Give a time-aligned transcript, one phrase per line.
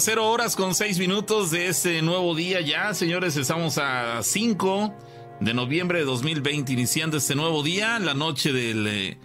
[0.00, 3.36] Bueno, cero horas con seis minutos de este nuevo día ya, señores.
[3.36, 4.94] Estamos a 5
[5.40, 9.18] de noviembre de 2020, iniciando este nuevo día, la noche del eh,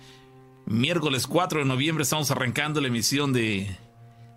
[0.65, 2.03] miércoles 4 de noviembre.
[2.03, 3.73] Estamos arrancando la emisión de,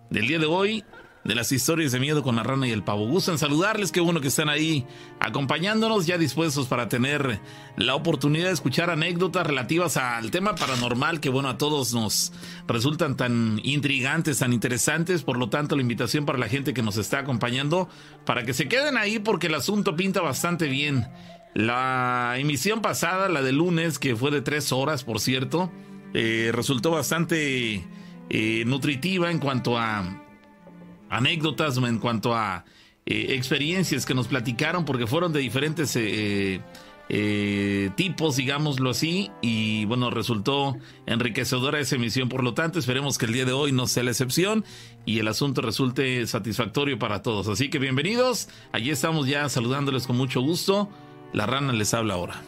[0.09, 0.85] del día de hoy
[1.23, 3.07] de las historias de miedo con la rana y el pavo.
[3.07, 4.85] Gustan saludarles, qué bueno que están ahí
[5.19, 7.39] acompañándonos, ya dispuestos para tener
[7.75, 12.31] la oportunidad de escuchar anécdotas relativas al tema paranormal que bueno a todos nos
[12.67, 16.97] resultan tan intrigantes, tan interesantes, por lo tanto la invitación para la gente que nos
[16.97, 17.89] está acompañando
[18.25, 21.07] para que se queden ahí porque el asunto pinta bastante bien.
[21.53, 25.71] La emisión pasada, la de lunes, que fue de tres horas, por cierto,
[26.13, 27.87] eh, resultó bastante
[28.29, 30.23] eh, nutritiva en cuanto a
[31.09, 32.65] anécdotas en cuanto a
[33.05, 36.61] eh, experiencias que nos platicaron, porque fueron de diferentes eh,
[37.09, 40.77] eh, tipos, digámoslo así, y bueno, resultó
[41.07, 42.29] enriquecedora esa emisión.
[42.29, 44.63] Por lo tanto, esperemos que el día de hoy no sea la excepción
[45.05, 47.47] y el asunto resulte satisfactorio para todos.
[47.47, 50.89] Así que bienvenidos, allí estamos ya saludándoles con mucho gusto.
[51.33, 52.41] La rana les habla ahora.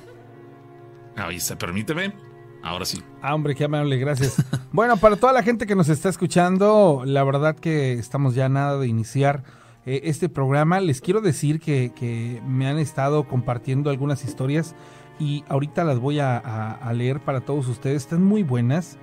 [1.16, 2.31] Ahí está, permíteme.
[2.64, 3.04] Ahora sí.
[3.22, 4.44] Ah, hombre, qué amable, gracias.
[4.72, 8.78] bueno, para toda la gente que nos está escuchando, la verdad que estamos ya nada
[8.78, 9.44] de iniciar
[9.86, 10.80] eh, este programa.
[10.80, 14.76] Les quiero decir que, que, me han estado compartiendo algunas historias
[15.20, 18.04] y ahorita las voy a, a, leer para todos ustedes.
[18.04, 18.98] Están muy buenas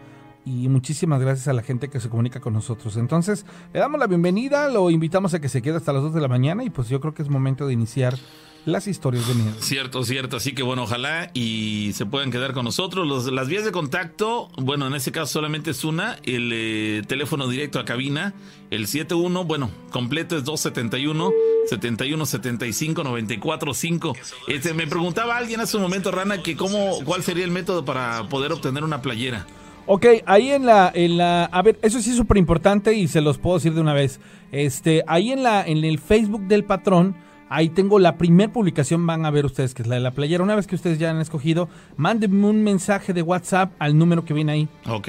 [0.45, 2.97] y muchísimas gracias a la gente que se comunica con nosotros.
[2.97, 6.21] Entonces, le damos la bienvenida, lo invitamos a que se quede hasta las 2 de
[6.21, 8.15] la mañana y pues yo creo que es momento de iniciar
[8.65, 9.53] las historias de miedo.
[9.61, 10.37] Cierto, cierto.
[10.37, 13.07] Así que bueno, ojalá y se puedan quedar con nosotros.
[13.07, 17.49] Los, las vías de contacto, bueno, en este caso solamente es una, el eh, teléfono
[17.49, 18.35] directo a cabina,
[18.71, 21.33] el 71, bueno, completo es 271
[21.69, 24.17] 71 75 94 5.
[24.49, 28.29] Este, me preguntaba alguien hace un momento, Rana, que cómo, cuál sería el método para
[28.29, 29.47] poder obtener una playera.
[29.91, 33.23] Ok, ahí en la, en la, a ver, eso sí es súper importante y se
[33.23, 34.21] los puedo decir de una vez.
[34.53, 37.17] Este, ahí en la, en el Facebook del patrón,
[37.51, 40.43] Ahí tengo la primera publicación, van a ver ustedes que es la de la playera.
[40.43, 44.35] Una vez que ustedes ya han escogido, mándenme un mensaje de WhatsApp al número que
[44.35, 44.69] viene ahí.
[44.89, 45.09] Ok.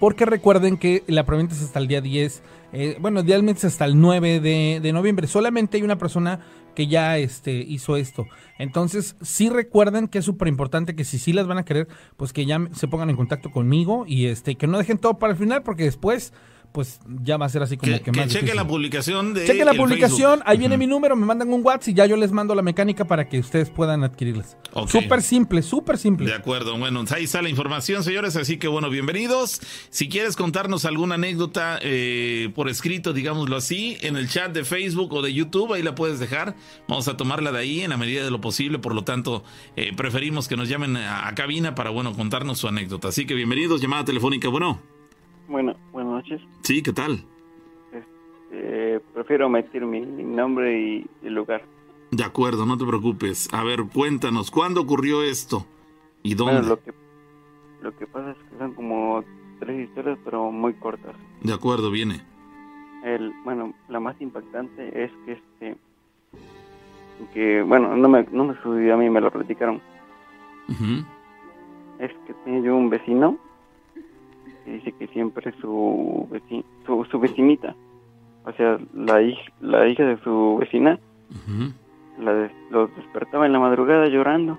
[0.00, 2.42] Porque recuerden que la preventa es hasta el día 10,
[2.72, 5.26] eh, bueno, idealmente es hasta el 9 de, de, noviembre.
[5.26, 6.40] Solamente hay una persona
[6.74, 8.26] que ya este, hizo esto.
[8.58, 12.32] Entonces, sí recuerden que es súper importante que si sí las van a querer, pues
[12.32, 15.38] que ya se pongan en contacto conmigo y este, que no dejen todo para el
[15.38, 16.34] final porque después
[16.72, 19.46] pues ya va a ser así como que, que, más que cheque la publicación de
[19.46, 20.80] cheque la publicación ahí viene uh -huh.
[20.80, 23.38] mi número me mandan un WhatsApp y ya yo les mando la mecánica para que
[23.38, 24.56] ustedes puedan adquirirlas.
[24.72, 25.02] Okay.
[25.02, 26.26] súper simple súper simple.
[26.26, 29.60] De acuerdo bueno ahí está la información señores así que bueno bienvenidos.
[29.90, 35.12] Si quieres contarnos alguna anécdota eh, por escrito digámoslo así en el chat de Facebook
[35.12, 36.56] o de YouTube ahí la puedes dejar.
[36.88, 39.44] Vamos a tomarla de ahí en la medida de lo posible por lo tanto
[39.76, 43.08] eh, preferimos que nos llamen a, a cabina para bueno contarnos su anécdota.
[43.08, 44.95] Así que bienvenidos llamada telefónica bueno
[45.48, 46.40] bueno, buenas noches.
[46.62, 47.22] Sí, ¿qué tal?
[47.92, 51.62] Este, prefiero omitir mi nombre y el lugar.
[52.10, 53.52] De acuerdo, no te preocupes.
[53.52, 55.66] A ver, cuéntanos, ¿cuándo ocurrió esto?
[56.22, 56.54] ¿Y dónde?
[56.54, 56.92] Bueno, lo, que,
[57.82, 59.24] lo que pasa es que son como
[59.60, 61.14] tres historias, pero muy cortas.
[61.42, 62.20] De acuerdo, viene.
[63.04, 65.76] El, bueno, la más impactante es que este
[67.32, 69.80] que bueno, no me, no me sucedió a mí, me lo platicaron.
[70.68, 71.06] Uh -huh.
[71.98, 73.38] Es que tenía yo un vecino
[74.66, 77.74] que dice que siempre su, vecin su, su vecinita,
[78.44, 80.98] o sea, la, hij la hija de su vecina,
[81.30, 81.72] uh -huh.
[82.18, 84.58] la des los despertaba en la madrugada llorando.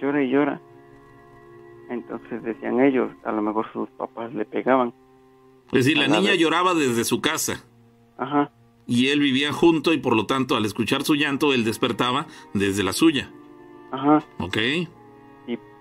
[0.00, 0.60] Llora y llora.
[1.90, 4.92] Entonces decían ellos, a lo mejor sus papás le pegaban.
[5.72, 6.40] Es decir, la niña vez.
[6.40, 7.64] lloraba desde su casa.
[8.16, 8.50] Ajá.
[8.86, 12.82] Y él vivía junto y por lo tanto al escuchar su llanto él despertaba desde
[12.82, 13.30] la suya.
[13.92, 14.22] Ajá.
[14.38, 14.58] Ok.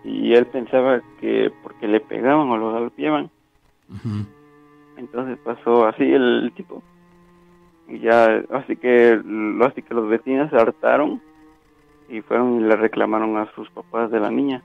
[0.03, 3.29] Y, él pensaba que porque le pegaban o lo golpeaban.
[3.89, 4.25] Uh -huh.
[4.97, 6.83] Entonces pasó así el, el, tipo.
[7.87, 9.19] Y ya, así que,
[9.61, 11.21] así que los vecinos se hartaron
[12.09, 14.61] y fueron y le reclamaron a sus papás de la niña.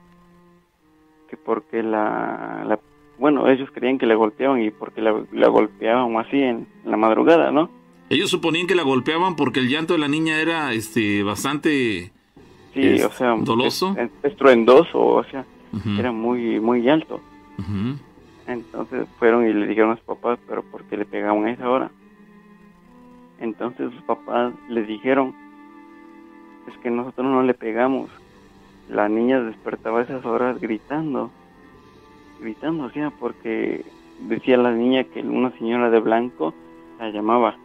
[1.29, 2.79] Que porque la, la
[3.17, 6.97] bueno, ellos creían que le golpeaban y porque la, la golpeaban así en, en la
[6.97, 7.69] madrugada, ¿no?
[8.09, 12.11] Ellos suponían que la golpeaban porque el llanto de la niña era este bastante
[12.73, 15.99] sí, es, o sea, doloso, es, estruendoso, o sea, uh -huh.
[15.99, 17.21] era muy muy alto.
[17.57, 17.97] Uh -huh.
[18.47, 21.69] Entonces fueron y le dijeron a sus papás, pero ¿por qué le pegaban a esa
[21.69, 21.91] hora?
[23.39, 25.35] Entonces sus papás le dijeron,
[26.67, 28.09] es que nosotros no le pegamos.
[28.89, 31.29] La niña despertaba a esas horas gritando,
[32.41, 33.85] gritando, o sea, porque
[34.21, 36.53] decía la niña que una señora de blanco
[36.99, 37.55] la llamaba.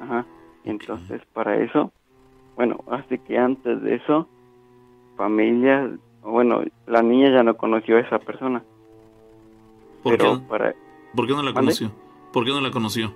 [0.00, 0.26] Ajá.
[0.64, 1.92] Y entonces para eso,
[2.60, 4.28] bueno, así que antes de eso,
[5.16, 5.90] familia,
[6.22, 8.62] bueno, la niña ya no conoció a esa persona.
[10.02, 10.46] ¿Por pero qué?
[10.46, 10.74] para
[11.16, 11.90] ¿Por qué no la conoció?
[12.30, 13.14] ¿Por qué no la conoció?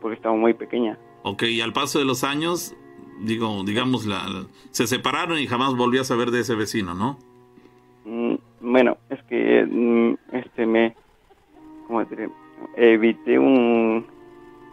[0.00, 0.98] Porque estaba muy pequeña.
[1.22, 2.74] Ok, y al paso de los años,
[3.20, 7.18] digo, digamos, la, se separaron y jamás volvió a saber de ese vecino, ¿no?
[8.04, 10.96] Mm, bueno, es que mm, este me,
[11.86, 12.30] ¿cómo te diré?
[12.76, 14.04] evité un,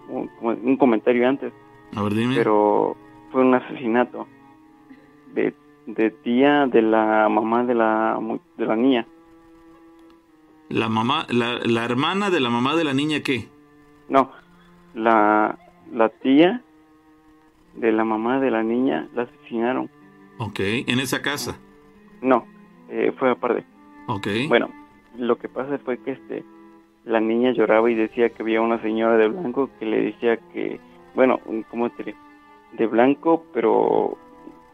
[0.09, 1.53] un, un comentario antes.
[1.95, 2.33] A ver, dime.
[2.37, 2.97] Pero
[3.31, 4.27] fue un asesinato
[5.33, 5.53] de,
[5.85, 8.19] de tía de la mamá de la,
[8.57, 9.05] de la niña.
[10.69, 13.47] La mamá, la, la hermana de la mamá de la niña, ¿qué?
[14.07, 14.31] No,
[14.93, 15.57] la,
[15.91, 16.61] la tía
[17.75, 19.89] de la mamá de la niña la asesinaron.
[20.37, 21.59] Ok, en esa casa.
[22.21, 22.45] No,
[22.89, 23.65] eh, fue aparte.
[24.07, 24.27] Ok.
[24.47, 24.69] Bueno,
[25.17, 26.43] lo que pasa fue que este
[27.05, 30.79] la niña lloraba y decía que había una señora de blanco que le decía que,
[31.15, 31.39] bueno,
[31.71, 32.15] ¿cómo te?
[32.73, 34.17] De blanco, pero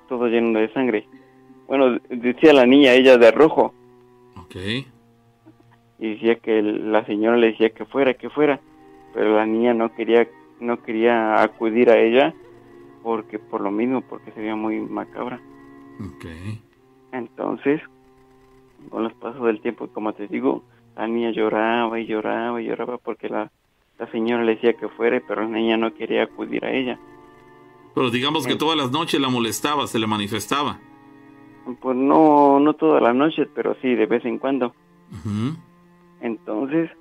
[0.07, 1.07] todo lleno de sangre.
[1.67, 3.73] Bueno, decía la niña, ella de rojo,
[4.37, 4.55] Ok.
[5.97, 8.59] y decía que la señora le decía que fuera, que fuera,
[9.13, 10.27] pero la niña no quería,
[10.59, 12.33] no quería acudir a ella
[13.01, 15.39] porque por lo mismo, porque se veía muy macabra.
[15.99, 16.25] Ok.
[17.11, 17.81] Entonces,
[18.89, 20.63] con los pasos del tiempo, como te digo,
[20.95, 23.51] la niña lloraba y lloraba y lloraba porque la,
[23.97, 26.99] la señora le decía que fuera, pero la niña no quería acudir a ella.
[27.95, 30.77] Pero digamos que todas las noches la molestaba, se le manifestaba.
[31.79, 34.75] Pues no, no toda la noche, pero sí de vez en cuando.
[36.21, 36.91] Entonces,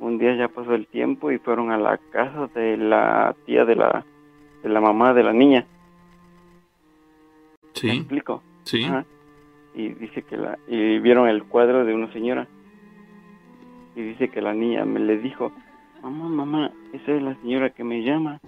[0.00, 3.76] un día ya pasó el tiempo y fueron a la casa de la tía de
[3.76, 4.04] la,
[4.62, 5.66] de la mamá de la niña.
[7.62, 8.42] ¿Me Sí, explico?
[8.64, 8.84] sí.
[8.84, 9.04] Ajá.
[9.74, 12.46] Y dice que la y vieron el cuadro de una señora.
[13.96, 15.50] Y dice que la niña me le dijo,
[16.02, 18.38] "Mamá, mamá, esa es la señora que me llama."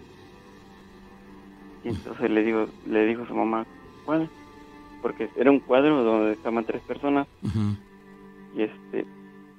[1.84, 3.66] Y entonces le digo le dijo a su mamá,
[4.04, 4.28] "¿Cuál?"
[5.02, 7.26] Porque era un cuadro donde estaban tres personas
[8.56, 9.06] y este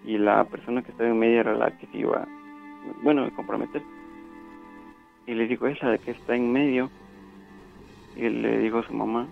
[0.03, 2.27] y la persona que estaba en medio era la que se iba
[3.03, 3.81] bueno, a comprometer.
[5.27, 6.89] Y le digo, "Esa de que está en medio."
[8.15, 9.27] Y le digo a su mamá,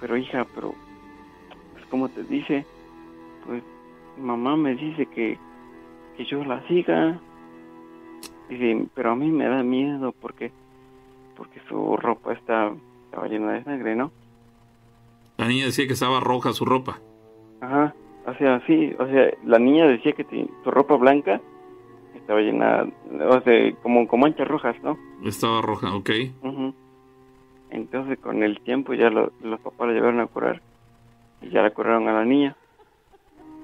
[0.00, 0.74] "Pero hija, pero
[1.72, 2.64] pues como te dice,
[3.46, 3.62] pues
[4.18, 5.38] mamá me dice que,
[6.16, 7.18] que yo la siga.
[8.48, 10.52] Dice, pero a mí me da miedo porque
[11.36, 12.72] porque su ropa está
[13.04, 14.10] estaba llena de sangre, ¿no?
[15.38, 16.98] La niña decía que estaba roja su ropa.
[17.60, 17.94] Ajá,
[18.26, 20.24] o sea, sí, o sea, la niña decía que
[20.64, 21.40] su ropa blanca
[22.14, 22.86] estaba llena,
[23.28, 24.96] o sea, como con manchas rojas, ¿no?
[25.24, 26.10] Estaba roja, ok.
[26.42, 26.74] Ujú.
[27.70, 30.60] Entonces con el tiempo ya lo- los papás la llevaron a curar
[31.40, 32.54] y ya la curaron a la niña.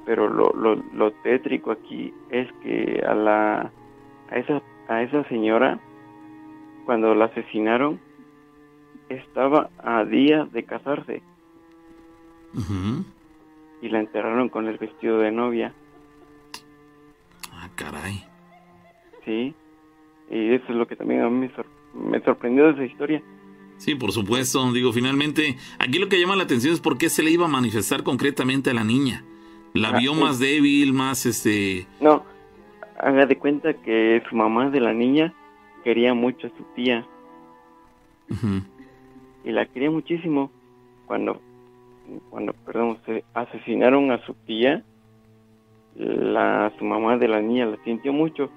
[0.07, 3.71] Pero lo, lo, lo tétrico aquí es que a la
[4.31, 5.79] a esa a esa señora
[6.89, 8.01] cuando la asesinaron
[9.11, 11.21] estaba a días de casarse
[13.83, 15.75] y la enterraron con el vestido de novia,
[17.53, 18.25] Ah, caray.
[19.27, 19.55] ¿sí?
[20.31, 23.23] Y eso es lo que también a mí me, sor- me sorprendió de esa historia.
[23.77, 24.73] Sí, por supuesto.
[24.73, 27.49] Digo, finalmente, aquí lo que llama la atención es por qué se le iba a
[27.49, 29.25] manifestar concretamente a la niña.
[29.75, 30.21] La Ah, vio sí.
[30.23, 31.87] más débil, más este.
[32.01, 32.25] No,
[32.99, 35.35] haga de cuenta que su mamá de la niña
[35.89, 37.07] quería mucho a su tía
[39.43, 40.51] y la quería muchísimo.
[41.07, 41.41] Cuando,
[42.29, 44.85] cuando, perdón, se asesinaron a su tía,
[45.97, 48.51] la su mamá de la niña la sintió mucho.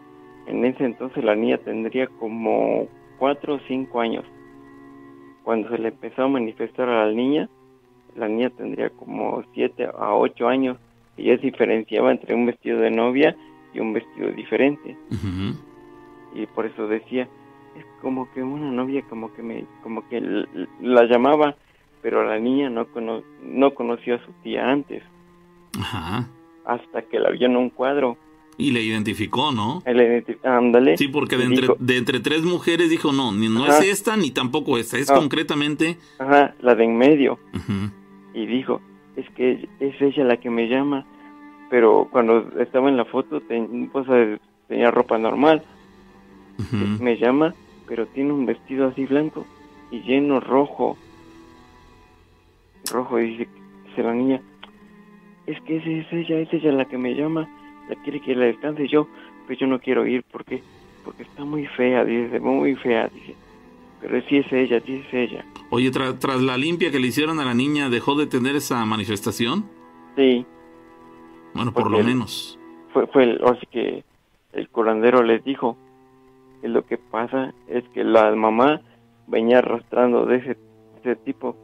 [0.46, 4.26] En ese entonces la niña tendría como cuatro o cinco años.
[5.46, 7.48] Cuando se le empezó a manifestar a la niña,
[8.18, 10.78] la niña tendría como siete a ocho años.
[11.16, 13.38] Y ella diferenciaba entre un vestido de novia
[13.74, 14.98] y un vestido diferente.
[15.10, 15.71] Ujú.
[16.34, 17.28] Y por eso decía
[17.78, 20.20] es como que una novia como que me como que
[20.82, 21.56] la llamaba
[22.02, 25.04] pero la niña no cono- no conoció a su tía antes
[25.80, 26.28] Ajá.
[26.66, 28.18] hasta que la vio en un cuadro
[28.58, 29.82] Y le identificó, ¿no?
[29.86, 33.48] Él identi- ándale Sí, porque de entre, dijo, de entre tres mujeres dijo, no, ni
[33.50, 33.80] no Ajá.
[33.80, 35.16] es esta ni tampoco esta, es No.
[35.18, 35.98] concretamente...
[36.20, 37.92] ajá la de en medio Ujú.
[38.34, 38.82] y dijo
[39.16, 41.06] es que es ella la que me llama
[41.70, 45.64] pero cuando estaba en la foto ten- pues, eh, tenía ropa normal
[47.00, 47.54] Me llama
[47.88, 49.46] pero tiene un vestido así blanco
[49.92, 50.98] y lleno rojo.
[52.92, 53.48] Rojo y dice,
[53.88, 54.42] dice la niña
[55.48, 57.48] es que es ella es ella la que me llama
[57.90, 59.08] la quiere que le descanse yo
[59.48, 60.62] pero yo no quiero ir porque
[61.04, 63.36] porque está muy fea dice muy fea dice.
[64.02, 67.40] Pero sí es ella sí es ella Oye, tra- tras la limpia que le hicieron
[67.40, 69.66] a la niña, ¿dejó de tener esa manifestación?
[70.16, 70.46] sí.
[71.54, 72.58] Bueno, por lo menos.
[72.94, 74.04] fue fue el, así que
[74.54, 75.78] el curandero les dijo
[76.62, 78.82] que lo que pasa es que la mamá
[79.28, 80.58] venía arrastrando de ese,
[81.00, 81.56] ese tipo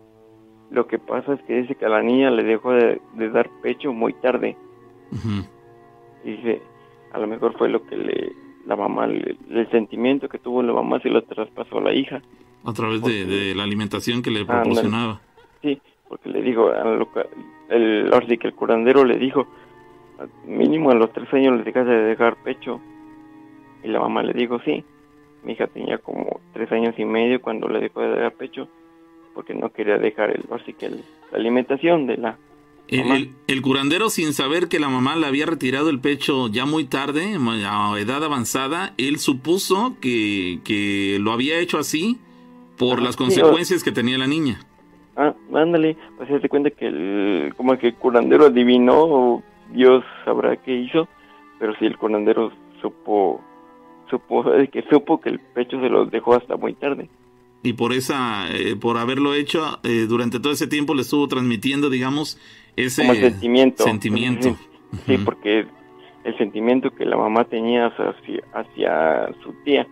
[0.69, 3.49] lo que pasa es que dice que a la niña le dejó de, de dar
[3.61, 4.57] pecho muy tarde
[5.11, 5.45] Ujú.
[6.25, 6.61] y dice
[7.13, 8.31] a lo mejor fue lo que le
[8.67, 12.21] la mamá, el, sentimiento que tuvo la mamá se lo traspasó a la hija.
[12.65, 15.21] A través de, la alimentación que le proporcionaba.
[15.61, 16.69] sí, porque le dijo,
[17.69, 19.47] el, ahora sí que el curandero le dijo,
[20.45, 22.81] mínimo a los tres años le dejaste de dejar pecho.
[23.83, 24.83] Y la mamá le dijo, sí.
[25.43, 28.67] Mi hija tenía como tres años y medio cuando le dejó de dejar pecho,
[29.33, 30.97] porque no quería dejar el, así que la
[31.31, 32.37] alimentación de la
[32.89, 37.35] el, curandero, sin saber que la mamá le había retirado el pecho ya muy tarde,
[37.65, 42.17] a edad avanzada, él supuso que, que lo había hecho así
[42.77, 44.59] por las consecuencias que tenía la niña.
[45.17, 49.43] Ah, ándale, pues se cuenta que el, como que el curandero adivinó, o
[49.73, 51.07] Dios sabrá qué hizo,
[51.59, 53.41] pero si el curandero supo,
[54.09, 57.09] supo, que supo que el pecho se lo dejó hasta muy tarde.
[57.63, 61.89] Y por esa eh, por haberlo hecho eh, durante todo ese tiempo le estuvo transmitiendo
[61.89, 62.39] digamos
[62.75, 63.83] ese sentimiento.
[63.83, 64.55] sentimiento.
[65.05, 65.65] Sí, porque
[66.23, 69.87] el sentimiento que la mamá tenía hacia, hacia su tía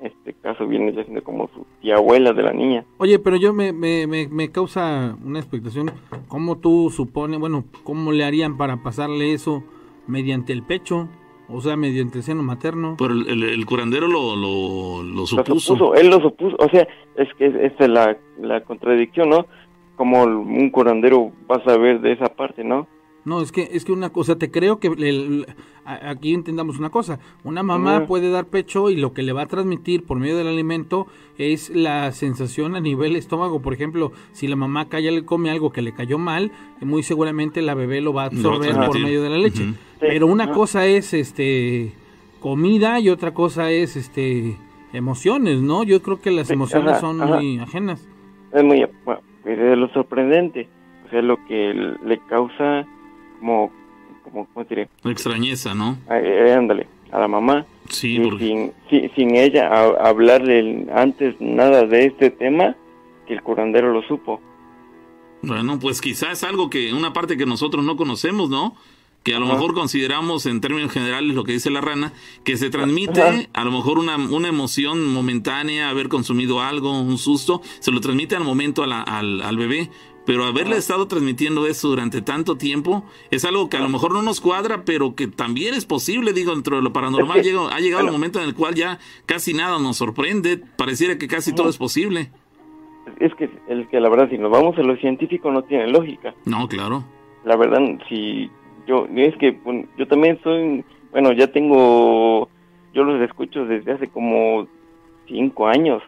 [0.00, 2.84] este caso viene ya siendo como su tía abuela de la niña.
[2.98, 5.90] Oye pero yo me, me, me, causa una expectación
[6.28, 9.64] cómo tú supones bueno cómo le harían para pasarle eso
[10.06, 11.08] mediante el pecho
[11.48, 12.96] o sea, mediante el seno materno.
[12.98, 15.94] Pero el, curandero lo, lo, supuso.
[15.94, 16.56] Él lo supuso.
[16.58, 16.86] O sea,
[17.16, 19.46] es que esta es la, la contradicción, ¿no?
[19.96, 22.86] Como un curandero va a saber de esa parte, ¿no?
[23.28, 25.44] No, es que es que una cosa, te creo que
[25.84, 29.46] aquí entendamos una cosa, una mamá puede dar pecho y lo que le va a
[29.46, 31.06] transmitir por medio del alimento
[31.36, 35.70] es la sensación a nivel estómago, por ejemplo, si la mamá calla le come algo
[35.72, 39.28] que le cayó mal, muy seguramente la bebé lo va a absorber por medio de
[39.28, 39.74] la leche.
[40.00, 41.92] Pero una cosa es este
[42.40, 44.56] comida y otra cosa es este
[44.94, 45.84] emociones, ¿no?
[45.84, 48.08] Yo creo que las emociones son muy ajenas.
[48.52, 50.66] Es muy bueno, es lo sorprendente,
[51.06, 52.86] o sea, lo que le causa
[53.38, 53.70] como,
[54.24, 54.88] como ¿cómo diré?
[55.04, 55.98] Extrañeza, ¿no?
[56.10, 57.66] Eh, ándale, a la mamá.
[57.88, 58.72] Sí, sin,
[59.14, 62.76] sin, ella hablarle antes nada de este tema,
[63.26, 64.42] que el curandero lo supo.
[65.40, 68.74] Bueno, pues quizás es algo que, una parte que nosotros no conocemos, ¿no?
[69.22, 72.12] que a lo mejor consideramos en términos generales lo que dice la rana,
[72.44, 77.60] que se transmite a lo mejor una, una emoción momentánea, haber consumido algo, un susto,
[77.80, 78.92] se lo transmite al momento al,
[79.42, 79.90] al bebé,
[80.28, 84.20] pero haberle estado transmitiendo eso durante tanto tiempo es algo que a lo mejor no
[84.20, 88.12] nos cuadra, pero que también es posible, digo, dentro de lo paranormal ha llegado el
[88.12, 92.28] momento en el cual ya casi nada nos sorprende, pareciera que casi todo es posible.
[93.20, 96.34] Es que, el que la verdad, si nos vamos a lo científico no tiene lógica.
[96.44, 97.04] No, claro.
[97.46, 97.80] La verdad,
[98.10, 98.50] si
[98.86, 99.58] yo, es que
[99.96, 102.50] yo también soy, bueno, ya tengo,
[102.92, 104.68] yo los escucho desde hace como
[105.26, 106.02] cinco años.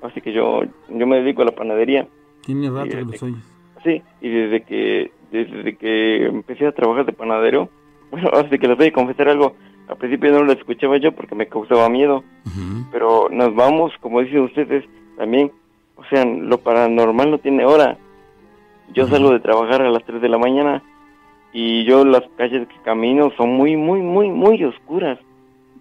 [0.00, 2.08] Así que yo, yo me dedico a la panadería
[2.48, 3.44] tiene rato que los oyes.
[3.84, 7.68] Sí, y desde que, desde que empecé a trabajar de panadero,
[8.10, 9.54] bueno, así que les voy a confesar algo,
[9.86, 12.24] al principio no lo escuchaba yo porque me causaba miedo,
[12.90, 14.86] pero nos vamos, como dicen ustedes,
[15.18, 15.52] también,
[15.96, 17.98] o sea, lo paranormal no tiene hora.
[18.94, 20.82] Yo salgo de trabajar a las 3 de la mañana
[21.52, 25.18] y yo las calles que camino son muy, muy, muy, muy oscuras.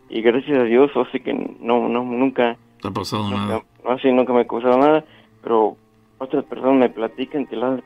[0.09, 2.57] Y gracias a Dios, así que no, no, nunca...
[2.81, 3.61] ¿Te ha pasado nada?
[3.85, 5.05] Así nunca me ha causado nada,
[5.41, 5.77] pero
[6.19, 7.79] otras personas me platican que la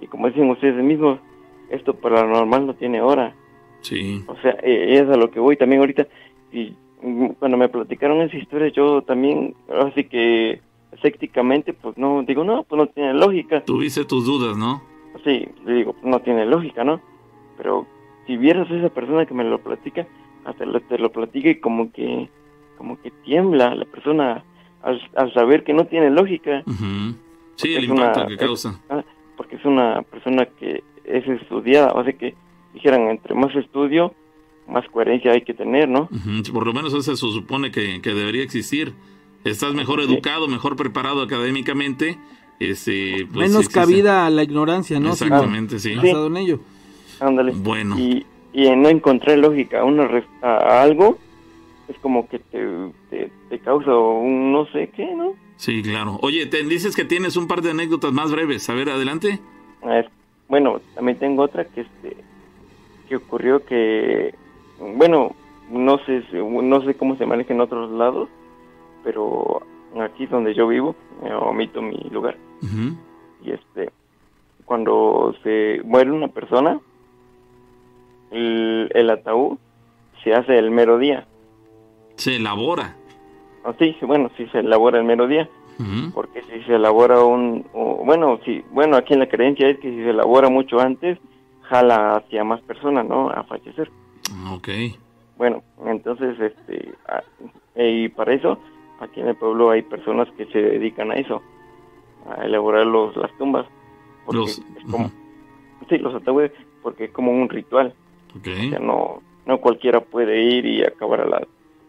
[0.00, 1.18] y como dicen ustedes mismos,
[1.70, 3.34] esto paranormal no tiene hora.
[3.80, 4.22] Sí.
[4.26, 6.06] O sea, e, es a lo que voy también ahorita.
[6.52, 6.74] Y
[7.38, 10.60] cuando me platicaron esa historia, yo también, así que
[10.92, 13.64] escépticamente, pues no, digo, no, pues no tiene lógica.
[13.64, 14.82] Tuviste tus dudas, ¿no?
[15.24, 17.00] Sí, digo, pues no tiene lógica, ¿no?
[17.56, 17.86] Pero
[18.26, 20.06] si vieras a esa persona que me lo platica,
[20.44, 22.28] hasta te lo platica y como que,
[22.76, 24.44] como que tiembla la persona
[24.82, 26.62] al, saber que no tiene lógica.
[27.56, 28.80] Sí, el impacto que causa.
[28.88, 29.02] Ah,
[29.36, 32.34] porque es una persona que es estudiada, o sea que
[32.74, 34.14] dijeran, entre más estudio,
[34.68, 36.08] más coherencia hay que tener, ¿no?
[36.52, 38.92] por lo menos eso se supone que, debería existir.
[39.44, 42.18] Estás mejor educado, mejor preparado académicamente.
[42.58, 45.10] Este, pues, Menos cabida a la ignorancia, ¿no?
[45.10, 45.94] Exactamente, sí.
[45.94, 46.60] Basado en ello.
[47.20, 47.52] Ándale.
[47.54, 47.96] Bueno.
[47.96, 50.08] Y, y en no encontrar lógica a, una,
[50.42, 51.18] a algo,
[51.86, 52.66] es como que te,
[53.10, 55.34] te, te causa un no sé qué, ¿no?
[55.56, 56.18] Sí, claro.
[56.22, 58.68] Oye, te dices que tienes un par de anécdotas más breves.
[58.68, 59.40] A ver, adelante.
[59.82, 60.10] A ver,
[60.48, 62.16] bueno, también tengo otra que este
[63.08, 64.34] que ocurrió que
[64.80, 65.34] bueno,
[65.70, 68.28] no sé no sé cómo se maneja en otros lados,
[69.04, 69.62] pero
[70.00, 72.36] aquí donde yo vivo, me omito mi lugar.
[73.44, 73.90] Y este
[74.64, 76.80] cuando se muere una persona,
[78.32, 79.58] el, el ataúd
[80.24, 81.26] se hace el mero día.
[82.16, 82.96] Se elabora.
[83.66, 85.48] Ah, sí, bueno, sí se elabora el mero día.
[86.14, 87.66] Porque si se elabora un...
[87.74, 91.18] bueno, sí, bueno, aquí en la creencia es que si se elabora mucho antes,
[91.62, 93.28] jala hacia más personas, ¿no?
[93.28, 93.90] A fallecer.
[94.54, 94.68] Ok.
[95.36, 97.22] Bueno, entonces, este, ah,
[97.76, 98.58] y para eso,
[99.00, 101.42] aquí en el pueblo hay personas que se dedican a eso,
[102.30, 103.66] a elaborar los, las tumbas.
[104.24, 105.10] Porque Los- es como,
[105.90, 107.92] sí, los ataúdes, porque es como un ritual.
[108.34, 108.48] Ok.
[108.48, 111.46] O sea, no, no cualquiera puede ir y acabar a la,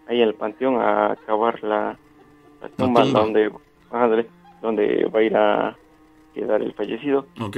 [0.07, 1.97] ahí en el panteón a acabar la,
[2.61, 3.19] la tumba, tumba.
[3.19, 3.51] donde,
[3.91, 4.27] ándale,
[4.61, 5.77] donde va a ir a
[6.33, 7.25] quedar el fallecido.
[7.41, 7.57] Ok.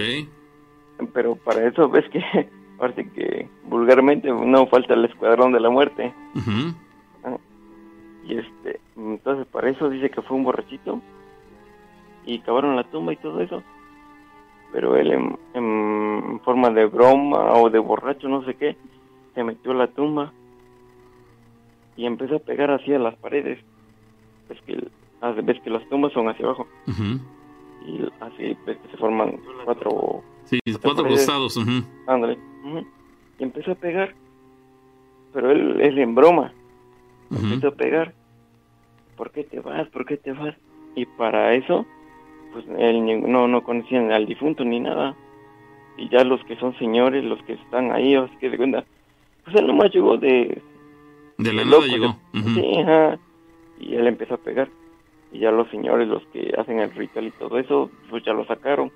[1.13, 2.19] Pero para eso ves que,
[2.95, 6.13] sí que vulgarmente no falta el escuadrón de la muerte.
[6.35, 6.75] Ujú.
[8.25, 11.01] Y este, entonces para eso dice que fue un borrachito
[12.25, 13.63] y cavaron la tumba y todo eso.
[14.71, 18.77] Pero él en, en forma de broma o de borracho, no sé qué,
[19.33, 20.31] se metió a la tumba
[21.99, 23.59] y empezó a pegar así a las paredes.
[24.47, 24.87] Ves que,
[25.43, 26.65] ves que las tumbas son hacia abajo
[27.85, 31.59] y así ves que se forman cuatro Sí, cuatro costados.
[32.07, 32.37] Ándale.
[33.37, 34.15] Y empezó a pegar.
[35.33, 36.53] Pero él es en broma.
[37.29, 38.13] Empezó a pegar.
[39.17, 39.87] ¿Por qué te vas?
[39.89, 40.55] ¿Por qué te vas?
[40.95, 41.85] Y para eso,
[42.53, 45.15] pues él no, no conocían al difunto ni nada.
[45.97, 48.85] Y ya los que son señores, los que están ahí, o sea, que de cuenta,
[49.43, 50.61] pues él nomás llegó de...
[51.39, 52.15] De la nada llegó.
[52.33, 53.17] Sí, ajá.
[53.79, 54.69] Y él empezó a pegar.
[55.31, 58.45] Y ya los señores, los que hacen el ritual y todo eso, pues ya lo
[58.45, 58.91] sacaron.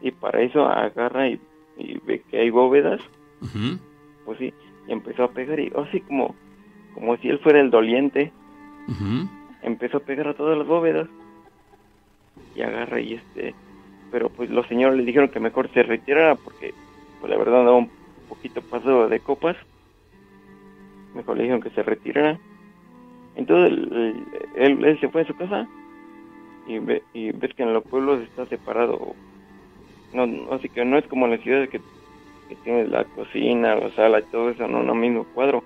[0.00, 1.40] Y para eso agarra y,
[1.78, 3.00] y ve que hay bóvedas
[4.24, 4.52] pues sí,
[4.86, 6.34] y empezó a pegar y así como,
[6.94, 8.32] como si él fuera el doliente,
[9.62, 11.08] empezó a pegar a todas las bóvedas
[12.54, 13.54] y agarra y este,
[14.10, 16.74] pero pues los señores le dijeron que mejor se retirara porque
[17.20, 17.90] pues la verdad andaba un
[18.28, 19.56] poquito pasado de copas,
[21.14, 22.38] mejor le dijeron que se retirara,
[23.36, 24.24] entonces él,
[24.56, 25.66] él- él se fue a su casa
[26.66, 29.14] y, ve, y ves que en los pueblos está separado,
[30.12, 31.80] no, no, así que no es como en las ciudades que,
[32.48, 35.62] que tienes la cocina, la sala y todo eso, no, no mismo cuadro.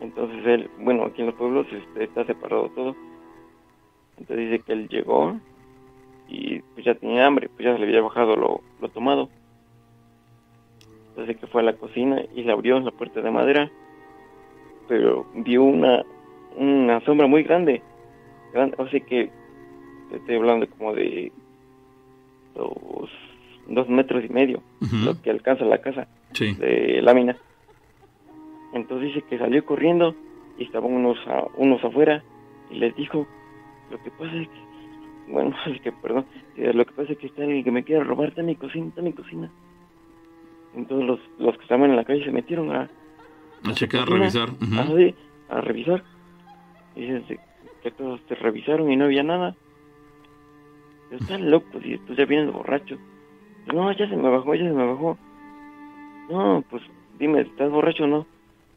[0.00, 2.94] Entonces él, bueno, aquí en los pueblos este, está separado todo.
[4.18, 5.36] Entonces dice que él llegó
[6.28, 9.28] y pues ya tenía hambre, pues ya se le había bajado lo, lo tomado.
[11.10, 13.70] Entonces que fue a la cocina y le abrió la puerta de madera,
[14.88, 16.02] pero vio una,
[16.56, 17.82] una sombra muy grande.
[18.52, 19.30] grande así que
[20.12, 21.32] estoy hablando como de
[22.54, 23.10] dos,
[23.68, 24.62] dos metros y medio,
[25.04, 26.54] lo que alcanza la casa Sí.
[26.54, 27.36] de lámina.
[28.72, 30.14] Entonces dice que salió corriendo
[30.58, 32.22] y estaban unos, a- unos afuera
[32.70, 33.26] y les dijo,
[33.90, 37.42] lo que pasa es que, bueno, es que, perdón, lo que pasa es que está
[37.42, 39.50] alguien que me quiere robar, está mi cocina, está mi cocina.
[40.74, 42.90] Entonces los, los que estaban en la calle se metieron a,
[43.68, 44.50] A checar, a revisar.
[44.50, 44.80] Ujú.
[44.80, 45.14] así,
[45.48, 46.04] a revisar.
[46.94, 47.06] Y
[47.82, 49.54] que todos se revisaron y no había nada.
[51.10, 52.98] Están locos y estos ya vienen borrachos.
[53.72, 55.18] No, ya se me bajó, ya se me bajó.
[56.30, 56.82] No, pues
[57.18, 58.26] dime, ¿estás borracho o no?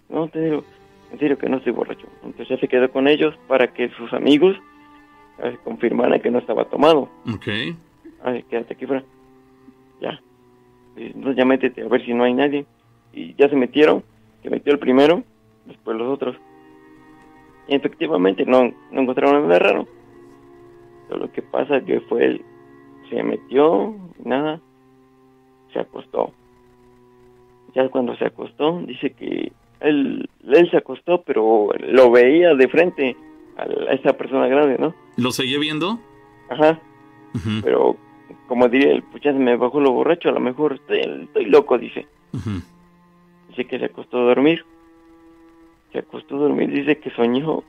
[0.09, 0.63] No, te digo,
[1.11, 2.07] en serio que no estoy borracho.
[2.23, 4.55] Entonces ya se quedó con ellos para que sus amigos
[5.39, 7.09] eh, confirmaran que no estaba tomado.
[7.33, 7.47] Ok.
[8.23, 9.03] Ay, quédate aquí fuera.
[10.01, 10.19] Ya.
[10.95, 12.65] Entonces ya métete a ver si no hay nadie.
[13.13, 14.03] Y ya se metieron,
[14.41, 15.23] que metió el primero,
[15.65, 16.35] después los otros.
[17.67, 19.87] Y efectivamente no, no encontraron nada raro.
[21.07, 22.45] Pero lo que pasa es que fue él,
[23.09, 24.59] se metió, nada,
[25.73, 26.31] se acostó.
[27.75, 33.15] Ya cuando se acostó, dice que él, él se acostó, pero lo veía de frente
[33.57, 34.93] a, esa persona grande, ¿no?
[35.17, 35.99] ¿Lo seguía viendo?
[36.49, 36.79] Ajá
[37.63, 37.95] pero
[38.47, 41.45] como diría el pues ya se me bajó lo borracho, a lo mejor estoy, estoy
[41.45, 42.07] loco, dice.
[42.33, 42.61] Ujú.
[43.59, 44.63] Dice que se acostó a dormir.
[45.91, 47.61] Se acostó a dormir, dice que soñó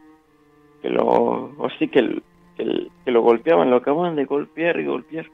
[0.83, 2.23] que lo, así que, el-
[2.57, 5.27] que, el- que lo golpeaban, lo acababan de golpear y golpear.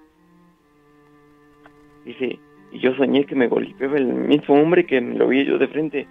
[2.07, 2.39] Dice,
[2.73, 5.69] y yo soñé que me golpeaba el mismo hombre que me lo vi yo de
[5.69, 6.07] frente.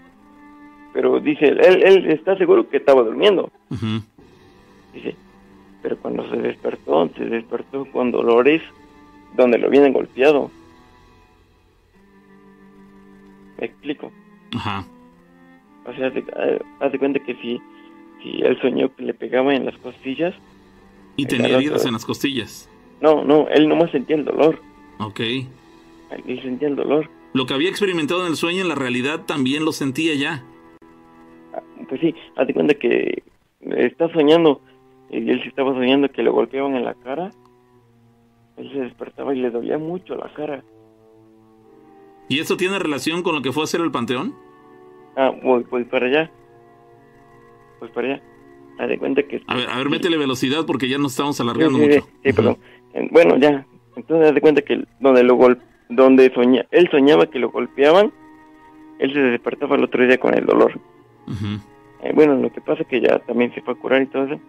[0.94, 3.50] Pero dice, él, él está seguro que estaba durmiendo.
[4.94, 5.16] Dice,
[5.82, 8.62] pero cuando se despertó, se despertó con dolores
[9.36, 10.52] donde lo vienen golpeado.
[13.58, 14.12] ¿Me explico?
[14.56, 14.86] Ajá.
[15.86, 16.24] O sea, hace,
[16.80, 17.62] hace cuenta que si,
[18.24, 20.34] si él soñó que le pegaba en las costillas,
[21.16, 21.90] Y tenía heridas otro.
[21.90, 22.70] en las costillas.
[23.02, 24.60] no, no, él nomás sentía el dolor.
[25.00, 25.20] Ok.
[25.20, 27.10] Él sentía el dolor.
[27.34, 30.44] Lo que había experimentado en el sueño, en la realidad también lo sentía ya.
[31.54, 33.24] Ah, Pues sí, hace cuenta que
[33.62, 34.62] está soñando,
[35.12, 37.32] y él se estaba soñando que lo golpeaban en la cara.
[38.58, 40.64] Él se despertaba y le dolía mucho la cara.
[42.30, 44.34] ¿Y esto tiene relación con lo que fue a hacer el panteón?
[45.16, 46.32] Ah, voy, voy para allá.
[47.80, 48.24] Voy para allá.
[48.78, 49.42] Haz de cuenta que...
[49.48, 52.08] A ver, a ver, métele velocidad porque ya nos estamos alargando sí, sí, mucho.
[52.24, 52.58] sí, perdón.
[52.94, 53.66] En- Bueno, ya.
[53.96, 58.12] Entonces, haz de cuenta que donde lo gol donde soña, él soñaba que lo golpeaban,
[59.00, 60.80] él se despertaba el otro día con el dolor.
[62.02, 64.26] Eh, bueno, lo que pasa es que ya también se fue a curar y todo
[64.26, 64.42] eso.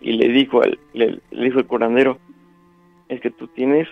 [0.00, 2.18] Y le dijo al, le, dijo el curandero,
[3.08, 3.88] es que tú tienes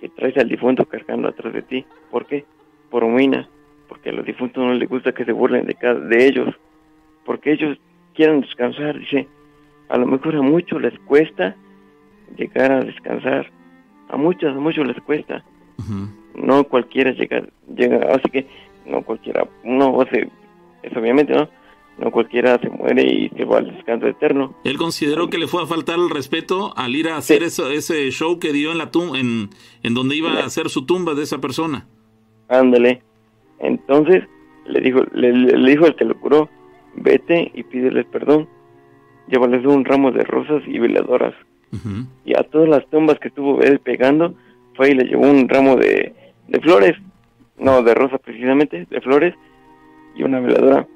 [0.00, 1.84] que traes al difunto cargando atrás de ti.
[2.10, 2.44] ¿Por qué?
[2.90, 3.48] Por humina.
[3.88, 6.54] Porque a los difuntos no les gusta que se burlen de, cada, de ellos.
[7.24, 7.78] Porque ellos
[8.14, 8.98] quieren descansar.
[8.98, 9.26] Dice,
[9.88, 11.56] a lo mejor a muchos les cuesta
[12.36, 13.50] llegar a descansar.
[14.08, 15.42] A muchos, a muchos les cuesta.
[16.34, 17.42] No cualquiera llega,
[17.74, 18.46] llega, así que
[18.86, 20.28] no cualquiera, no, hace
[20.82, 21.48] eso obviamente no,
[21.98, 24.54] no cualquiera se muere y se va al descanso eterno.
[24.64, 28.10] Él consideró que le fue a faltar el respeto al ir a hacer eso, ese
[28.10, 29.50] show que dio en la tumba, en,
[29.82, 31.86] en donde iba a hacer su tumba de esa persona.
[32.48, 33.02] Ándale.
[33.60, 34.24] Entonces
[34.66, 35.32] le dijo, le,
[35.70, 36.48] dijo al que lo curó,
[36.94, 38.48] vete y pídeles perdón,
[39.28, 41.34] llévales un ramo de rosas y veladoras.
[42.24, 44.34] Y a todas las tumbas que estuvo él pegando,
[44.74, 46.14] fue y le llevó un ramo de,
[46.46, 46.96] de flores,
[47.58, 49.34] no de rosas precisamente, de flores
[50.16, 50.86] y una veladora.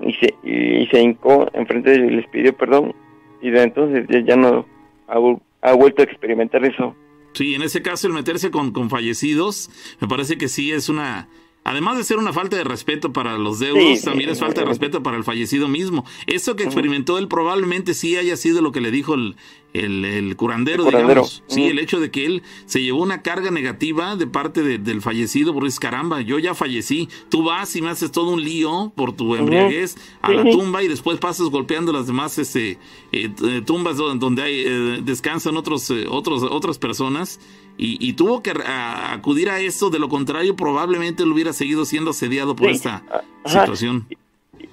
[0.00, 2.94] Y se, y, se hincó enfrente de ellos y les pidió perdón.
[3.42, 4.66] Y de entonces ya, no
[5.08, 6.96] ha, vuelto a experimentar eso.
[7.34, 11.28] Sí, en ese caso el meterse con, con fallecidos me parece que sí es una
[11.72, 15.02] Además de ser una falta de respeto para los deudos, también es falta de respeto
[15.02, 16.04] para el fallecido mismo.
[16.26, 19.36] Eso que experimentó él probablemente sí haya sido lo que le dijo el,
[19.72, 21.42] el, curandero, digamos.
[21.46, 25.54] Sí, el hecho de que él se llevó una carga negativa de parte del fallecido,
[25.54, 27.08] porque es caramba, yo ya fallecí.
[27.30, 30.88] Tú vas y me haces todo un lío por tu embriaguez a la tumba y
[30.88, 32.72] después pasas golpeando las demás este,
[33.12, 37.40] eh, eh, tumbas donde hay, eh, descansan otros, otros, otras personas
[37.78, 42.54] y, tuvo que acudir a eso, de lo contrario probablemente él hubiera seguido siendo asediado
[42.54, 43.02] por esta
[43.44, 44.06] situación.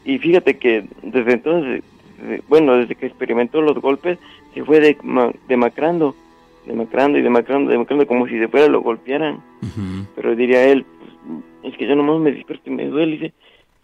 [0.05, 1.83] Y, fíjate que desde entonces,
[2.47, 4.19] bueno, desde que experimentó los golpes,
[4.53, 4.97] se fue de,
[5.47, 6.15] demacrando,
[6.65, 9.41] demacrando y demacrando, demacrando como si de fuera lo golpearan.
[10.15, 13.33] Pero diría él, pues, es que yo nomás me despierto y me duele,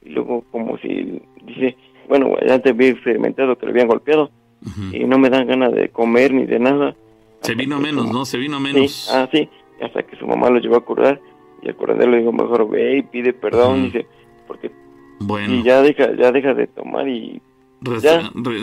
[0.03, 4.29] y luego como si, dice, bueno, ya te había experimentado que lo habían golpeado,
[4.91, 6.95] y no me dan ganas de comer ni de nada
[7.45, 8.25] se vino menos, ¿no?
[8.25, 9.09] Se vino menos.
[9.13, 9.49] ah, sí,
[9.81, 11.21] hasta que su mamá lo llevó a curar
[11.61, 14.07] y el curandero le dijo, mejor ve y pide perdón, dice,
[14.47, 14.71] porque...
[15.19, 15.53] Bueno.
[15.53, 17.41] Y ya deja, ya deja de tomar y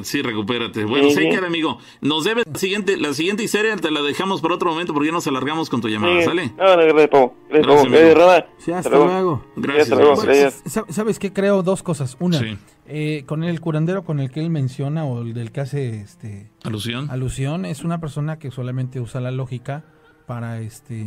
[0.03, 0.85] sí, recupérate.
[0.85, 1.79] Bueno, sí, que amigo.
[2.01, 5.13] Nos debe la siguiente, la siguiente historia te la dejamos para otro momento porque ya
[5.13, 6.53] nos alargamos con tu llamada, ¿sale?
[6.57, 9.45] No, no, gracias, Gracias, Sí, hasta luego.
[9.57, 10.63] Gracias.
[10.89, 11.33] ¿Sabes qué?
[11.33, 12.17] Creo dos cosas.
[12.21, 12.41] Una,
[12.87, 16.51] eh, con el curandero con el que él menciona o el del que hace este
[16.65, 17.11] alusión.
[17.11, 19.85] Alusión es una persona que solamente usa la lógica
[20.27, 21.07] para este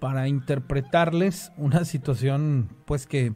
[0.00, 3.32] para interpretarles una situación pues que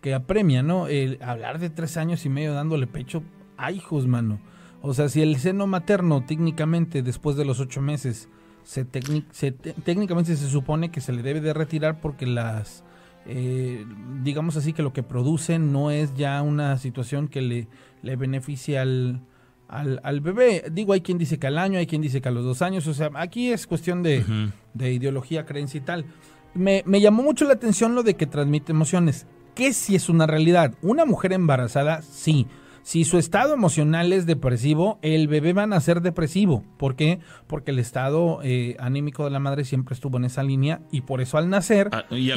[0.00, 0.86] que apremia, ¿no?
[0.86, 3.22] El hablar de tres años y medio dándole pecho
[3.56, 4.40] a hijos, mano.
[4.82, 8.28] O sea, si el seno materno técnicamente después de los ocho meses
[8.62, 12.84] se, técnicamente se supone que se le debe de retirar porque las
[13.26, 13.84] eh,
[14.22, 17.68] digamos así que lo que producen no es ya una situación que le,
[18.02, 19.20] le beneficie al,
[19.68, 20.64] al, bebé.
[20.72, 22.86] Digo, hay quien dice que al año, hay quien dice que a los dos años.
[22.86, 24.24] O sea, aquí es cuestión de,
[24.72, 26.06] de ideología, creencia y tal.
[26.54, 30.26] Me, me, llamó mucho la atención lo de que transmite emociones que si es una
[30.26, 30.74] realidad.
[30.82, 32.46] Una mujer embarazada, sí.
[32.82, 36.64] Si su estado emocional es depresivo, el bebé va a nacer depresivo.
[36.78, 37.20] ¿Por qué?
[37.46, 41.20] Porque el estado eh, anímico de la madre siempre estuvo en esa línea y por
[41.20, 42.30] eso al nacer ah, y,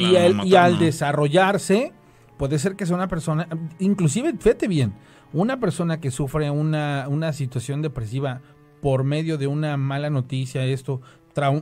[0.54, 1.92] al desarrollarse,
[2.36, 3.48] puede ser que sea una persona,
[3.78, 4.92] inclusive, fíjate bien,
[5.32, 8.40] una persona que sufre una, una situación depresiva
[8.80, 11.00] por medio de una mala noticia, esto,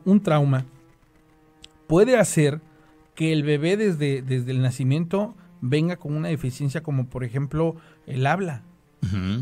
[0.05, 0.67] un trauma,
[1.87, 2.61] puede hacer
[3.15, 8.27] que el bebé desde, desde el nacimiento venga con una deficiencia como por ejemplo el
[8.27, 8.63] habla.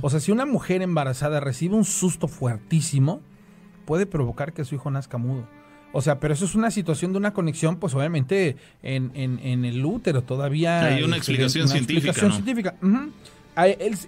[0.01, 3.21] O sea, si una mujer embarazada recibe un susto fuertísimo,
[3.85, 5.47] puede provocar que su hijo nazca mudo.
[5.93, 9.85] O sea, pero eso es una situación de una conexión, pues obviamente en, en, el
[9.85, 10.85] útero todavía...
[10.85, 12.75] Hay una este, explicación científica.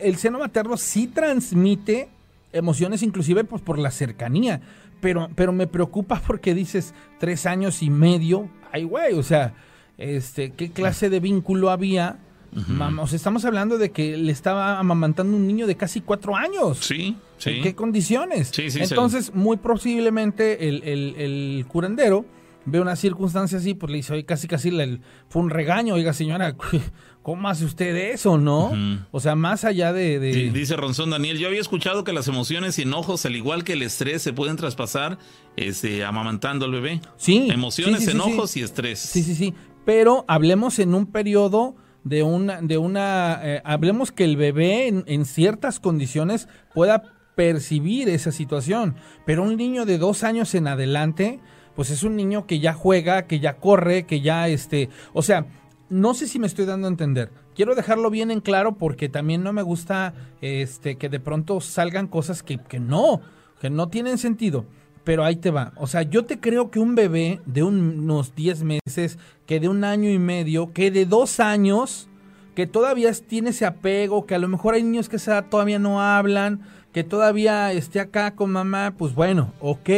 [0.00, 2.08] el, seno materno sí transmite
[2.52, 4.62] emociones, inclusive pues, por la cercanía.
[5.02, 8.48] Pero, pero me preocupa porque dices tres años y medio.
[8.72, 9.52] Ay, güey, o sea,
[9.98, 12.18] este, qué clase de vínculo había.
[12.54, 16.78] Vamos, estamos hablando de que le estaba amamantando un niño de casi cuatro años.
[16.78, 17.50] Sí, sí.
[17.50, 18.52] ¿En qué condiciones?
[18.58, 22.26] Entonces, muy posiblemente el, curandero
[22.64, 26.12] ve una circunstancia así, pues le dice, oye, casi casi le, fue un regaño, oiga
[26.12, 26.54] señora,
[27.22, 28.72] ¿cómo hace usted eso, no?
[29.10, 30.20] O sea, más allá de...
[30.52, 33.82] Dice Ronzón Daniel, yo había escuchado que las emociones y enojos, al igual que el
[33.82, 35.18] estrés, se pueden traspasar
[35.56, 37.00] este, amamantando al bebé.
[37.16, 37.48] Sí.
[37.50, 38.98] Emociones, enojos y estrés.
[38.98, 44.24] Sí, sí, sí pero hablemos en un periodo de una, de una, eh, hablemos que
[44.24, 50.54] el bebé en, ciertas condiciones pueda percibir esa situación, pero un niño de dos años
[50.54, 51.40] en adelante,
[51.74, 55.46] pues es un niño que ya juega, que ya corre, que ya este, o sea,
[55.88, 57.30] no sé si me estoy dando a entender.
[57.54, 62.06] Quiero dejarlo bien en claro porque también no me gusta este que de pronto salgan
[62.06, 63.20] cosas que, que no,
[63.60, 64.64] que no tienen sentido.
[65.04, 65.72] Pero ahí te va.
[65.76, 69.84] O sea, yo te creo que un bebé de unos 10 meses, que de un
[69.84, 72.08] año y medio, que de dos años,
[72.54, 75.18] que todavía tiene ese apego, que a lo mejor hay niños que
[75.50, 76.60] todavía no hablan,
[76.92, 79.90] que todavía esté acá con mamá, pues bueno, ok.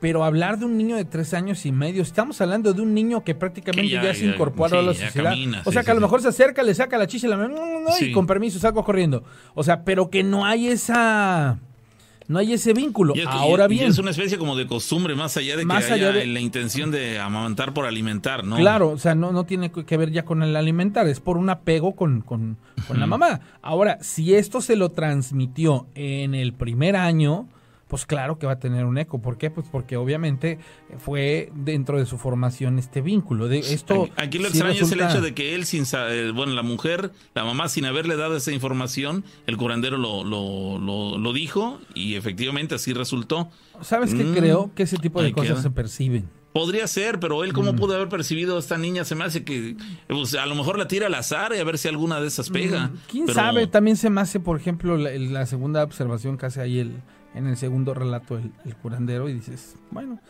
[0.00, 3.24] Pero hablar de un niño de tres años y medio, estamos hablando de un niño
[3.24, 5.32] que prácticamente ya, se incorporó a la sociedad.
[5.64, 7.50] o sea, que a lo mejor se acerca, le saca la chicha la
[8.00, 9.24] y con permiso salgo corriendo.
[9.54, 11.58] O sea, pero que no hay esa
[12.28, 13.14] no hay ese vínculo.
[13.26, 13.88] Ahora bien.
[13.88, 17.74] es una especie como de costumbre, más allá de que haya la intención de amamantar
[17.74, 18.56] por alimentar, ¿no?
[18.56, 21.50] Claro, o sea, no, no tiene que ver ya con el alimentar, es por un
[21.50, 22.56] apego con, con,
[22.88, 23.40] con la mamá.
[23.62, 27.46] Ahora, si esto se lo transmitió en el primer año,
[27.94, 29.22] pues claro que va a tener un eco.
[29.22, 29.52] ¿Por qué?
[29.52, 30.58] Pues porque obviamente
[30.98, 33.46] fue dentro de su formación este vínculo.
[33.46, 36.64] De esto Aquí lo extraño es el hecho de que él, sin eh, bueno, la
[36.64, 42.16] mujer, la mamá, sin haberle dado esa información, el curandero lo, lo, lo, dijo y
[42.16, 43.48] efectivamente así resultó.
[43.80, 44.72] ¿Sabes qué mm, creo?
[44.74, 46.28] Que ese tipo de cosas se perciben.
[46.52, 47.76] Podría ser, pero él cómo mm.
[47.76, 49.76] pudo haber percibido a esta niña, se me hace que
[50.08, 52.50] pues, a lo mejor la tira al azar y a ver si alguna de esas
[52.50, 52.88] pega.
[52.88, 53.68] Mm, ¿Quién sabe?
[53.68, 57.00] También se me hace, por ejemplo, la, la segunda observación que hace ahí el,
[57.34, 60.20] en el segundo relato el, curandero y dices, bueno,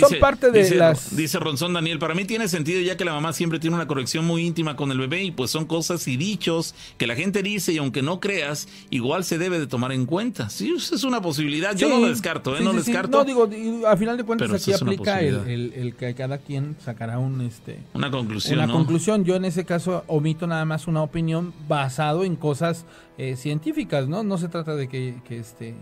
[0.00, 1.14] son parte de las...
[1.14, 4.24] Dice Ronzón Daniel, para mí tiene sentido ya que la mamá siempre tiene una corrección
[4.24, 7.72] muy íntima con el bebé y pues son cosas y dichos que la gente dice
[7.72, 10.48] y aunque no creas, igual se debe de tomar en cuenta.
[10.48, 12.60] Sí, es una posibilidad, yo no lo descarto, ¿eh?
[12.62, 13.18] no lo descarto.
[13.18, 17.78] No, digo, a final de cuentas aquí aplica el, que cada quien sacará un, este,
[17.92, 18.58] una conclusión.
[18.58, 22.86] Una conclusión, yo en ese caso omito nada más una opinión basado en cosas
[23.18, 24.22] eh, científicas, ¿no?
[24.22, 25.74] No se trata de que, que este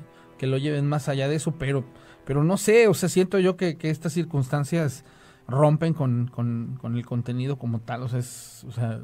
[0.42, 1.84] que lo lleven más allá de eso, pero,
[2.24, 5.04] pero no sé, o sea, siento yo que, estas circunstancias
[5.46, 9.02] rompen con, el contenido como tal, o sea, o sea,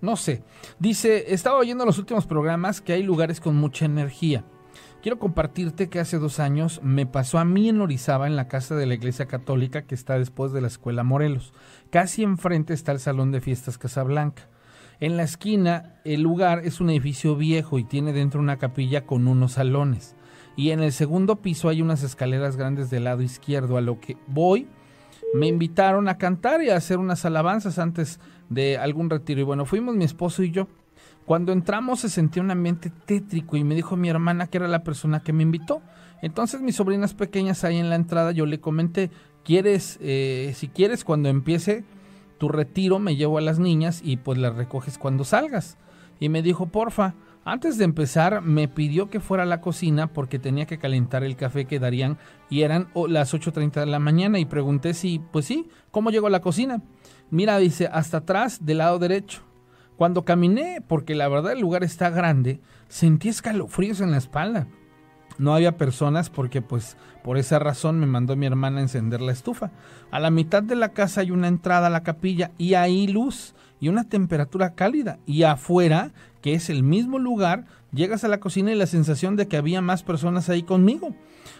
[0.00, 0.42] no sé.
[0.78, 4.46] Dice, estaba oyendo los últimos programas que hay lugares con mucha energía.
[5.02, 8.74] Quiero compartirte que hace dos años me pasó a mí en Orizaba, en la casa
[8.74, 11.52] de la iglesia católica que está después de la escuela Morelos.
[11.90, 14.48] Casi enfrente está el salón de fiestas Casablanca.
[15.00, 19.28] En la esquina, el lugar es un edificio viejo y tiene dentro una capilla con
[19.28, 20.16] unos salones
[20.56, 23.76] y en el segundo piso hay unas escaleras grandes del lado izquierdo.
[23.76, 24.68] A lo que voy,
[25.34, 29.40] me invitaron a cantar y a hacer unas alabanzas antes de algún retiro.
[29.40, 30.68] Y bueno, fuimos mi esposo y yo.
[31.24, 34.82] Cuando entramos se sentía un ambiente tétrico y me dijo mi hermana que era la
[34.82, 35.80] persona que me invitó.
[36.20, 39.10] Entonces mis sobrinas pequeñas ahí en la entrada yo le comenté,
[39.44, 41.84] ¿quieres, eh, si quieres cuando empiece
[42.38, 45.78] tu retiro me llevo a las niñas y pues las recoges cuando salgas?
[46.20, 47.14] Y me dijo, porfa.
[47.44, 51.34] Antes de empezar, me pidió que fuera a la cocina porque tenía que calentar el
[51.34, 52.16] café que darían
[52.48, 56.30] y eran las 8.30 de la mañana y pregunté si, pues sí, ¿cómo llegó a
[56.30, 56.82] la cocina?
[57.30, 59.42] Mira, dice, hasta atrás, del lado derecho.
[59.96, 64.68] Cuando caminé, porque la verdad el lugar está grande, sentí escalofríos en la espalda.
[65.38, 69.32] No había personas porque pues por esa razón me mandó mi hermana a encender la
[69.32, 69.72] estufa.
[70.10, 73.54] A la mitad de la casa hay una entrada a la capilla y hay luz
[73.80, 75.18] y una temperatura cálida.
[75.26, 79.48] Y afuera que es el mismo lugar, llegas a la cocina y la sensación de
[79.48, 81.14] que había más personas ahí conmigo.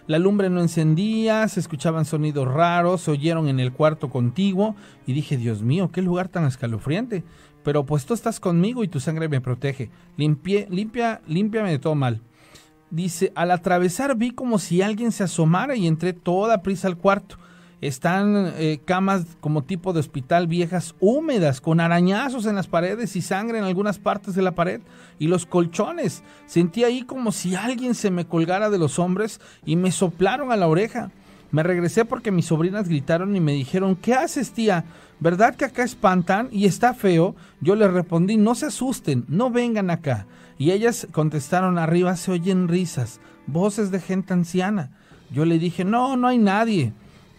[0.07, 4.75] La lumbre no encendía, se escuchaban sonidos raros, se oyeron en el cuarto contiguo
[5.07, 7.25] y dije, Dios mío, qué lugar tan escalofriante.
[7.63, 9.91] Pero pues tú estás conmigo y tu sangre me protege.
[10.17, 12.21] Limpie, limpia, límpiame de todo mal.
[12.91, 17.37] Dice, al atravesar vi como si alguien se asomara y entré toda prisa al cuarto.
[17.83, 23.23] Están eh, camas como tipo de hospital viejas húmedas, con arañazos en las paredes y
[23.23, 24.81] sangre en algunas partes de la pared.
[25.19, 26.23] Y los colchones.
[26.47, 30.57] Sentí ahí como si alguien se me colgara de los hombres y me soplaron a
[30.57, 31.11] la oreja.
[31.51, 34.85] Me regresé porque mis sobrinas gritaron y me dijeron, ¿qué haces tía?
[35.19, 37.35] ¿Verdad que acá espantan y está feo?
[37.61, 40.27] Yo les respondí, no se asusten, no vengan acá.
[40.57, 44.93] Y ellas contestaron, arriba se oyen risas, voces de gente anciana.
[45.33, 46.93] Yo le dije, no, no hay nadie.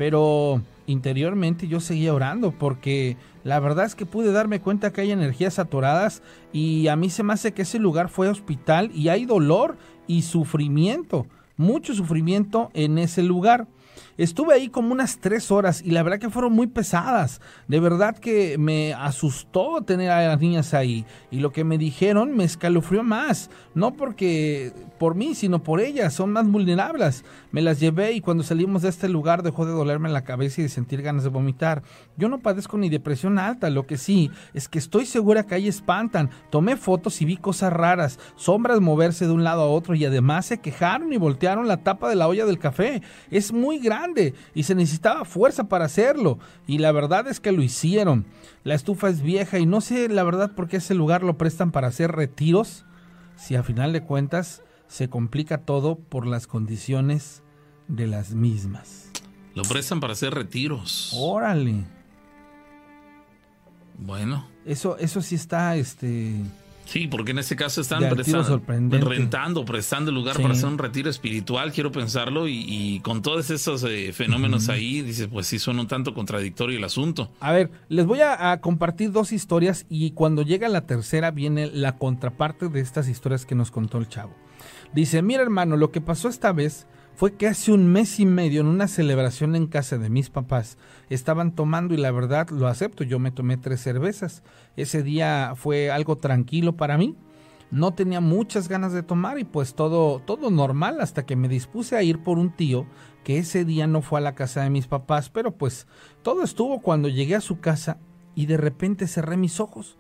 [0.03, 5.13] Pero interiormente yo seguía orando porque la verdad es que pude darme cuenta que hay
[5.13, 9.23] energías atoradas y a mí se me hace que ese lugar fue hospital y hay
[9.23, 13.65] dolor y sufrimiento, mucho sufrimiento en ese lugar.
[14.17, 17.41] Estuve ahí como unas tres horas y la verdad que fueron muy pesadas.
[17.67, 21.05] De verdad que me asustó tener a las niñas ahí.
[21.31, 23.49] Y lo que me dijeron me escalofrió más.
[23.73, 26.13] No porque por mí, sino por ellas.
[26.13, 27.25] Son más vulnerables.
[27.51, 30.65] Me las llevé y cuando salimos de este lugar dejó de dolerme la cabeza y
[30.65, 31.81] de sentir ganas de vomitar.
[32.15, 33.71] Yo no padezco ni depresión alta.
[33.71, 36.29] Lo que sí es que estoy segura que ahí espantan.
[36.51, 38.19] Tomé fotos y vi cosas raras.
[38.35, 42.09] Sombras moverse de un lado a otro y además se quejaron y voltearon la tapa
[42.09, 43.01] de la olla del café.
[43.31, 46.39] Es muy grande grande y se necesitaba fuerza para hacerlo.
[46.67, 48.25] Y la verdad es que lo hicieron.
[48.63, 51.71] La estufa es vieja y no sé la verdad por qué ese lugar lo prestan
[51.71, 52.85] para hacer retiros.
[53.35, 57.43] Si a final de cuentas se complica todo por las condiciones
[57.87, 59.11] de las mismas.
[59.55, 61.11] Lo prestan para hacer retiros.
[61.15, 61.85] Órale.
[63.97, 64.47] Bueno.
[64.65, 66.41] Eso, eso sí está, este.
[66.85, 71.09] Sí, porque en este caso están prestando, rentando, prestando el lugar para hacer un retiro
[71.09, 75.87] espiritual, quiero pensarlo, y, con todos esos eh, fenómenos ahí, dices, pues sí suena un
[75.87, 77.31] tanto contradictorio el asunto.
[77.39, 81.97] A ver, les voy a, compartir dos historias y cuando llega la tercera viene la
[81.97, 84.33] contraparte de estas historias que nos contó el chavo.
[84.93, 88.61] Dice, mira hermano, lo que pasó esta vez fue que hace un mes y medio
[88.61, 90.77] en una celebración en casa de mis papás
[91.13, 94.43] estaban tomando y la verdad lo acepto, yo me tomé tres cervezas.
[94.75, 97.15] Ese día fue algo tranquilo para mí.
[97.71, 101.95] No tenía muchas ganas de tomar y pues todo todo normal hasta que me dispuse
[101.95, 102.85] a ir por un tío
[103.23, 105.87] que ese día no fue a la casa de mis papás, pero pues
[106.21, 107.97] todo estuvo cuando llegué a su casa
[108.35, 109.97] y de repente cerré mis ojos.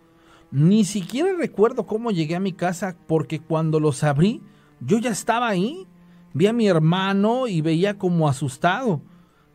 [0.51, 4.41] Ni siquiera recuerdo cómo llegué a mi casa porque cuando los abrí
[4.79, 5.87] yo ya estaba ahí
[6.33, 9.01] Vi a mi hermano y veía como asustado.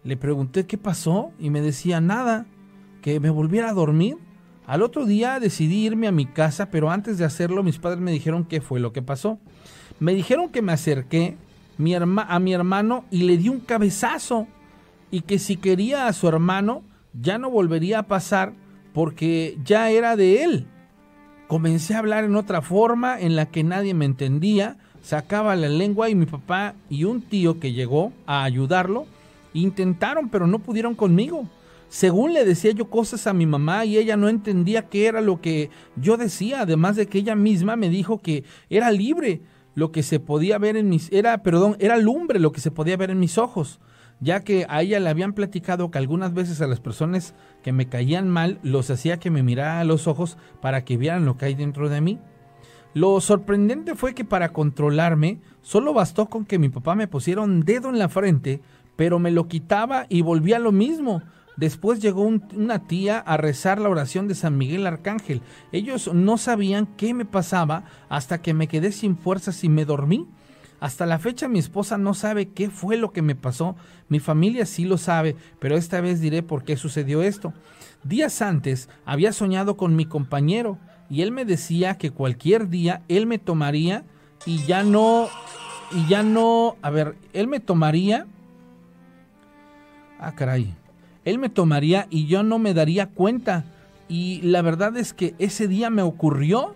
[0.04, 2.46] Le pregunté qué pasó y me decía nada,
[3.02, 4.16] que me volviera a dormir.
[4.66, 8.12] Al otro día decidí irme a mi casa, pero antes de hacerlo mis padres me
[8.12, 9.38] dijeron qué fue lo que pasó.
[9.98, 11.36] Me dijeron que me acerqué
[11.78, 14.46] a mi hermano y le di un cabezazo
[15.10, 16.82] y que si quería a su hermano
[17.12, 18.52] ya no volvería a pasar
[18.92, 20.66] porque ya era de él.
[21.46, 26.10] Comencé a hablar en otra forma en la que nadie me entendía sacaba la lengua
[26.10, 29.06] y mi papá y un tío que llegó a ayudarlo
[29.54, 31.48] intentaron pero no pudieron conmigo.
[31.88, 35.40] Según le decía yo cosas a mi mamá y ella no entendía qué era lo
[35.40, 39.40] que yo decía, además de que ella misma me dijo que era libre
[39.74, 42.96] lo que se podía ver en mis era perdón, era lumbre lo que se podía
[42.96, 43.80] ver en mis ojos,
[44.20, 47.86] ya que a ella le habían platicado que algunas veces a las personas que me
[47.86, 51.46] caían mal los hacía que me mirara a los ojos para que vieran lo que
[51.46, 52.18] hay dentro de mí.
[52.94, 57.60] Lo sorprendente fue que para controlarme solo bastó con que mi papá me pusiera un
[57.60, 58.60] dedo en la frente,
[58.98, 61.22] pero me lo quitaba y volvía lo mismo.
[61.56, 65.40] Después llegó una tía a rezar la oración de San Miguel Arcángel.
[65.70, 70.26] Ellos no sabían qué me pasaba hasta que me quedé sin fuerzas y me dormí.
[70.80, 73.76] Hasta la fecha mi esposa no sabe qué fue lo que me pasó.
[74.08, 77.54] Mi familia sí lo sabe, pero esta vez diré por qué sucedió esto.
[78.02, 80.76] Días antes había soñado con mi compañero
[81.08, 84.04] y él me decía que cualquier día él me tomaría
[84.44, 85.28] y ya no
[85.92, 88.26] y ya no, a ver, él me tomaría
[90.18, 90.74] Ah, caray.
[91.24, 93.64] Él me tomaría y yo no me daría cuenta.
[94.08, 96.74] Y la verdad es que ese día me ocurrió.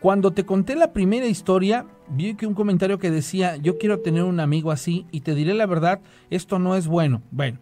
[0.00, 4.24] Cuando te conté la primera historia, vi que un comentario que decía, yo quiero tener
[4.24, 7.22] un amigo así y te diré la verdad, esto no es bueno.
[7.32, 7.58] Bueno,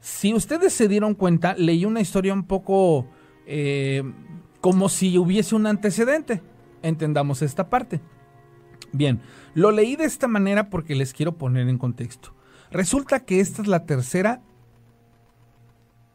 [0.00, 3.06] si ustedes se dieron cuenta, leí una historia un poco
[3.46, 4.02] eh,
[4.60, 6.42] como si hubiese un antecedente.
[6.82, 8.00] Entendamos esta parte.
[8.92, 9.20] Bien,
[9.54, 12.34] lo leí de esta manera porque les quiero poner en contexto.
[12.70, 14.42] Resulta que esta es la tercera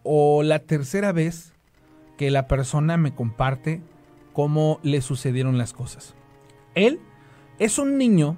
[0.03, 1.53] o la tercera vez
[2.17, 3.81] que la persona me comparte
[4.33, 6.15] cómo le sucedieron las cosas.
[6.75, 6.99] Él
[7.59, 8.37] es un niño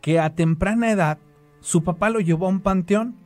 [0.00, 1.18] que a temprana edad
[1.60, 3.16] su papá lo llevó a un panteón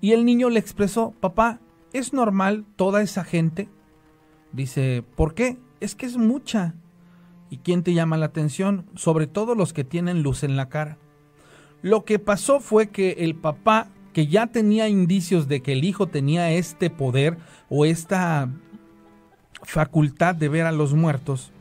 [0.00, 1.60] y el niño le expresó, papá,
[1.92, 3.68] ¿es normal toda esa gente?
[4.52, 5.58] Dice, ¿por qué?
[5.80, 6.74] Es que es mucha.
[7.50, 8.86] ¿Y quién te llama la atención?
[8.94, 10.98] Sobre todo los que tienen luz en la cara.
[11.82, 16.08] Lo que pasó fue que el papá, que ya tenía indicios de que el hijo
[16.08, 17.38] tenía este poder
[17.68, 18.48] o esta
[19.62, 21.52] facultad de ver a los muertos,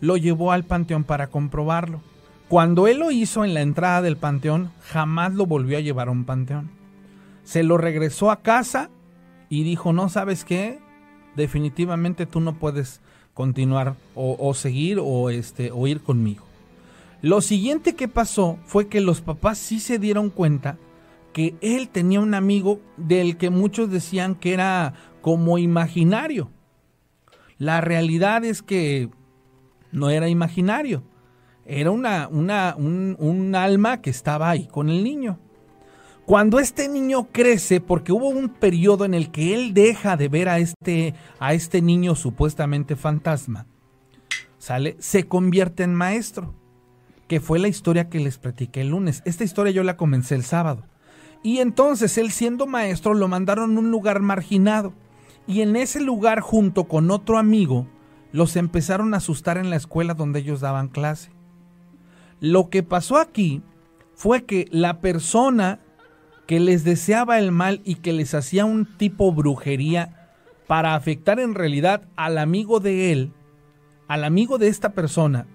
[0.00, 2.00] lo llevó al panteón para comprobarlo.
[2.48, 6.12] Cuando él lo hizo en la entrada del panteón, jamás lo volvió a llevar a
[6.12, 6.70] un panteón.
[7.44, 8.90] Se lo regresó a casa
[9.48, 10.78] y dijo, no sabes qué,
[11.36, 13.00] definitivamente tú no puedes
[13.34, 16.49] continuar o, seguir o, este, o ir conmigo.
[17.22, 20.78] Lo siguiente que pasó fue que los papás sí se dieron cuenta
[21.32, 26.50] que él tenía un amigo del que muchos decían que era como imaginario.
[27.58, 29.10] La realidad es que
[29.92, 31.02] no era imaginario,
[31.66, 35.38] era una, una, un, alma que estaba ahí con el niño.
[36.24, 40.48] Cuando este niño crece, porque hubo un periodo en el que él deja de ver
[40.48, 43.66] a este, a este niño supuestamente fantasma,
[44.58, 44.96] ¿sale?
[45.00, 46.54] Se convierte en maestro,
[47.30, 49.22] que fue la historia que les platiqué el lunes.
[49.24, 50.82] Esta historia yo la comencé el sábado.
[51.44, 54.94] Y entonces él siendo maestro lo mandaron a un lugar marginado.
[55.46, 57.86] Y en ese lugar junto con otro amigo
[58.32, 61.30] los empezaron a asustar en la escuela donde ellos daban clase.
[62.40, 63.62] Lo que pasó aquí
[64.16, 65.78] fue que la persona
[66.48, 70.32] que les deseaba el mal y que les hacía un tipo brujería
[70.66, 73.32] para afectar en realidad al amigo de él,
[74.08, 75.46] al amigo de esta persona,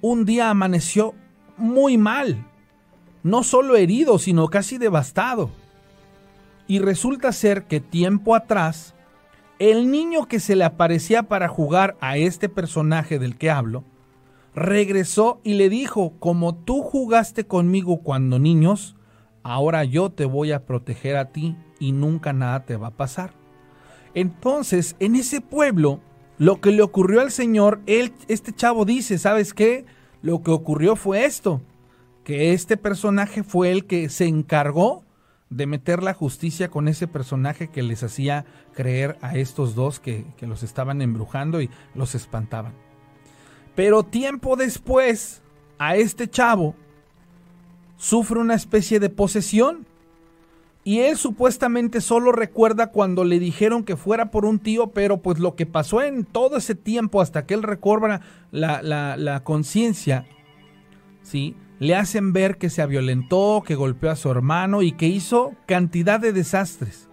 [0.00, 1.14] un día amaneció
[1.56, 2.46] muy mal,
[3.22, 5.50] no solo herido, sino casi devastado.
[6.66, 8.94] Y resulta ser que tiempo atrás,
[9.58, 13.84] el niño que se le aparecía para jugar a este personaje del que hablo,
[14.54, 18.96] regresó y le dijo, como tú jugaste conmigo cuando niños,
[19.42, 23.32] ahora yo te voy a proteger a ti y nunca nada te va a pasar.
[24.14, 26.00] Entonces, en ese pueblo,
[26.38, 29.84] lo que le ocurrió al Señor, él, este chavo dice, ¿sabes qué?
[30.22, 31.60] Lo que ocurrió fue esto,
[32.24, 35.04] que este personaje fue el que se encargó
[35.50, 40.26] de meter la justicia con ese personaje que les hacía creer a estos dos que,
[40.36, 42.74] que los estaban embrujando y los espantaban.
[43.74, 45.42] Pero tiempo después,
[45.78, 46.74] a este chavo
[47.96, 49.86] sufre una especie de posesión.
[50.88, 55.38] Y él supuestamente solo recuerda cuando le dijeron que fuera por un tío, pero pues
[55.38, 58.22] lo que pasó en todo ese tiempo hasta que él recobra
[58.52, 60.24] la, la conciencia,
[61.22, 61.54] ¿sí?
[61.78, 66.20] Le hacen ver que se violentó, que golpeó a su hermano y que hizo cantidad
[66.20, 67.10] de desastres.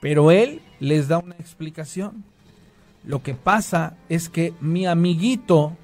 [0.00, 2.24] Pero él les da una explicación.
[3.04, 5.76] Lo que pasa es que mi amiguito,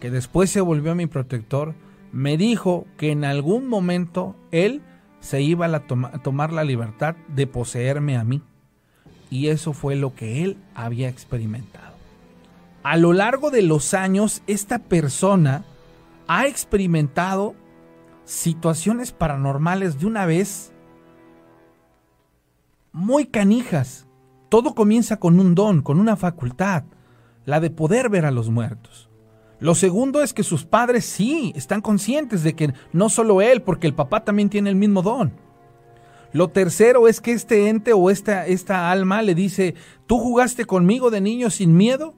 [0.00, 1.76] que después se volvió mi protector,
[2.10, 4.82] me dijo que en algún momento él
[5.20, 8.42] se iba a, tomar la libertad de poseerme a mí.
[9.30, 11.94] Y eso fue lo que él había experimentado.
[12.82, 15.64] A lo largo de los años, esta persona
[16.26, 17.54] ha experimentado
[18.24, 20.72] situaciones paranormales de una vez
[22.92, 24.08] muy canijas
[24.48, 26.84] todo comienza con un don, con una facultad,
[27.44, 29.07] la de poder ver a los muertos.
[29.60, 33.86] Lo segundo es que sus padres sí están conscientes de que no solo él, porque
[33.86, 35.32] el papá también tiene el mismo don.
[36.32, 39.74] Lo tercero es que este ente o esta, esta alma le dice,
[40.06, 42.14] tú jugaste conmigo de niño sin miedo,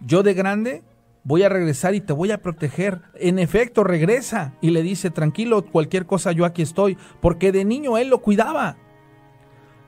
[0.00, 0.82] yo de grande
[1.22, 3.02] voy a regresar y te voy a proteger.
[3.14, 7.98] En efecto, regresa y le dice, tranquilo, cualquier cosa yo aquí estoy, porque de niño
[7.98, 8.76] él lo cuidaba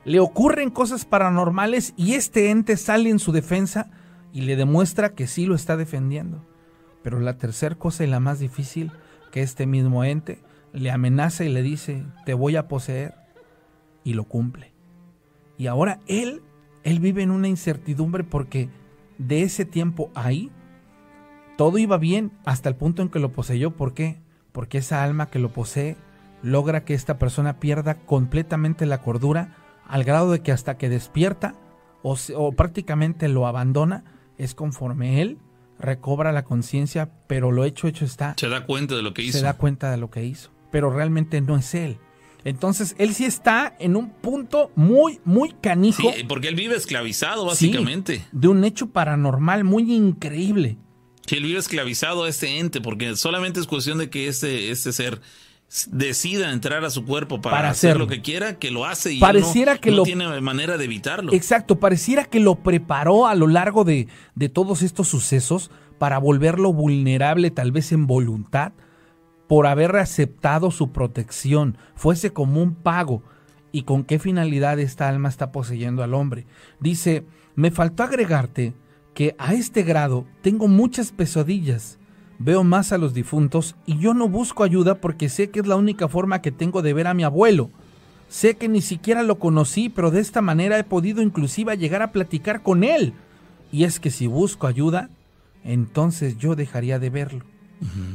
[0.05, 3.89] le ocurren cosas paranormales y este ente sale en su defensa
[4.31, 6.45] y le demuestra que sí lo está defendiendo.
[7.03, 8.91] Pero la tercera cosa y la más difícil,
[9.31, 10.41] que este mismo ente
[10.73, 13.13] le amenaza y le dice, te voy a poseer,
[14.03, 14.73] y lo cumple.
[15.57, 16.41] Y ahora él,
[16.83, 18.69] él vive en una incertidumbre porque
[19.17, 20.51] de ese tiempo ahí,
[21.57, 23.71] todo iba bien hasta el punto en que lo poseyó.
[23.71, 24.21] ¿Por qué?
[24.51, 25.95] Porque esa alma que lo posee
[26.41, 29.55] logra que esta persona pierda completamente la cordura
[29.87, 31.55] al grado de que hasta que despierta
[32.01, 34.03] o, prácticamente lo abandona,
[34.37, 35.37] es conforme él
[35.83, 38.35] recobra la conciencia, pero lo hecho hecho está.
[38.37, 39.37] Se da cuenta de lo que hizo.
[39.37, 41.97] Se da cuenta de lo que hizo, pero realmente no es él.
[42.45, 46.11] Entonces, él sí está en un punto muy, muy canijo.
[46.13, 48.25] Sí, porque él vive esclavizado, básicamente.
[48.31, 50.77] de un hecho paranormal muy increíble.
[51.25, 54.91] Que él vive esclavizado a este ente, porque solamente es cuestión de que este, este
[54.91, 55.21] ser
[55.91, 59.75] decida entrar a su cuerpo para, hacer lo que quiera, que lo hace y pareciera
[59.75, 61.33] no, que lo, tiene manera de evitarlo.
[61.33, 66.73] Exacto, pareciera que lo preparó a lo largo de, de todos estos sucesos para volverlo
[66.73, 68.73] vulnerable tal vez en voluntad
[69.47, 73.23] por haber aceptado su protección, fuese como un pago.
[73.71, 76.45] ¿Y con qué finalidad esta alma está poseyendo al hombre?
[76.79, 78.73] Dice, me faltó agregarte
[79.15, 81.97] que a este grado tengo muchas pesadillas
[82.43, 85.75] veo más a los difuntos y yo no busco ayuda porque sé que es la
[85.75, 87.69] única forma que tengo de ver a mi abuelo.
[88.27, 92.11] Sé que ni siquiera lo conocí, pero de esta manera he podido inclusive llegar a
[92.11, 93.13] platicar con él.
[93.71, 95.09] Y es que si busco ayuda,
[95.63, 97.45] entonces yo dejaría de verlo.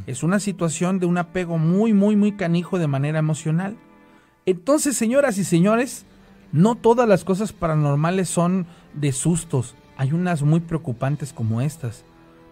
[0.06, 3.76] Es una situación de un apego muy, muy, muy canijo de manera emocional.
[4.46, 6.06] Entonces, señoras y señores,
[6.52, 9.74] no todas las cosas paranormales son de sustos.
[9.98, 12.04] Hay unas muy preocupantes como estas.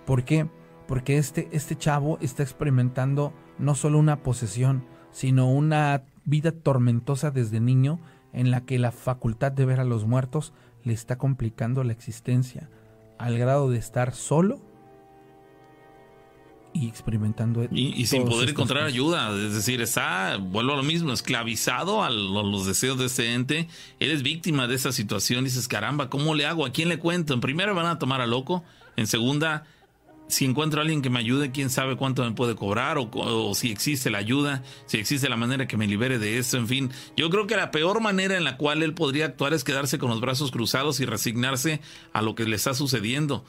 [0.05, 0.47] ¿Por qué?
[0.87, 7.61] Porque este, este chavo está experimentando no solo una posesión, sino una vida tormentosa desde
[7.61, 8.01] niño
[8.33, 10.53] en la que la facultad de ver a los muertos
[10.85, 12.69] le está complicando la existencia
[13.19, 14.61] al grado de estar solo
[16.75, 21.13] y experimentando y, y sin poder encontrar ayuda es decir está vuelvo a lo mismo
[21.13, 23.69] esclavizado a los deseos de ese ente
[23.99, 27.41] eres víctima de esa situación dices caramba cómo le hago a quién le cuento en
[27.41, 28.63] primera van a tomar a loco
[28.97, 29.65] en segunda
[30.29, 33.71] si encuentro a alguien que me ayude, quién sabe cuánto me puede cobrar o, si
[33.71, 36.91] existe la ayuda, si existe la manera que me libere de eso, en fin.
[37.17, 40.11] Yo creo que la peor manera en la cual él podría actuar es quedarse con
[40.11, 41.81] los brazos cruzados y resignarse
[42.13, 43.45] a lo que le está sucediendo.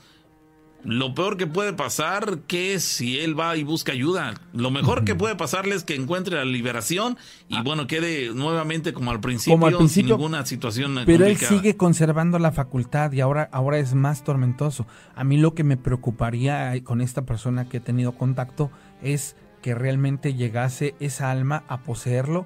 [0.88, 4.36] Lo peor que puede pasar, que es si él va y busca ayuda?
[4.54, 7.18] Lo mejor que puede pasarle es que encuentre la liberación
[7.50, 7.62] y ah.
[7.62, 11.76] bueno, quede nuevamente como al principio, como al principio sin ninguna situación Pero él sigue
[11.76, 14.88] conservando la facultad y ahora, ahora es más tormentoso.
[15.14, 18.72] A mí lo que me preocuparía con esta persona que he tenido contacto
[19.02, 22.46] es que realmente llegase esa alma a poseerlo,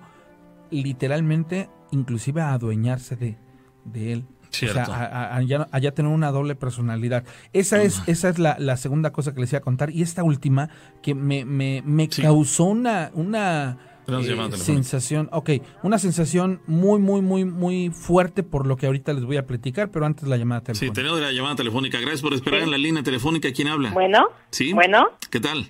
[0.72, 3.38] literalmente, inclusive a adueñarse de,
[3.86, 4.26] de él.
[4.52, 4.82] Cierto.
[4.82, 5.36] O sea,
[5.72, 7.24] allá, tener una doble personalidad.
[7.54, 9.92] Esa es, esa es la, segunda cosa que les iba a contar.
[9.92, 10.70] Y esta última
[11.02, 13.78] que me, me, me causó una, una
[14.08, 15.50] eh, sensación, ok,
[15.84, 19.90] una sensación muy, muy, muy, muy fuerte por lo que ahorita les voy a platicar,
[19.92, 20.94] pero antes la llamada telefónica.
[20.94, 22.00] Sí, tenemos la llamada telefónica.
[22.00, 23.52] Gracias por esperar en la línea telefónica.
[23.54, 23.92] ¿Quién habla?
[23.92, 24.30] Bueno.
[24.50, 24.74] Sí.
[24.74, 25.08] Bueno.
[25.30, 25.68] ¿Qué tal?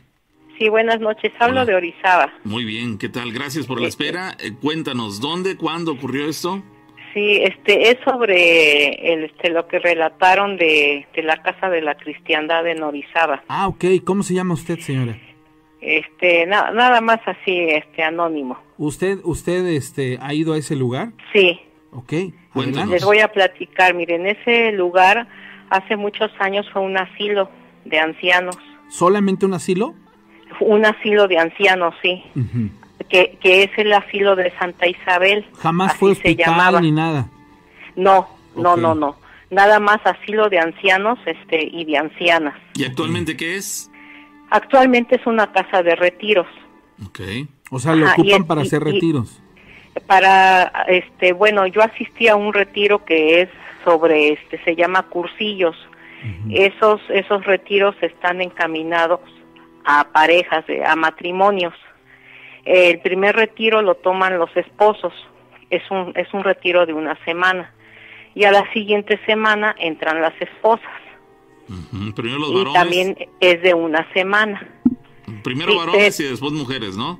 [0.57, 1.31] Sí, buenas noches.
[1.39, 2.31] Hablo de Orizaba.
[2.43, 3.31] Muy bien, ¿qué tal?
[3.31, 4.37] Gracias por la espera.
[4.39, 6.63] Eh, cuéntanos, ¿dónde, cuándo ocurrió esto?
[7.13, 12.65] Sí, este es sobre el, este, lo que relataron de, la Casa de la Cristiandad
[12.67, 13.43] en Orizaba.
[13.47, 13.85] Ah, ok.
[14.05, 15.17] ¿Cómo se llama usted, señora?
[15.81, 18.57] Este, nada más así, este, anónimo.
[18.77, 21.09] ¿Usted, usted, este, ha ido a ese lugar?
[21.33, 21.59] Sí.
[21.91, 22.13] Ok.
[22.89, 23.93] Les voy a platicar.
[23.93, 25.27] Miren, ese lugar
[25.69, 27.49] hace muchos años fue un asilo
[27.83, 28.57] de ancianos.
[28.89, 29.95] ¿Solamente un asilo?
[30.59, 32.23] Un asilo de ancianos, sí
[33.11, 35.45] que, que es el asilo de Santa Isabel.
[35.59, 37.29] Jamás fue hospital ni nada.
[37.95, 39.17] No, no, no, no.
[39.49, 42.55] Nada más asilo de ancianos este, y de ancianas.
[42.73, 43.91] ¿Y actualmente qué es?
[44.49, 46.47] Actualmente es una casa de retiros.
[47.05, 47.19] Ok.
[47.69, 49.41] O sea, lo ocupan para hacer retiros.
[50.07, 53.49] para, este, bueno, yo asistí a un retiro que es
[53.83, 55.75] sobre, este, se llama cursillos.
[56.51, 59.21] Esos, esos retiros están encaminados
[59.83, 61.73] a parejas, a matrimonios.
[62.65, 65.13] El primer retiro lo toman los esposos,
[65.69, 67.73] es un, es un retiro de una semana.
[68.35, 71.01] Y a la siguiente semana entran las esposas.
[72.15, 72.71] Primero los varones.
[72.71, 74.67] Y también es de una semana.
[75.43, 77.19] Primero varones y después mujeres, ¿no?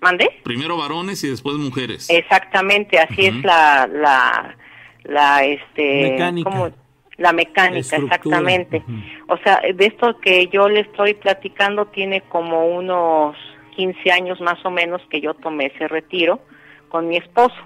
[0.00, 0.28] ¿Mande?
[0.42, 2.10] Primero varones y después mujeres.
[2.10, 4.56] Exactamente, así es la, la,
[5.04, 6.72] la, este, mecánica.
[7.18, 8.82] La mecánica, exactamente.
[9.28, 13.36] O sea, de esto que yo le estoy platicando tiene como unos
[13.74, 16.40] 15 años más o menos que yo tomé ese retiro
[16.88, 17.56] con mi esposo.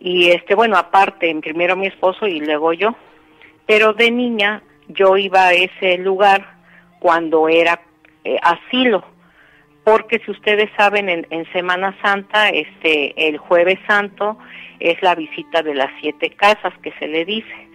[0.00, 2.94] Y este, bueno, aparte, primero mi esposo y luego yo.
[3.66, 6.56] Pero de niña yo iba a ese lugar
[6.98, 7.80] cuando era
[8.24, 9.04] eh, asilo,
[9.84, 14.36] porque si ustedes saben, en, en, Semana Santa, este, el jueves santo
[14.80, 17.68] es la visita de las siete casas que se le dice.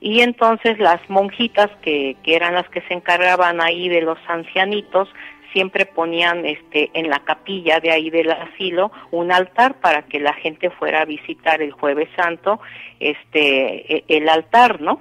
[0.00, 5.08] Y entonces las monjitas, que, que eran las que se encargaban ahí de los ancianitos,
[5.52, 10.32] siempre ponían este en la capilla de ahí del asilo un altar para que la
[10.34, 12.60] gente fuera a visitar el jueves santo
[13.00, 15.00] este e, el altar no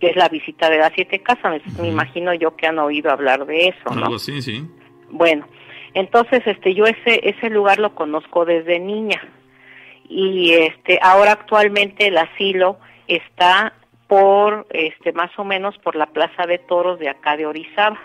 [0.00, 1.60] que es la visita de las siete casas.
[1.80, 4.64] Me, imagino yo que han oído hablar de eso no algo sí sí.
[5.10, 5.46] Bueno
[5.94, 9.20] entonces este yo ese ese lugar lo conozco desde niña.
[10.10, 12.78] Y este ahora actualmente el asilo
[13.08, 13.74] está
[14.06, 18.00] por este más o menos por la plaza de toros de acá de Orizaba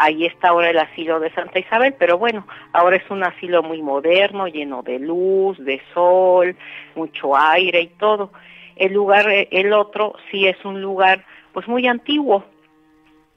[0.00, 3.82] ahí está ahora el asilo de Santa Isabel, pero bueno, ahora es un asilo muy
[3.82, 6.56] moderno, lleno de luz, de sol,
[6.94, 8.32] mucho aire y todo.
[8.76, 12.44] El lugar, eh, el otro, sí es un lugar pues muy antiguo.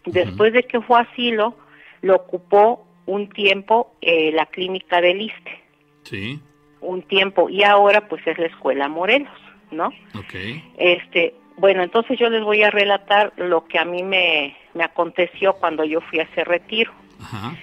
[0.05, 1.55] Después de que fue asilo,
[2.01, 5.63] lo ocupó un tiempo eh, la clínica del ISTE.
[6.03, 6.39] Sí.
[6.79, 9.37] Un tiempo, y ahora pues es la escuela Morelos,
[9.71, 9.91] ¿no?
[10.17, 10.63] Okay.
[10.77, 15.53] Este, bueno, entonces yo les voy a relatar lo que a mí me, me aconteció
[15.53, 16.91] cuando yo fui a ese retiro.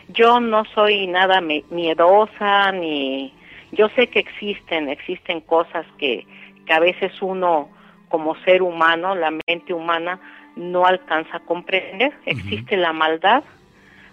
[0.08, 3.34] Yo no soy nada miedosa ni
[3.72, 6.26] yo sé que existen, existen cosas que,
[6.66, 7.68] que a veces uno
[8.08, 10.18] como ser humano, la mente humana
[10.56, 12.12] no alcanza a comprender.
[12.26, 13.44] Existe la maldad,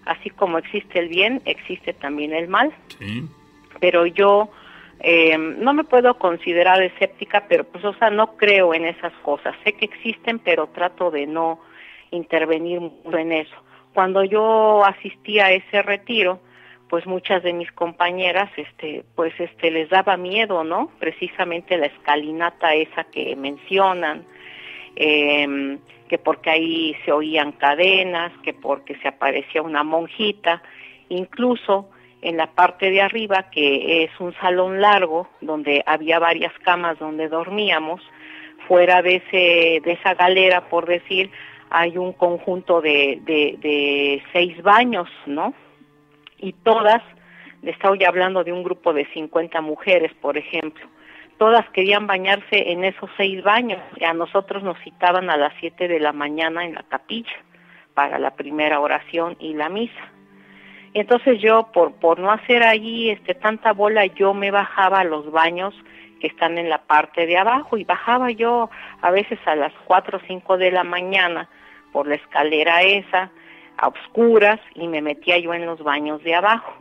[0.06, 2.72] así como existe el bien, existe también el mal.
[3.80, 4.50] Pero yo
[5.00, 9.56] eh, no me puedo considerar escéptica, pero pues, o sea, no creo en esas cosas.
[9.64, 11.60] Sé que existen, pero trato de no
[12.12, 13.56] intervenir mucho en eso.
[13.94, 16.40] Cuando yo asistí a ese retiro,
[16.90, 20.92] pues muchas de mis compañeras, este, pues este, les daba miedo, ¿no?
[21.00, 24.24] Precisamente la escalinata esa que mencionan,
[24.96, 25.78] eh,
[26.08, 30.62] que porque ahí se oían cadenas, que porque se aparecía una monjita,
[31.10, 31.90] incluso
[32.22, 37.28] en la parte de arriba, que es un salón largo, donde había varias camas donde
[37.28, 38.02] dormíamos,
[38.68, 41.32] fuera de, ese, de esa galera, por decir,
[41.70, 45.54] hay un conjunto de, de, seis baños, ¿no?
[46.40, 47.02] Y todas,
[47.62, 50.86] le estoy hablando de un grupo de 50 mujeres, por ejemplo,
[51.38, 53.82] todas querían bañarse en esos seis baños.
[53.96, 57.32] Y a nosotros nos citaban a las siete de la mañana en la capilla
[57.94, 60.12] para la primera oración y la misa.
[60.94, 65.32] Entonces yo, por, por no hacer allí este, tanta bola, yo me bajaba a los
[65.32, 65.74] baños
[66.20, 68.70] que están en la parte de abajo y bajaba yo
[69.02, 71.50] a veces a las cuatro o cinco de la mañana
[71.92, 73.32] por la escalera esa,
[73.78, 76.74] a oscuras, y me metía yo en los baños de abajo.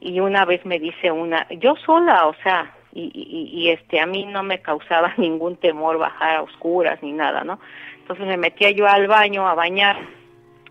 [0.00, 3.10] Y una vez me dice una, yo sola, o sea, y,
[3.52, 7.60] y, este a mí no me causaba ningún temor bajar a oscuras ni nada, ¿no?
[7.98, 9.96] Entonces me metía yo al baño a bañar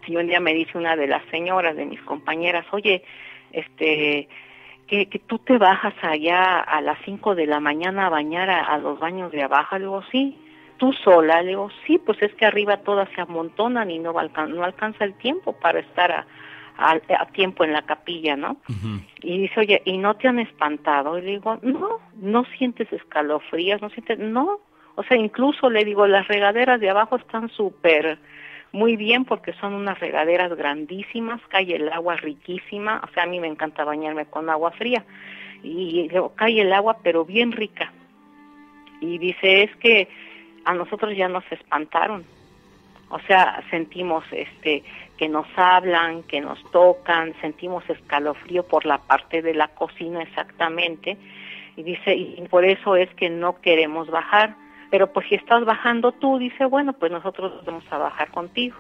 [0.08, 3.04] y un día me dice una de las señoras de mis compañeras, oye,
[3.52, 4.28] este,
[4.88, 8.78] que, que tú te bajas allá a las 5 de la mañana a bañar a,
[8.78, 10.38] los baños de abajo, le digo, sí,
[10.78, 14.64] tú sola, le digo, sí, pues es que arriba todas se amontonan y no, no
[14.64, 16.28] alcanza el tiempo para estar a,
[16.78, 18.58] a, tiempo en la capilla, ¿no?
[19.22, 21.18] Y dice, oye, ¿y no te han espantado?
[21.18, 24.60] Y le digo, no, no sientes escalofrías, no sientes, no.
[24.96, 28.20] O sea, incluso le digo, las regaderas de abajo están súper,
[28.72, 33.40] muy bien porque son unas regaderas grandísimas, cae el agua riquísima, o sea, a mí
[33.40, 35.04] me encanta bañarme con agua fría.
[35.64, 37.92] Y cae el agua, pero bien rica.
[39.02, 40.08] Y dice, es que
[40.66, 42.26] a nosotros ya nos espantaron.
[43.10, 44.84] O sea, sentimos este
[45.18, 51.18] que nos hablan, que nos tocan, sentimos escalofrío por la parte de la cocina exactamente.
[51.76, 54.56] Y dice, y por eso es que no queremos bajar.
[54.90, 58.78] Pero pues si estás bajando tú, dice, bueno, pues nosotros vamos a bajar contigo.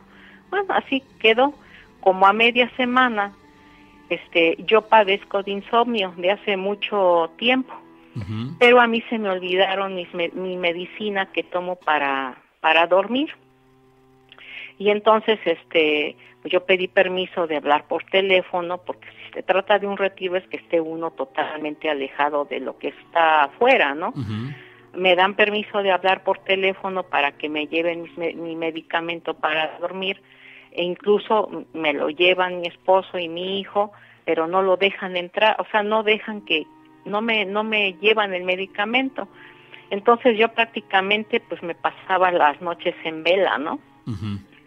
[0.49, 1.53] Bueno, así quedó.
[1.99, 3.33] Como a media semana,
[4.09, 7.73] este, yo padezco de insomnio de hace mucho tiempo.
[8.57, 13.29] Pero a mí se me olvidaron mis, mi medicina que tomo para, para dormir.
[14.79, 19.87] Y entonces, este, yo pedí permiso de hablar por teléfono, porque si se trata de
[19.87, 24.13] un retiro es que esté uno totalmente alejado de lo que está afuera, ¿no?
[24.93, 30.21] Me dan permiso de hablar por teléfono para que me lleven mi medicamento para dormir,
[30.71, 33.91] e incluso me lo llevan mi esposo y mi hijo,
[34.25, 36.65] pero no lo dejan entrar, o sea, no dejan que,
[37.05, 39.27] no me, no me llevan el medicamento.
[39.89, 43.79] Entonces yo prácticamente pues me pasaba las noches en vela, ¿no?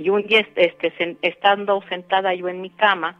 [0.00, 3.16] y un día este, estando sentada yo en mi cama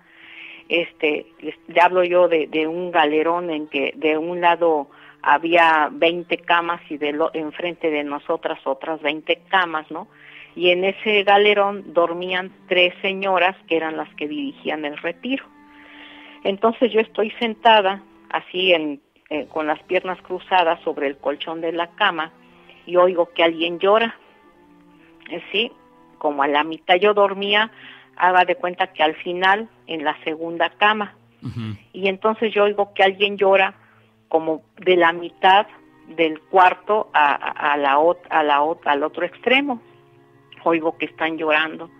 [0.68, 1.26] este
[1.68, 4.88] le hablo yo de, de, un galerón en que de un lado
[5.22, 10.08] había 20 camas y de lo, enfrente de nosotras otras 20 camas no
[10.56, 15.44] y en ese galerón dormían tres señoras que eran las que dirigían el retiro.
[16.42, 21.70] Entonces yo estoy sentada así en eh, con las piernas cruzadas sobre el colchón de
[21.70, 22.32] la cama
[22.84, 24.16] y oigo que alguien llora.
[25.30, 25.70] Eh, sí
[26.20, 27.72] como a la mitad yo dormía,
[28.14, 31.14] haga de cuenta que al final en la segunda cama.
[31.94, 33.72] Y entonces yo oigo que alguien llora
[34.30, 35.66] como de la mitad
[36.16, 37.98] del cuarto a, a, la,
[38.30, 39.82] a la, al otro extremo.
[40.64, 41.90] Oigo que están llorando.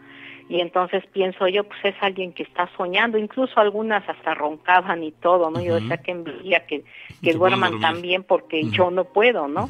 [0.49, 5.13] Y entonces pienso yo, pues es alguien que está soñando, incluso algunas hasta roncaban y
[5.13, 5.61] todo, ¿no?
[5.63, 6.83] Yo decía que envidia que,
[7.23, 9.69] que duerman también porque yo no puedo, ¿no?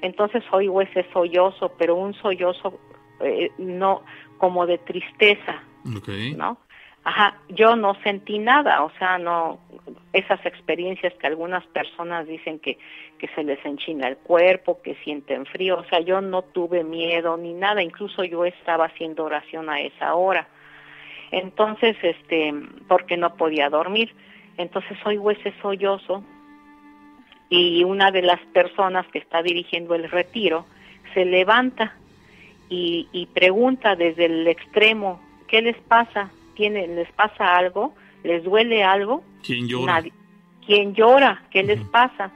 [0.00, 2.78] Entonces oigo ese sollozo, pero un sollozo
[3.20, 4.02] eh, no
[4.38, 5.62] como de tristeza,
[6.36, 6.56] ¿no?
[7.04, 9.58] Ajá, yo no sentí nada, o sea, no
[10.12, 12.78] esas experiencias que algunas personas dicen que
[13.22, 17.36] que se les enchina el cuerpo, que sienten frío, o sea, yo no tuve miedo
[17.36, 20.48] ni nada, incluso yo estaba haciendo oración a esa hora.
[21.30, 22.52] Entonces, este,
[22.88, 24.12] porque no podía dormir.
[24.56, 26.24] Entonces oigo ese sollozo
[27.48, 30.66] y una de las personas que está dirigiendo el retiro
[31.14, 31.94] se levanta
[32.68, 36.32] y, pregunta desde el extremo, ¿qué les pasa?
[36.54, 37.94] ¿Tiene, ¿Les pasa algo?
[38.22, 39.22] ¿Les duele algo?
[39.42, 40.02] ¿Quién llora?
[40.64, 41.42] ¿Quién llora?
[41.50, 42.30] ¿Qué les pasa?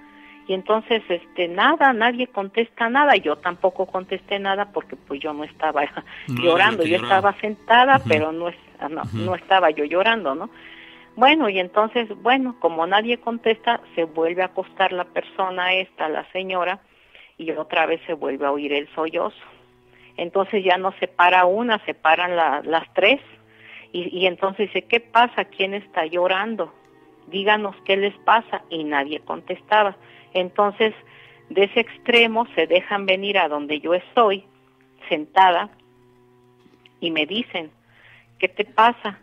[0.48, 3.16] Y entonces, este, nada, nadie contesta nada.
[3.16, 5.82] Yo tampoco contesté nada porque pues yo no estaba
[6.28, 6.84] llorando.
[6.84, 8.50] Yo estaba sentada, pero no,
[8.88, 10.50] no, no estaba yo llorando, ¿no?
[11.16, 16.30] Bueno, y entonces, bueno, como nadie contesta, se vuelve a acostar la persona esta, la
[16.30, 16.80] señora,
[17.38, 19.56] y otra vez se vuelve a oír el sollozo
[20.16, 23.20] entonces ya no se para una, se paran las tres.
[23.96, 25.44] Y, y entonces dice, ¿qué pasa?
[25.46, 26.72] ¿Quién está llorando?
[27.28, 28.62] Díganos qué les pasa.
[28.68, 29.96] Y nadie contestaba.
[30.34, 30.92] Entonces,
[31.48, 34.44] de ese extremo se dejan venir a donde yo estoy,
[35.08, 35.70] sentada,
[37.00, 37.70] y me dicen,
[38.38, 39.20] ¿qué te pasa?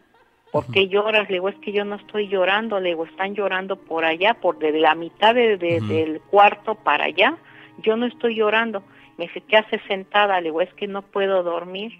[0.51, 1.27] ¿Por qué lloras?
[1.29, 4.59] Le digo, es que yo no estoy llorando, le digo, están llorando por allá, por
[4.59, 7.37] de la mitad de, del cuarto para allá,
[7.79, 8.83] yo no estoy llorando.
[9.17, 10.39] Me dice, ¿qué hace sentada?
[10.39, 11.99] Le digo, es que no puedo dormir.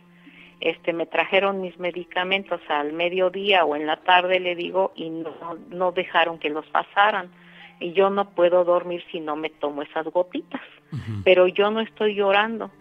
[0.64, 5.58] Este, me trajeron mis medicamentos al mediodía o en la tarde, le digo, y no,
[5.70, 7.30] no dejaron que los pasaran.
[7.82, 10.62] y yo no puedo dormir si no me tomo esas gotitas,
[11.26, 12.72] pero yo no estoy llorando.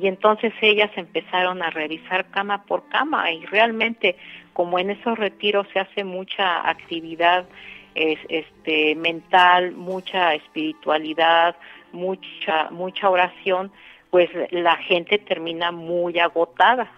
[0.00, 4.16] Y entonces ellas empezaron a revisar cama por cama y realmente
[4.54, 7.46] como en esos retiros se hace mucha actividad
[7.94, 11.56] es, este mental, mucha espiritualidad,
[11.92, 13.70] mucha mucha oración,
[14.16, 16.90] pues la gente termina muy agotada.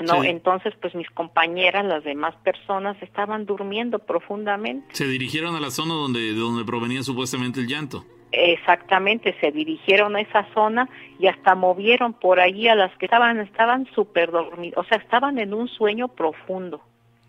[0.00, 4.86] No, entonces pues mis compañeras, las demás personas estaban durmiendo profundamente.
[4.94, 8.06] Se dirigieron a la zona donde de donde provenía supuestamente el llanto.
[8.32, 10.88] Exactamente, se dirigieron a esa zona
[11.18, 15.38] y hasta movieron por allí a las que estaban estaban súper dormidos, o sea, estaban
[15.38, 16.80] en un sueño profundo.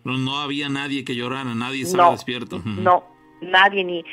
[0.04, 2.62] No, no había nadie que llorara, nadie estaba despierto.
[2.64, 3.04] No,
[3.40, 4.04] nadie, ni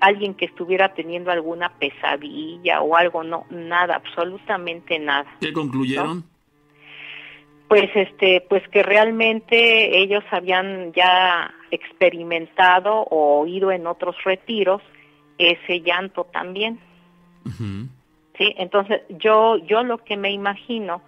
[0.00, 5.26] alguien que estuviera teniendo alguna pesadilla o algo, no, nada, absolutamente nada.
[5.40, 6.24] ¿Qué concluyeron?
[7.68, 14.80] Pues este, pues que realmente ellos habían ya experimentado o oído en otros retiros
[15.36, 16.80] ese llanto también.
[18.36, 21.02] Sí, entonces yo yo lo que me imagino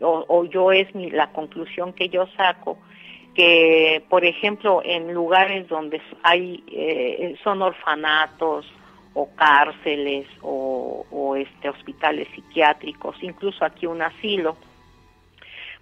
[0.00, 2.78] o, yo es mi, la conclusión que yo saco
[3.34, 8.66] que por ejemplo en lugares donde hay eh, son orfanatos
[9.14, 14.56] o cárceles o, o, este hospitales psiquiátricos incluso aquí un asilo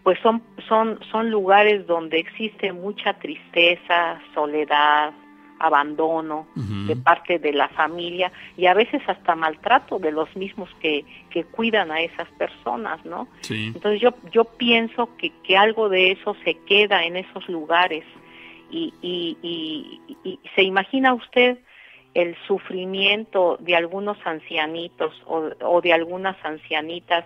[0.03, 5.13] pues son son son lugares donde existe mucha tristeza soledad
[5.61, 11.05] abandono de parte de la familia y a veces hasta maltrato de los mismos que,
[11.29, 13.29] que cuidan a esas personas, ¿no?
[13.49, 18.05] Entonces yo, yo pienso que, que algo de eso se queda en esos lugares
[18.71, 19.37] y, y,
[20.25, 21.59] y, se imagina usted
[22.15, 27.25] el sufrimiento de algunos ancianitos o, o de algunas ancianitas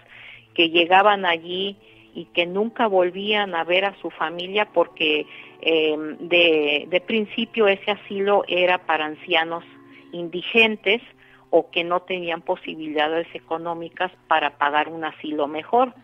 [0.54, 1.76] que llegaban allí
[2.14, 5.26] y que nunca volvían a ver a su familia porque
[5.60, 9.64] eh, de, de principio ese asilo era para ancianos
[10.12, 11.02] indigentes
[11.50, 15.94] o que no tenían posibilidades económicas para pagar un asilo mejor.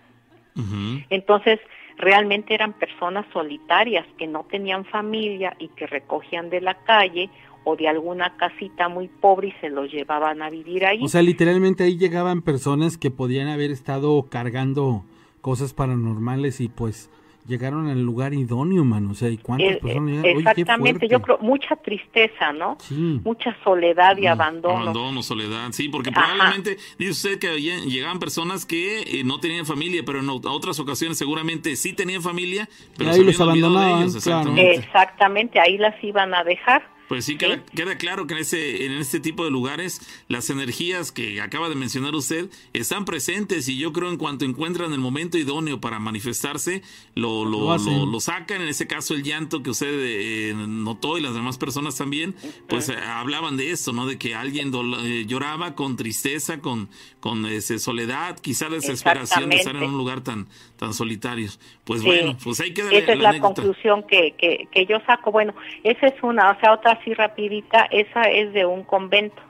[1.09, 1.59] Entonces,
[1.97, 7.31] realmente eran personas solitarias que no tenían familia y que recogían de la calle
[7.65, 11.01] o de alguna casita muy pobre y se los llevaban a vivir ahí.
[11.03, 15.05] O sea, literalmente ahí llegaban personas que podían haber estado cargando
[15.41, 17.11] cosas paranormales y pues
[17.47, 19.11] llegaron al lugar idóneo, mano.
[19.11, 22.77] O sea, ¿y cuántas eh, personas Exactamente, yo creo mucha tristeza, ¿no?
[22.81, 23.21] Sí.
[23.25, 24.79] Mucha soledad y abandono.
[24.79, 30.03] Abandono, soledad, sí, porque probablemente dice usted que llegaban personas que eh, no tenían familia,
[30.05, 34.05] pero en otras ocasiones seguramente sí tenían familia, pero ahí los abandonaban.
[34.05, 34.75] exactamente.
[34.75, 36.90] exactamente, ahí las iban a dejar.
[37.11, 41.11] Pues sí, queda, queda, claro que en, ese, en este tipo de lugares las energías
[41.11, 45.37] que acaba de mencionar usted están presentes y yo creo en cuanto encuentran el momento
[45.37, 46.83] idóneo para manifestarse,
[47.17, 48.63] lo, lo, lo, sacan.
[48.63, 52.37] En ese caso, el llanto que usted eh, notó y las demás personas también,
[52.69, 54.07] pues eh, hablaban de esto, ¿no?
[54.07, 59.75] De que alguien eh, lloraba con tristeza, con, con ese, soledad, quizá desesperación de estar
[59.75, 60.47] en un lugar tan,
[60.81, 61.47] tan solitario.
[61.85, 65.31] Pues bueno, pues ahí queda Esa es la conclusión que, que, que yo saco.
[65.31, 65.55] Bueno,
[65.85, 69.41] esa es una, o sea, otra así rapidita, esa es de un convento,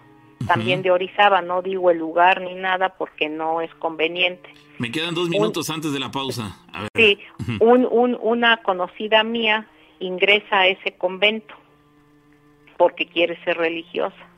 [0.48, 4.50] también de Orizaba, no digo el lugar ni nada porque no es conveniente.
[4.78, 6.56] Me quedan dos minutos antes de la pausa.
[6.96, 7.20] Sí,
[7.60, 9.68] un, un, una conocida mía
[10.00, 11.54] ingresa a ese convento
[12.76, 14.29] porque quiere ser religiosa.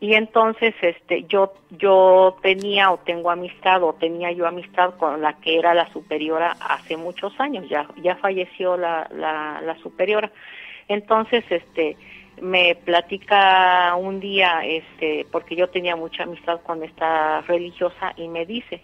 [0.00, 5.34] Y entonces este yo yo tenía o tengo amistad o tenía yo amistad con la
[5.34, 10.32] que era la superiora hace muchos años, ya ya falleció la, la, superiora.
[10.88, 11.96] Entonces este
[12.40, 18.46] me platica un día, este, porque yo tenía mucha amistad con esta religiosa y me
[18.46, 18.80] dice,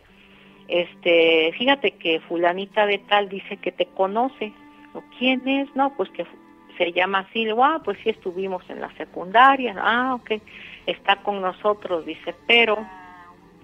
[0.69, 4.53] este, fíjate que fulanita de tal dice que te conoce.
[5.19, 5.75] ¿Quién es?
[5.75, 6.27] No, pues que
[6.77, 10.41] se llama Silva, pues sí estuvimos en la secundaria, ah, ok,
[10.87, 12.79] está con nosotros, dice, pero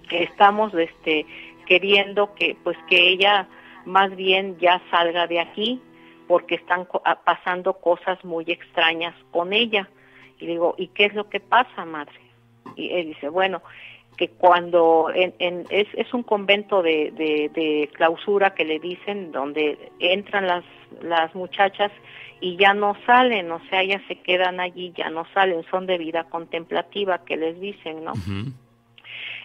[0.09, 1.25] estamos, este,
[1.65, 3.47] queriendo que, pues que ella
[3.85, 5.81] más bien ya salga de aquí,
[6.27, 9.89] porque están ah, pasando cosas muy extrañas con ella.
[10.39, 12.19] Y digo, ¿y qué es lo que pasa, madre?
[12.75, 13.61] Y él dice, bueno,
[14.17, 20.47] que cuando en, es, es un convento de, de, clausura que le dicen, donde entran
[20.47, 20.63] las,
[21.01, 21.91] las muchachas
[22.39, 25.97] y ya no salen, o sea, ya se quedan allí, ya no salen, son de
[25.97, 28.13] vida contemplativa que les dicen, ¿no?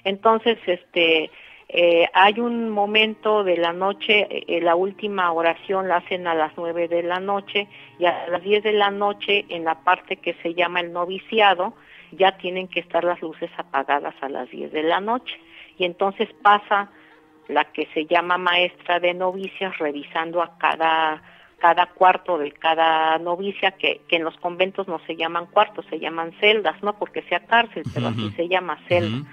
[0.04, 1.30] Entonces, este,
[1.68, 6.52] eh, hay un momento de la noche, eh, la última oración la hacen a las
[6.56, 7.68] nueve de la noche
[7.98, 11.74] y a las diez de la noche en la parte que se llama el noviciado
[12.12, 15.38] ya tienen que estar las luces apagadas a las diez de la noche
[15.76, 16.90] y entonces pasa
[17.48, 21.22] la que se llama maestra de novicias revisando a cada
[21.58, 25.98] cada cuarto de cada novicia, que, que en los conventos no se llaman cuartos, se
[25.98, 29.26] llaman celdas, no porque sea cárcel, pero así se llama celda.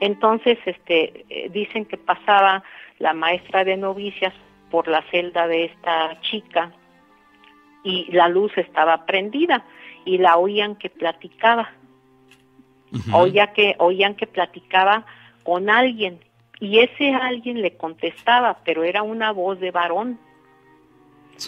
[0.00, 2.62] Entonces, este, eh, dicen que pasaba
[2.98, 4.34] la maestra de novicias
[4.70, 6.72] por la celda de esta chica
[7.82, 9.64] y la luz estaba prendida
[10.04, 11.70] y la oían que platicaba.
[13.12, 15.06] Oía que, oían que platicaba
[15.44, 16.18] con alguien
[16.60, 20.18] y ese alguien le contestaba, pero era una voz de varón.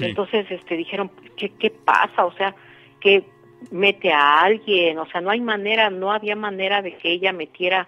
[0.01, 2.25] Entonces este, dijeron, ¿qué, ¿qué pasa?
[2.25, 2.55] O sea,
[3.01, 3.25] que
[3.71, 7.87] mete a alguien, o sea, no hay manera, no había manera de que ella metiera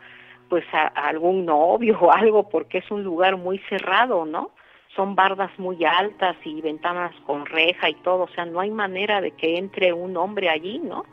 [0.48, 4.50] pues a, a, algún novio o algo porque es un lugar muy cerrado, ¿no?
[4.94, 9.20] Son bardas muy altas y ventanas con reja y todo, o sea, no hay manera
[9.20, 11.04] de que entre un hombre allí, ¿no?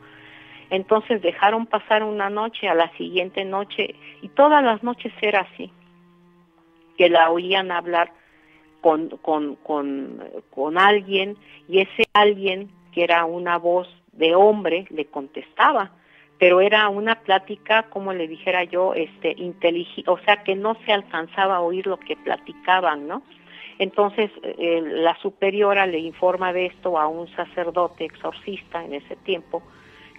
[0.70, 5.70] Entonces dejaron pasar una noche, a la siguiente noche, y todas las noches era así,
[6.96, 8.10] que la oían hablar
[8.82, 15.06] con, con, con, con alguien y ese alguien, que era una voz de hombre, le
[15.06, 15.92] contestaba,
[16.38, 20.92] pero era una plática, como le dijera yo, este, inteligente, o sea, que no se
[20.92, 23.22] alcanzaba a oír lo que platicaban, ¿no?
[23.78, 29.62] Entonces, eh, la superiora le informa de esto a un sacerdote exorcista en ese tiempo,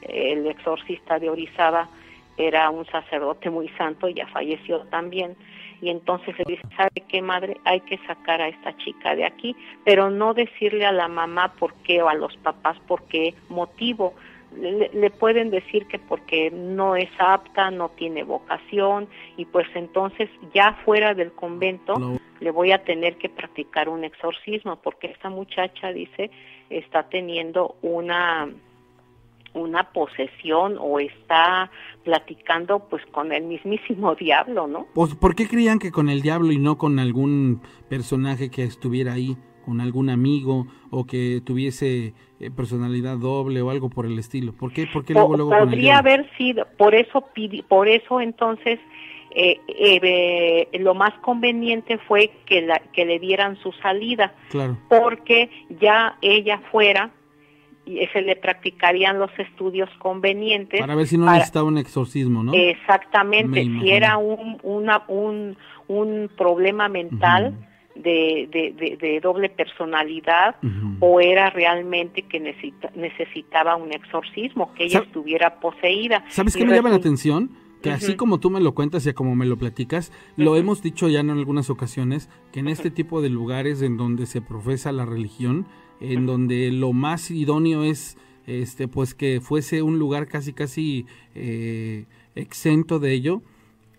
[0.02, 1.90] el exorcista de Orizaba
[2.38, 5.36] era un sacerdote muy santo, ya falleció también,
[5.84, 7.58] y entonces le dice, ¿sabe qué madre?
[7.66, 9.54] Hay que sacar a esta chica de aquí,
[9.84, 14.14] pero no decirle a la mamá por qué o a los papás por qué motivo.
[14.56, 20.30] Le, le, pueden decir que porque no es apta, no tiene vocación, y pues entonces
[20.54, 22.18] ya fuera del convento no.
[22.40, 26.32] le voy a tener que practicar un exorcismo, porque esta muchacha dice
[26.70, 28.48] está teniendo una
[29.54, 31.72] una posesión o está
[32.04, 34.88] platicando pues con el mismísimo diablo, ¿no?
[34.94, 39.14] Pues, ¿Por qué creían que con el diablo y no con algún personaje que estuviera
[39.14, 44.54] ahí, con algún amigo o que tuviese eh, personalidad doble o algo por el estilo?
[44.54, 46.00] ¿Por qué, por qué luego, luego Podría con el diablo?
[46.00, 47.26] haber sido, por eso,
[47.68, 48.80] por eso entonces
[49.36, 54.78] eh, eh, lo más conveniente fue que, la, que le dieran su salida, claro.
[54.90, 55.50] porque
[55.80, 57.12] ya ella fuera
[57.86, 60.80] y se le practicarían los estudios convenientes.
[60.80, 62.54] Para ver si no para, necesitaba un exorcismo, ¿no?
[62.54, 65.58] Exactamente, si era un, una, un,
[65.88, 67.54] un problema mental.
[67.58, 67.74] Uh -huh.
[67.96, 70.98] De, de, de, de, doble personalidad uh -huh.
[71.00, 76.24] o era realmente que necesita, necesitaba un exorcismo, que ella ¿Sab estuviera poseída.
[76.30, 77.52] ¿Sabes qué me llama la atención?
[77.84, 77.96] que uh -huh.
[77.98, 80.44] así como tú me lo cuentas y como me lo platicas, uh -huh.
[80.46, 84.26] lo hemos dicho ya en algunas ocasiones, que en este tipo de lugares en donde
[84.26, 85.68] se profesa la religión,
[86.04, 92.06] en donde lo más idóneo es este pues que fuese un lugar casi casi eh,
[92.36, 93.42] exento de ello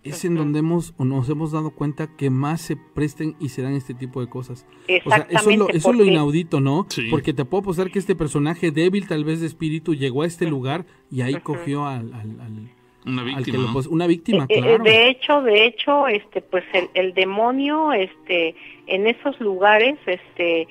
[0.04, 3.62] es en donde hemos o nos hemos dado cuenta que más se presten y se
[3.62, 4.66] dan este tipo de cosas.
[5.04, 6.86] O sea, eso es lo, eso es lo inaudito, ¿no?
[6.90, 7.08] Sí.
[7.10, 10.46] Porque te puedo apostar que este personaje débil, tal vez de espíritu, llegó a este
[10.46, 12.70] lugar y ahí cogió al, al, al
[13.06, 14.82] una víctima, lo, pues, una víctima eh, claro.
[14.82, 18.54] de hecho de hecho este pues el, el, demonio este
[18.86, 20.66] en esos lugares este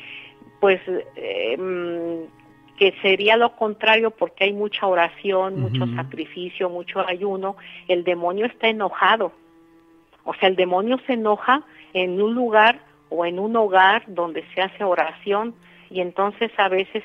[0.64, 0.80] pues
[1.18, 2.26] eh,
[2.78, 5.60] que sería lo contrario porque hay mucha oración, uh -huh.
[5.60, 7.58] mucho sacrificio, mucho ayuno,
[7.90, 9.34] el demonio está enojado.
[10.24, 14.62] O sea, el demonio se enoja en un lugar o en un hogar donde se
[14.62, 15.54] hace oración
[15.90, 17.04] y entonces a veces...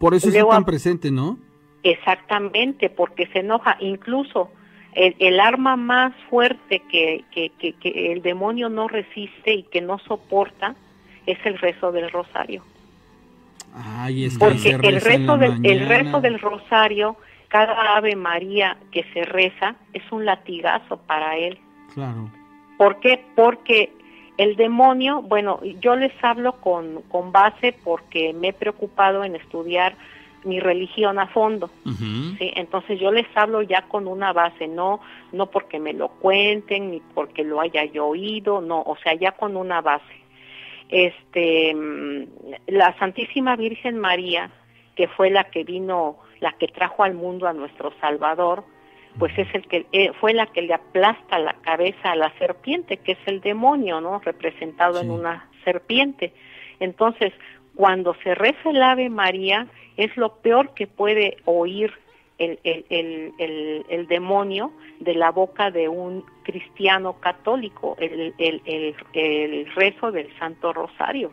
[0.00, 1.38] Por eso está tan presente, ¿no?
[1.84, 3.76] Exactamente, porque se enoja.
[3.78, 4.50] Incluso
[4.94, 9.80] el, el arma más fuerte que, que, que, que el demonio no resiste y que
[9.80, 10.74] no soporta
[11.24, 12.64] es el rezo del rosario.
[13.76, 17.16] Ay, es que Porque el rezo, del, el del rosario,
[17.48, 21.58] cada Ave María que se reza, es un latigazo para él.
[21.92, 22.30] Claro.
[22.78, 23.24] ¿Por qué?
[23.34, 23.92] Porque
[24.38, 29.94] el demonio, bueno, yo les hablo con, con base porque me he preocupado en estudiar
[30.44, 32.38] mi religión a fondo, uh -huh.
[32.38, 32.52] ¿sí?
[32.54, 35.00] Entonces yo les hablo ya con una base, no,
[35.32, 39.32] no porque me lo cuenten, ni porque lo haya yo oído, no, o sea, ya
[39.32, 40.25] con una base
[40.88, 41.74] este
[42.66, 44.50] la Santísima Virgen María,
[44.94, 48.64] que fue la que vino, la que trajo al mundo a nuestro Salvador,
[49.18, 52.98] pues es el que eh, fue la que le aplasta la cabeza a la serpiente,
[52.98, 54.20] que es el demonio, ¿no?
[54.20, 55.06] representado sí.
[55.06, 56.32] en una serpiente.
[56.80, 57.32] Entonces,
[57.74, 59.66] cuando se reza el Ave María,
[59.96, 61.92] es lo peor que puede oír
[62.38, 62.84] el, el,
[63.38, 70.12] el, el, demonio de la boca de un cristiano católico, el, el, el, el rezo
[70.12, 71.32] del Santo Rosario.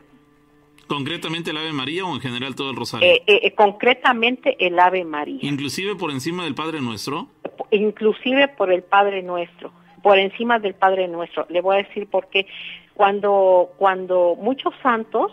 [0.87, 3.07] ¿Concretamente el Ave María o en general todo el Rosario?
[3.07, 5.39] Eh, eh, concretamente el Ave María.
[5.41, 7.27] ¿Inclusive por encima del Padre Nuestro?
[7.71, 11.45] Inclusive por el Padre Nuestro, por encima del Padre Nuestro.
[11.49, 12.47] Le voy a decir por qué.
[12.93, 15.31] Cuando, cuando muchos santos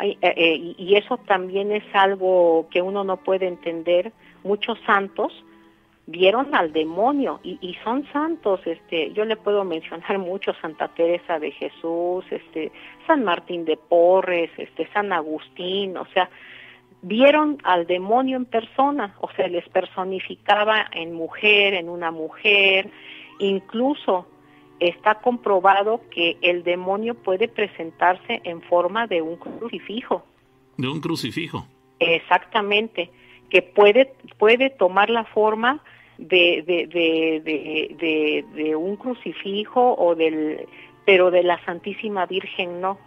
[0.00, 4.12] eh, y eso también es algo que uno no puede entender.
[4.44, 5.32] Muchos santos
[6.06, 11.38] vieron al demonio y, y, son santos este yo le puedo mencionar mucho Santa Teresa
[11.38, 12.72] de Jesús este
[13.06, 16.30] San Martín de Porres este San Agustín o sea
[17.02, 22.90] vieron al demonio en persona o sea les personificaba en mujer en una mujer
[23.38, 24.26] incluso
[24.80, 30.24] está comprobado que el demonio puede presentarse en forma de un crucifijo.
[30.76, 31.66] De un crucifijo.
[31.98, 33.10] Exactamente
[33.50, 35.82] que puede puede tomar la forma
[36.18, 36.86] de, de,
[37.44, 40.66] de, de, un crucifijo o del,
[41.04, 42.98] pero de la Santísima Virgen no.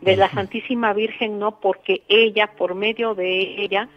[0.00, 3.88] De la Santísima Virgen no, porque ella, por medio de ella,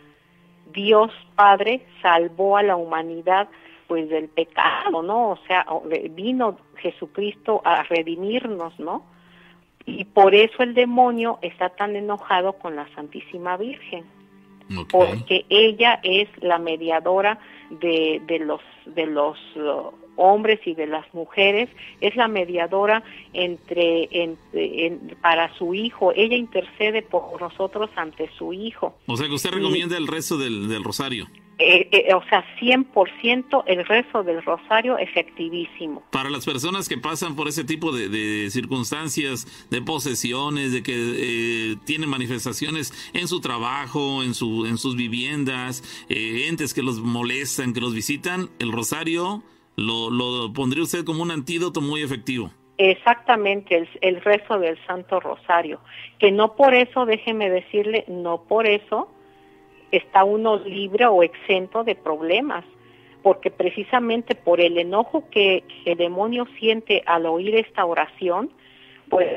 [0.73, 3.47] Dios Padre salvó a la humanidad
[3.87, 5.31] pues del pecado, ¿no?
[5.31, 5.65] O sea,
[6.11, 9.03] vino Jesucristo a redimirnos, ¿no?
[9.85, 14.05] Y por eso el demonio está tan enojado con la Santísima Virgen,
[14.89, 21.11] porque ella es la mediadora de, de los de los uh, hombres y de las
[21.13, 21.69] mujeres.
[21.99, 23.03] Es la mediadora
[23.33, 24.35] entre,
[25.21, 26.11] para su hijo.
[26.15, 28.95] Ella intercede por nosotros ante su hijo.
[29.07, 31.27] O sea que usted recomienda el rezo del, del rosario
[31.61, 36.03] eh, eh, o sea, 100% el rezo del rosario efectivísimo.
[36.11, 41.75] Para las personas que pasan por ese tipo de, circunstancias, de posesiones, de que eh,
[41.85, 47.81] tienen manifestaciones en su trabajo, en, su, en sus viviendas, entes que los molestan, que
[47.81, 49.43] los visitan, el rosario
[49.75, 52.51] lo, lo pondría usted como un antídoto muy efectivo.
[52.77, 55.79] Exactamente, el, el rezo del Santo Rosario,
[56.17, 59.09] que no por eso, déjeme decirle, no por eso
[59.91, 62.63] está uno libre o exento de problemas,
[63.23, 68.51] porque precisamente por el enojo que, el demonio siente al oír esta oración,
[69.09, 69.27] pues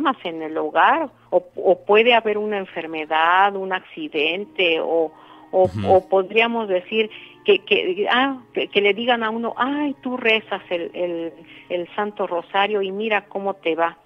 [0.00, 5.12] más en el hogar o, puede haber una enfermedad, un accidente o,
[5.52, 7.10] o, podríamos decir
[7.44, 11.32] que, que, ah, que, le digan a uno, ay, tú rezas el, el,
[11.68, 13.96] el Santo Rosario y mira cómo te va.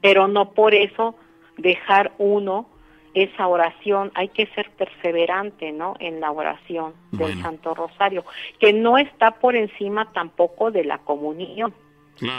[0.00, 1.14] Pero no por eso
[1.56, 2.66] dejar uno
[3.14, 5.94] esa oración, hay que ser perseverante, ¿no?
[6.00, 8.24] En la oración del Santo Rosario,
[8.58, 11.74] que no está por encima tampoco de la comunión.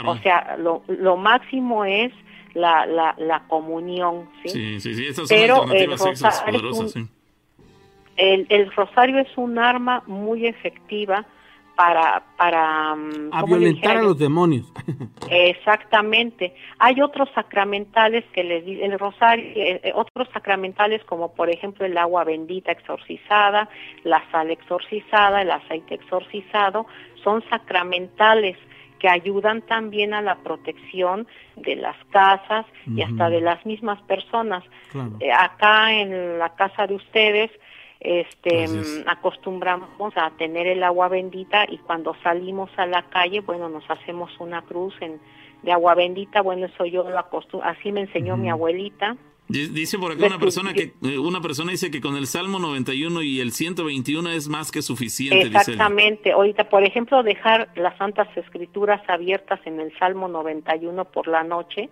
[0.06, 2.12] O sea, lo, lo máximo es
[2.54, 4.80] la, la, la comunión, ¿sí?
[4.80, 6.60] Sí, sí, Pero el rosario,
[8.16, 11.26] el, el rosario es un arma muy efectiva
[11.76, 14.72] para para mm, a violentar a los demonios.
[15.30, 16.54] Exactamente.
[16.78, 21.96] Hay otros sacramentales que les el rosario eh, eh, otros sacramentales como por ejemplo el
[21.98, 23.68] agua bendita exorcizada
[24.04, 26.86] la sal exorcizada el aceite exorcizado
[27.22, 28.56] son sacramentales
[29.04, 34.64] que ayudan también a la protección de las casas y hasta de las mismas personas.
[35.20, 37.50] Eh, acá en la casa de ustedes
[38.04, 38.66] este
[39.06, 44.30] acostumbramos a tener el agua bendita y cuando salimos a la calle bueno nos hacemos
[44.38, 45.18] una cruz en
[45.62, 50.10] de agua bendita bueno eso yo lo acostumbro así me enseñó mi abuelita Dice por
[50.10, 53.52] acá una persona que eh, una persona dice que con el Salmo 91 y el
[53.52, 55.48] 121 es más que suficiente.
[55.48, 56.32] Exactamente.
[56.32, 61.90] Ahorita, por ejemplo, dejar las Santas Escrituras abiertas en el Salmo 91 por la noche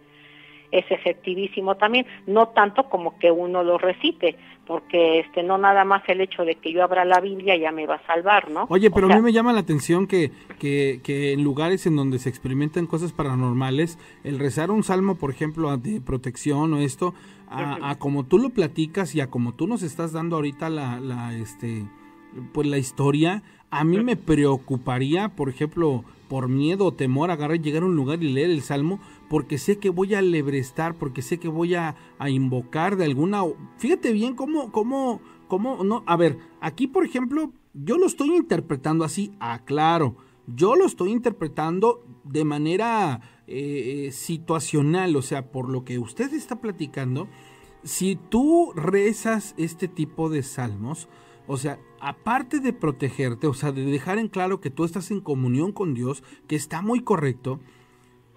[0.73, 6.03] es efectivísimo también, no tanto como que uno lo recite, porque este no nada más
[6.09, 8.67] el hecho de que yo abra la Biblia ya me va a salvar, ¿no?
[8.71, 12.19] Oye, pero a mí me llama la atención que, que, que, en lugares en donde
[12.19, 17.15] se experimentan cosas paranormales, el rezar un salmo, por ejemplo, de protección o esto,
[17.49, 21.35] a, como tú lo platicas y a como tú nos estás dando ahorita la, la
[21.35, 21.85] este
[22.55, 27.83] pues la historia, a mí me preocuparía, por ejemplo, por miedo o temor, agarrar, llegar
[27.83, 29.01] a un lugar y leer el salmo,
[29.33, 31.97] porque sé que voy a lebrestar, porque sé que voy a,
[32.29, 33.43] invocar de alguna...
[33.79, 39.07] Fíjate bien cómo, cómo, cómo, no, a ver, aquí por ejemplo, yo lo estoy interpretando
[39.07, 40.17] así, aclaro,
[40.47, 46.61] yo lo estoy interpretando de manera eh, situacional, o sea, por lo que usted está
[46.61, 47.27] platicando,
[47.85, 51.09] si tú rezas este tipo de salmos,
[51.47, 55.23] o sea, aparte de protegerte, o sea, de dejar en claro que tú estás en
[55.23, 57.61] comunión con Dios, que está muy correcto,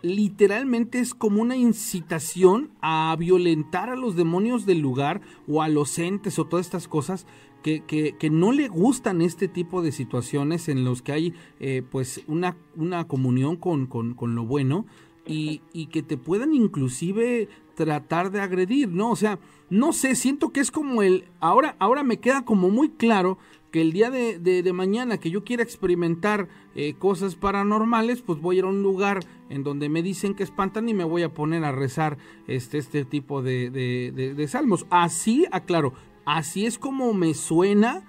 [0.05, 5.97] literalmente es como una incitación a violentar a los demonios del lugar o a los
[5.97, 7.25] entes o todas estas cosas
[7.63, 12.21] que, que, no le gustan este tipo de situaciones en los que hay eh, pues
[12.27, 14.85] una, una comunión con, con, lo bueno
[15.25, 19.09] y, y que te puedan inclusive tratar de agredir, ¿no?
[19.09, 19.39] O sea,
[19.71, 23.39] no sé, siento que es como el, ahora, ahora me queda como muy claro
[23.75, 28.59] que el día de, mañana que yo quiera experimentar eh, cosas paranormales, pues voy a
[28.59, 31.63] ir a un lugar en donde me dicen que espantan y me voy a poner
[31.63, 32.17] a rezar
[32.47, 34.85] este, este tipo de, de salmos.
[34.89, 35.93] Así, aclaro,
[36.25, 38.03] así es como me suena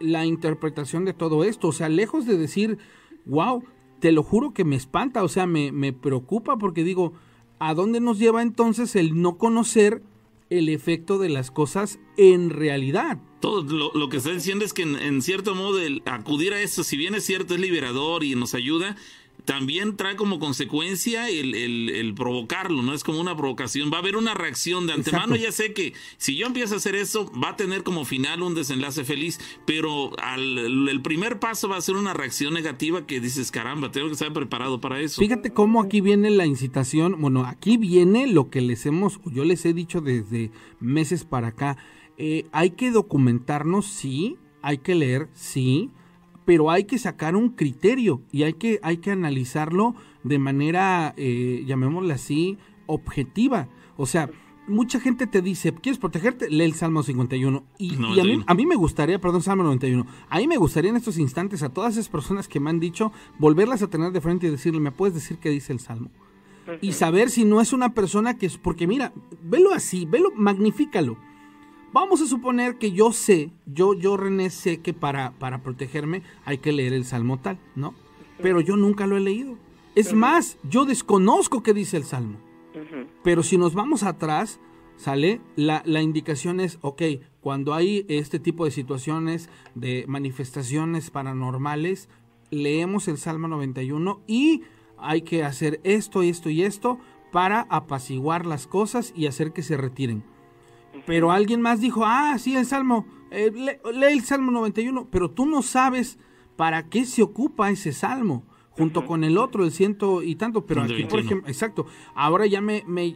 [0.00, 1.68] la interpretación de todo esto.
[1.68, 2.78] O sea, lejos de decir,
[3.26, 3.62] wow,
[4.00, 7.12] te lo juro que me espanta, o sea, me, me preocupa porque digo,
[7.58, 10.02] ¿a dónde nos lleva entonces el no conocer
[10.50, 13.18] el efecto de las cosas en realidad?
[13.40, 16.98] Todo lo, que está diciendo es que en, cierto modo el acudir a esto, si
[16.98, 18.96] bien es cierto, es liberador y nos ayuda,
[19.44, 22.94] también trae como consecuencia el, provocarlo, ¿no?
[22.94, 23.90] Es como una provocación.
[23.92, 25.36] Va a haber una reacción de antemano.
[25.36, 28.54] Ya sé que si yo empiezo a hacer eso, va a tener como final un
[28.54, 33.50] desenlace feliz, pero al, el primer paso va a ser una reacción negativa que dices,
[33.50, 35.20] caramba, tengo que estar preparado para eso.
[35.20, 37.20] Fíjate cómo aquí viene la incitación.
[37.20, 41.76] Bueno, aquí viene lo que les hemos, yo les he dicho desde meses para acá.
[42.18, 45.90] Eh, hay que documentarnos, sí, hay que leer, sí,
[46.50, 49.94] pero hay que sacar un criterio y hay que, hay que analizarlo
[50.24, 53.68] de manera, eh, llamémosla así, objetiva.
[53.96, 54.28] O sea,
[54.66, 56.50] mucha gente te dice, ¿quieres protegerte?
[56.50, 57.62] Lee el Salmo 51.
[57.78, 60.96] Y, a, mí, a, mí, me gustaría, perdón, Salmo 91, a mí me gustaría en
[60.96, 64.48] estos instantes a todas esas personas que me han dicho, volverlas a tener de frente
[64.48, 66.10] y decirle, ¿me puedes decir qué dice el Salmo?
[66.80, 71.16] Y saber si no es una persona que es, porque mira, velo así, velo, magnifícalo
[71.92, 76.58] Vamos a suponer que yo sé, yo, yo René sé que para, para protegerme hay
[76.58, 77.94] que leer el Salmo tal, ¿no?
[78.40, 79.56] Pero yo nunca lo he leído.
[79.96, 82.38] Es más, yo desconozco qué dice el Salmo.
[83.24, 84.60] Pero si nos vamos atrás,
[84.96, 85.40] ¿sale?
[85.56, 87.02] La, la indicación es, ok,
[87.40, 92.08] cuando hay este tipo de situaciones, de manifestaciones paranormales,
[92.50, 94.62] leemos el Salmo 91 y
[94.96, 96.98] hay que hacer esto, esto y esto
[97.32, 100.22] para apaciguar las cosas y hacer que se retiren.
[101.06, 105.46] Pero alguien más dijo, ah, sí, el Salmo, eh, lee el Salmo 91, pero tú
[105.46, 106.18] no sabes
[106.56, 110.82] para qué se ocupa ese Salmo, junto con el otro, el ciento y tanto, pero
[110.82, 113.14] aquí, por ejemplo, exacto, ahora ya me, me,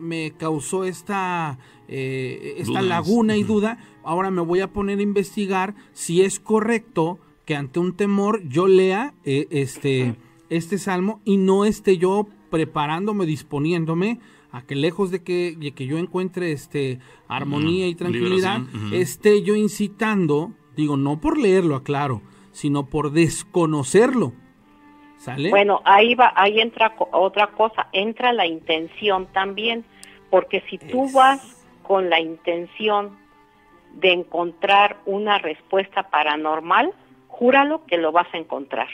[0.00, 1.58] me, causó esta,
[1.88, 7.18] eh, esta laguna y duda, ahora me voy a poner a investigar si es correcto
[7.44, 10.16] que ante un temor yo lea eh, este,
[10.50, 14.20] este Salmo y no esté yo preparándome, disponiéndome
[14.52, 18.60] a que lejos de que, que yo encuentre este armonía y tranquilidad,
[18.92, 22.22] esté yo incitando, digo, no por leerlo, aclaro,
[22.52, 24.32] sino por desconocerlo.
[25.18, 25.50] ¿Sale?
[25.50, 29.84] Bueno, ahí va, ahí entra otra cosa, entra la intención también,
[30.30, 33.16] porque si tú vas con la intención
[33.94, 36.92] de encontrar una respuesta paranormal,
[37.28, 38.88] júralo que lo vas a encontrar.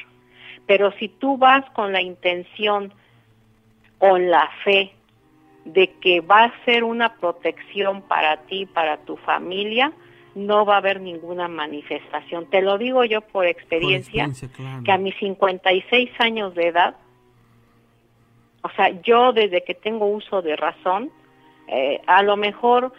[0.67, 2.93] Pero si tú vas con la intención,
[3.99, 4.93] con la fe,
[5.65, 9.93] de que va a ser una protección para ti, para tu familia,
[10.35, 12.47] no va a haber ninguna manifestación.
[12.47, 14.29] Te lo digo yo por experiencia,
[14.85, 16.97] que a mis 56 años de edad,
[18.63, 21.11] o sea, yo desde que tengo uso de razón,
[21.69, 22.93] eh, a lo mejor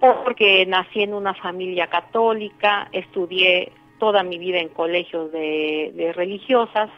[0.00, 6.90] porque nací en una familia católica, estudié toda mi vida en colegios de religiosas,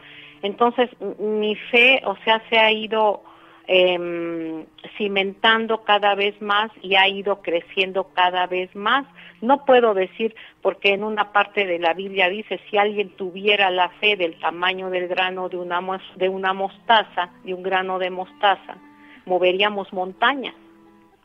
[0.42, 3.22] entonces mi fe, o sea, se ha ido
[3.70, 4.66] eh,
[4.96, 9.06] cimentando cada vez más y ha ido creciendo cada vez más.
[9.42, 13.90] No puedo decir, porque en una parte de la Biblia dice, si alguien tuviera la
[13.90, 15.80] fe del tamaño del grano de una,
[16.16, 18.78] de una mostaza, de un grano de mostaza,
[19.26, 20.54] moveríamos montañas,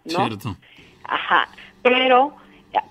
[0.04, 0.28] ¿no?
[0.28, 0.56] Cierto.
[1.06, 1.48] Ajá,
[1.82, 2.36] pero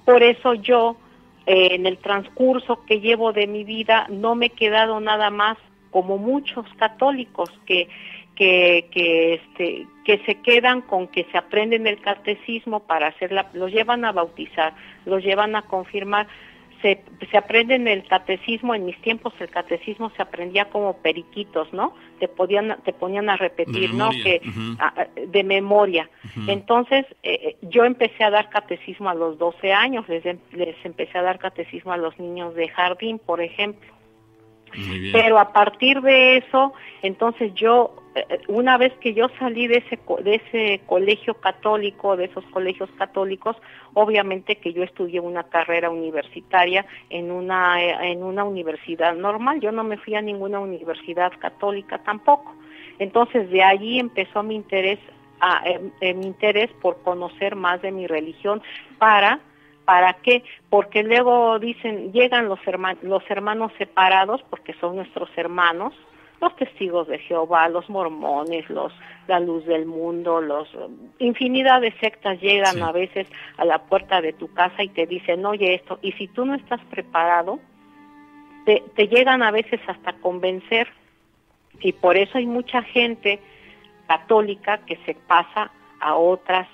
[0.06, 0.96] por eso yo,
[1.44, 5.58] eh, en el transcurso que llevo de mi vida, no me he quedado nada más
[5.90, 7.88] como muchos católicos que
[8.36, 13.70] que, que, este, que se quedan con que se aprenden el catecismo para hacerla, los
[13.72, 16.26] llevan a bautizar, los llevan a confirmar,
[16.80, 21.94] se, se aprenden el catecismo, en mis tiempos el catecismo se aprendía como periquitos, ¿no?
[22.18, 24.10] Te, podían, te ponían a repetir, ¿no?
[24.10, 24.42] Que,
[25.28, 26.10] de memoria.
[26.48, 31.18] Entonces, eh, eh, yo empecé a dar catecismo a los 12 años, les, les empecé
[31.18, 34.01] a dar catecismo a los niños de jardín, por ejemplo.
[35.12, 36.72] Pero a partir de eso,
[37.02, 42.26] entonces yo, eh, una vez que yo salí de ese, de ese colegio católico, de
[42.26, 43.56] esos colegios católicos,
[43.94, 49.60] obviamente que yo estudié una carrera universitaria en una, en una universidad normal.
[49.60, 52.54] Yo no me fui a ninguna universidad católica tampoco.
[52.98, 54.98] Entonces de allí empezó mi interés,
[56.00, 58.62] eh, mi interés por conocer más de mi religión
[58.98, 59.40] para
[59.84, 60.44] ¿Para qué?
[60.70, 65.92] Porque luego dicen, llegan los, hermanos, los hermanos separados, porque son nuestros hermanos,
[66.40, 68.92] los testigos de Jehová, los mormones, los
[69.28, 70.68] la luz del mundo, los
[71.18, 75.46] infinidad de sectas llegan a veces a la puerta de tu casa y te dicen,
[75.46, 77.60] oye esto, y si tú no estás preparado,
[78.64, 80.88] te, te llegan a veces hasta convencer,
[81.80, 83.40] y por eso hay mucha gente
[84.06, 86.66] católica que se pasa a otras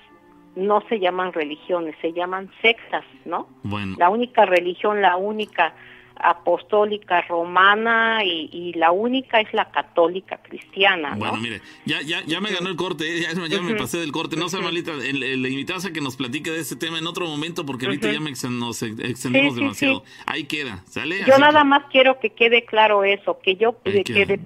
[0.56, 3.48] no se llaman religiones, se llaman sectas, ¿no?
[3.62, 3.96] Bueno.
[3.98, 5.74] La única religión, la única
[6.20, 11.10] apostólica romana y, la única es la católica cristiana.
[11.10, 11.16] ¿no?
[11.16, 13.26] Bueno, mire, ya, ya, ya me ganó el corte, ¿eh?
[13.48, 14.36] ya, me pasé del corte.
[14.36, 17.64] No sé, malita, le, invitamos a que nos platique de este tema en otro momento
[17.64, 18.20] porque ahorita ya
[18.50, 20.02] nos extendemos demasiado.
[20.26, 21.24] Ahí queda, ¿sale?
[21.26, 24.40] Yo nada más quiero que quede claro eso, que yo, que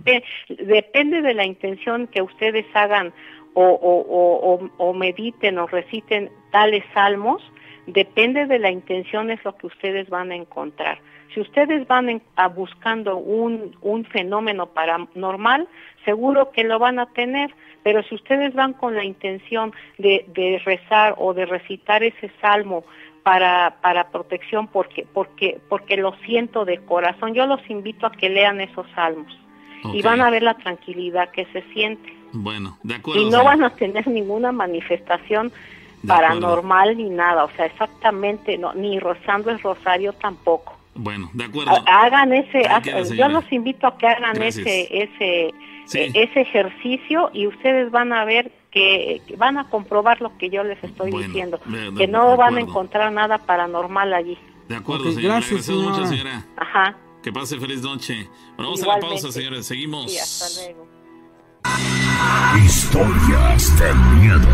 [0.49, 3.13] depende de la intención que ustedes hagan
[3.55, 7.43] o, o, o, o mediten o reciten tales salmos,
[7.87, 10.99] depende de la intención es lo que ustedes van a encontrar.
[11.35, 15.67] Si ustedes van a buscando un, un fenómeno paranormal,
[16.05, 20.61] seguro que lo van a tener, pero si ustedes van con la intención de, de
[20.65, 22.85] rezar o de recitar ese salmo
[23.23, 28.29] para, para protección porque, porque, porque lo siento de corazón, yo los invito a que
[28.29, 29.33] lean esos salmos
[29.93, 32.22] y van a ver la tranquilidad que se siente.
[32.33, 33.23] Bueno, de acuerdo.
[33.23, 35.53] Y no van a tener ninguna manifestación
[36.07, 40.77] paranormal ni nada, o sea, exactamente, no, ni rozando el rosario tampoco.
[40.95, 41.73] Bueno, de acuerdo.
[41.87, 42.63] Hagan ese,
[43.17, 45.55] yo los invito a que hagan ese, ese,
[45.95, 50.65] e, ese ejercicio y ustedes van a ver que, van a comprobar lo que yo
[50.65, 51.61] les estoy diciendo,
[51.97, 54.39] que no van a encontrar nada paranormal allí.
[54.69, 55.35] De acuerdo, señora.
[55.35, 56.45] Gracias, mucho, señora.
[56.57, 56.97] Ajá.
[57.23, 58.29] Que pase feliz noche.
[58.57, 59.67] Bueno, vamos a la pausa, señores.
[59.67, 60.11] Seguimos.
[60.11, 60.92] Sí, hasta luego.
[62.65, 64.49] Historias de miedo.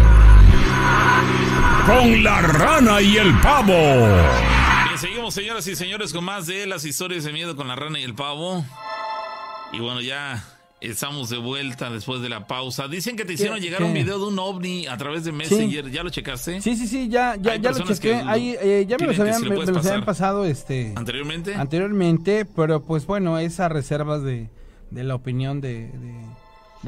[1.86, 4.18] Con la rana y el pavo
[4.98, 8.02] seguimos, señoras y señores, con más de las historias de miedo con la rana y
[8.02, 8.64] el pavo.
[9.72, 10.44] Y bueno, ya
[10.80, 12.88] estamos de vuelta después de la pausa.
[12.88, 15.88] Dicen que te hicieron llegar un video de un ovni a través de Messenger.
[15.90, 16.60] ¿Ya lo checaste?
[16.60, 18.14] Sí, sí, sí, ya, ya, ya lo chequé.
[18.14, 21.54] Ahí, eh, ya me los habían, pasado este, anteriormente.
[21.54, 24.50] Anteriormente, pero pues bueno, esas reservas de,
[24.90, 26.14] de la opinión de, de,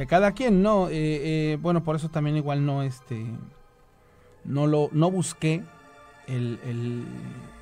[0.09, 0.89] cada quien, ¿no?
[0.89, 3.27] Eh, eh, bueno, por eso también igual no, este,
[4.45, 5.63] no lo, no busqué
[6.27, 7.05] el, el,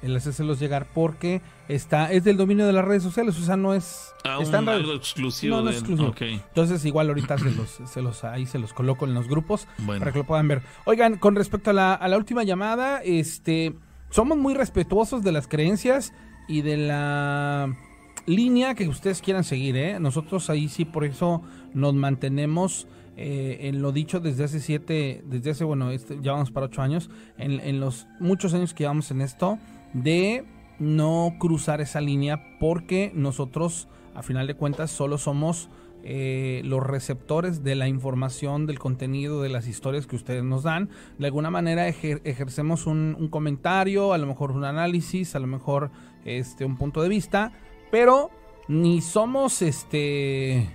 [0.02, 3.74] el hacérselos llegar porque está es del dominio de las redes sociales, o sea, no
[3.74, 5.60] es ah, algo exclusivo.
[5.60, 6.14] No, exclusivo.
[6.20, 10.12] Entonces, igual ahorita se los, se los, ahí se los coloco en los grupos para
[10.12, 10.62] que lo puedan ver.
[10.84, 13.74] Oigan, con respecto a la, a la última llamada, este,
[14.10, 16.12] somos muy respetuosos de las creencias
[16.46, 17.74] y de la
[18.28, 19.98] línea que ustedes quieran seguir, ¿eh?
[19.98, 21.42] Nosotros ahí sí, por eso
[21.74, 22.86] nos mantenemos
[23.16, 26.82] eh, en lo dicho desde hace siete, desde hace, bueno, este, ya vamos para ocho
[26.82, 29.59] años, en, los muchos años que llevamos en esto,
[29.92, 30.44] de
[30.78, 35.68] no cruzar esa línea porque nosotros, a final de cuentas, solo somos
[36.05, 40.88] eh, los receptores de la información, del contenido, de las historias que ustedes nos dan.
[41.18, 45.90] De alguna manera ejercemos un, un, comentario, a lo mejor un análisis, a lo mejor
[46.24, 47.52] este, un punto de vista,
[47.90, 48.31] pero
[48.69, 50.74] ni somos este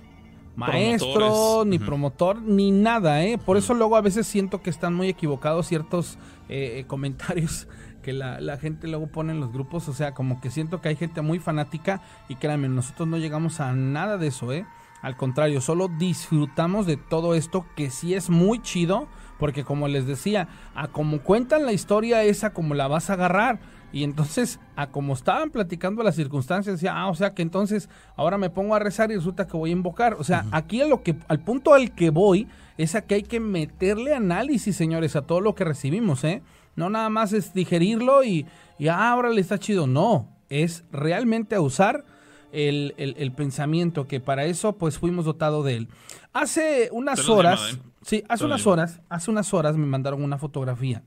[0.56, 3.38] maestro, ni promotor, ni nada, ¿eh?
[3.38, 6.18] Por eso luego a veces siento que están muy equivocados ciertos
[6.48, 7.68] eh, eh, comentarios
[8.02, 10.96] que la, gente luego pone en los grupos, o sea, como que siento que hay
[10.96, 14.66] gente muy fanática y créanme, nosotros no llegamos a nada de eso, ¿eh?
[15.00, 19.06] Al contrario, solo disfrutamos de todo esto que sí es muy chido,
[19.38, 23.60] porque como les decía, a como cuentan la historia esa, como la vas a agarrar.
[23.94, 28.36] Y entonces, a como estaban platicando las circunstancias, decía, ah, o sea que entonces ahora
[28.38, 30.14] me pongo a rezar y resulta que voy a invocar.
[30.14, 33.22] O sea, aquí a lo que, al punto al que voy es a que hay
[33.22, 36.42] que meterle análisis, señores, a todo lo que recibimos, ¿eh?
[36.74, 38.46] No nada más es digerirlo y,
[38.80, 39.86] y ah, ahora le está chido.
[39.86, 42.04] No, es realmente a usar
[42.50, 45.88] el, el, pensamiento, que para eso pues fuimos dotados de él.
[46.32, 47.78] Hace unas horas, ¿eh?
[48.02, 51.04] sí, hace unas horas, hace unas horas me mandaron una fotografía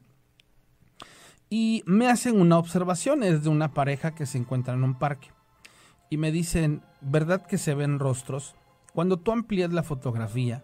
[1.49, 5.29] y me hacen una observación, es de una pareja que se encuentra en un parque.
[6.09, 8.55] Y me dicen, ¿verdad que se ven rostros?
[8.93, 10.63] Cuando tú amplías la fotografía,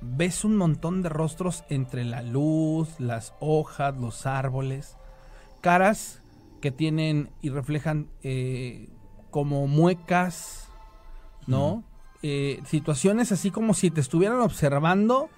[0.00, 4.96] ves un montón de rostros entre la luz, las hojas, los árboles,
[5.60, 6.22] caras
[6.60, 8.88] que tienen y reflejan eh,
[9.30, 10.68] como muecas,
[11.46, 11.84] ¿no?
[12.22, 15.30] Eh, situaciones así como si te estuvieran observando,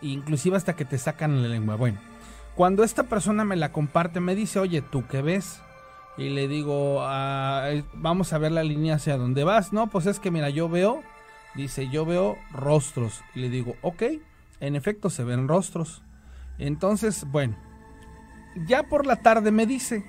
[0.00, 1.76] inclusive hasta que te sacan la lengua.
[1.76, 2.00] Bueno,
[2.54, 5.60] cuando esta persona me la comparte, me dice, oye, ¿tú qué ves?
[6.16, 9.72] Y le digo, ah, eh, vamos a ver la línea hacia dónde vas.
[9.72, 11.02] No, pues es que mira, yo veo,
[11.56, 13.22] dice, yo veo rostros.
[13.34, 14.02] Y le digo, ok,
[14.60, 16.02] en efecto se ven rostros.
[16.58, 17.56] Entonces, bueno,
[18.66, 20.04] ya por la tarde me dice,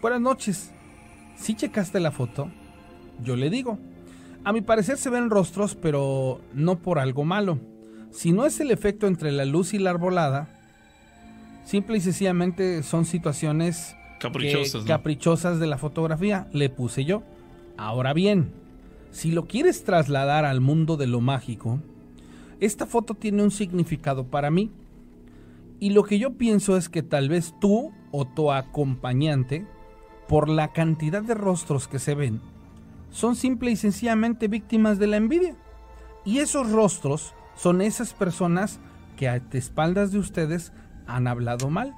[0.00, 0.72] buenas noches,
[1.36, 2.50] si checaste la foto?
[3.22, 3.78] Yo le digo,
[4.42, 7.58] A mi parecer se ven rostros, pero no por algo malo.
[8.10, 10.59] Si no es el efecto entre la luz y la arbolada,
[11.64, 17.22] simple y sencillamente son situaciones caprichosas, caprichosas de la fotografía, le puse yo.
[17.76, 18.52] Ahora bien,
[19.10, 21.80] si lo quieres trasladar al mundo de lo mágico,
[22.60, 24.70] esta foto tiene un significado para mí.
[25.78, 29.66] Y lo que yo pienso es que tal vez tú o tu acompañante,
[30.28, 32.40] por la cantidad de rostros que se ven,
[33.10, 35.56] son simple y sencillamente víctimas de la envidia.
[36.24, 38.78] Y esos rostros son esas personas
[39.16, 40.72] que a espaldas de ustedes
[41.14, 41.94] han hablado mal.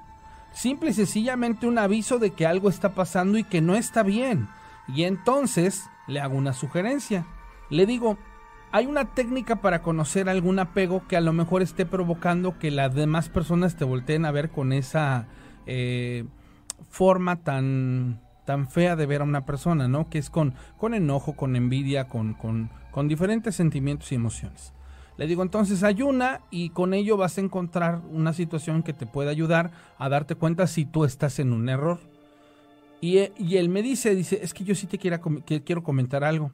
[0.53, 4.49] Simple y sencillamente un aviso de que algo está pasando y que no está bien.
[4.89, 7.27] Y entonces le hago una sugerencia.
[7.71, 8.19] Le digo,
[8.71, 12.95] hay una técnica para conocer algún apego que a lo mejor esté provocando que las
[12.95, 15.27] demás personas te volteen a ver con esa
[15.67, 16.25] eh,
[16.91, 20.09] forma tan, tan fea de ver a una persona, ¿no?
[20.09, 24.73] Que es con, con enojo, con envidia, con, con, con diferentes sentimientos y emociones.
[25.17, 29.07] Le digo, entonces hay una y con ello vas a encontrar una situación que te
[29.07, 32.01] puede ayudar a darte cuenta si tú estás en un error.
[33.01, 36.25] Y, y él me dice, dice, es que yo sí te quiero, que quiero comentar
[36.25, 36.51] algo.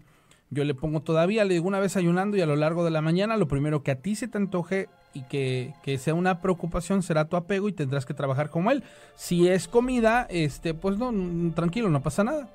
[0.51, 3.03] Yo le pongo todavía, le digo una vez ayunando y a lo largo de la
[3.03, 7.27] mañana, lo primero que a ti se te antoje y que, sea una preocupación será
[7.27, 8.83] tu apego y tendrás que trabajar como él.
[9.15, 11.13] Si es comida, este, pues no,
[11.55, 12.49] tranquilo, no pasa nada.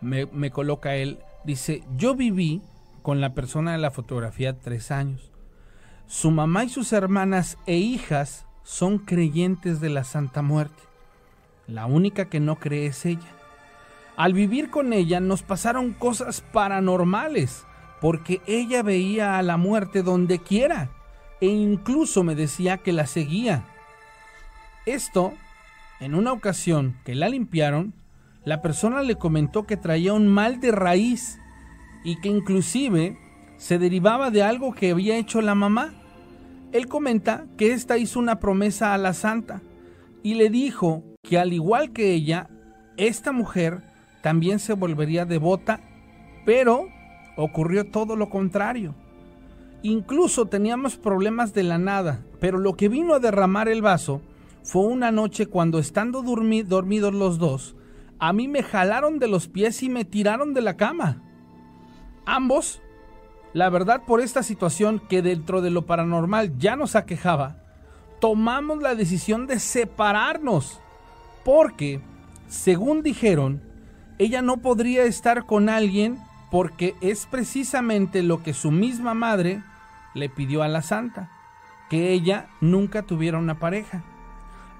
[0.00, 2.62] Me, me coloca él, dice, yo viví
[3.02, 5.30] con la persona de la fotografía tres años.
[6.06, 10.82] Su mamá y sus hermanas e hijas son creyentes de la Santa Muerte.
[11.66, 13.28] La única que no cree es ella.
[14.16, 17.64] Al vivir con ella nos pasaron cosas paranormales,
[18.00, 20.90] porque ella veía a la muerte donde quiera
[21.40, 23.64] e incluso me decía que la seguía.
[24.86, 25.34] Esto,
[26.00, 27.94] en una ocasión que la limpiaron,
[28.44, 31.38] la persona le comentó que traía un mal de raíz
[32.04, 33.18] y que inclusive
[33.56, 35.92] se derivaba de algo que había hecho la mamá.
[36.72, 39.62] Él comenta que ésta hizo una promesa a la santa
[40.22, 42.48] y le dijo que al igual que ella,
[42.96, 43.82] esta mujer
[44.22, 45.80] también se volvería devota,
[46.44, 46.88] pero
[47.36, 48.94] ocurrió todo lo contrario.
[49.82, 54.20] Incluso teníamos problemas de la nada, pero lo que vino a derramar el vaso
[54.62, 57.76] fue una noche cuando estando dormidos los dos,
[58.18, 61.22] a mí me jalaron de los pies y me tiraron de la cama.
[62.30, 62.82] Ambos,
[63.54, 67.56] la verdad por esta situación que dentro de lo paranormal ya nos aquejaba,
[68.20, 70.78] tomamos la decisión de separarnos,
[71.42, 72.02] porque,
[72.46, 73.62] según dijeron,
[74.18, 76.18] ella no podría estar con alguien
[76.50, 79.62] porque es precisamente lo que su misma madre
[80.12, 81.30] le pidió a la santa,
[81.88, 84.04] que ella nunca tuviera una pareja.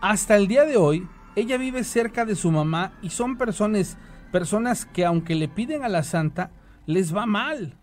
[0.02, 3.96] Hasta el día de hoy, ella vive cerca de su mamá y son personas,
[4.32, 6.50] personas que aunque le piden a la santa,
[6.88, 7.74] les va mal.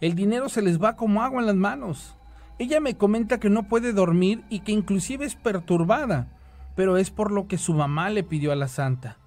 [0.00, 2.16] El dinero se les va como agua en las manos.
[2.60, 6.28] Ella me comenta que no puede dormir y que inclusive es perturbada,
[6.76, 9.18] pero es por lo que su mamá le pidió a la santa.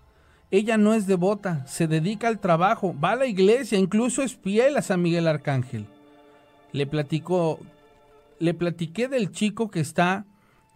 [0.52, 4.78] Ella no es devota, se dedica al trabajo, va a la iglesia, incluso es fiel
[4.78, 5.86] a San Miguel Arcángel.
[6.72, 7.60] Le platico,
[8.40, 10.26] le platiqué del chico que está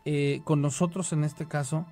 [0.03, 1.85] eh, con nosotros en este caso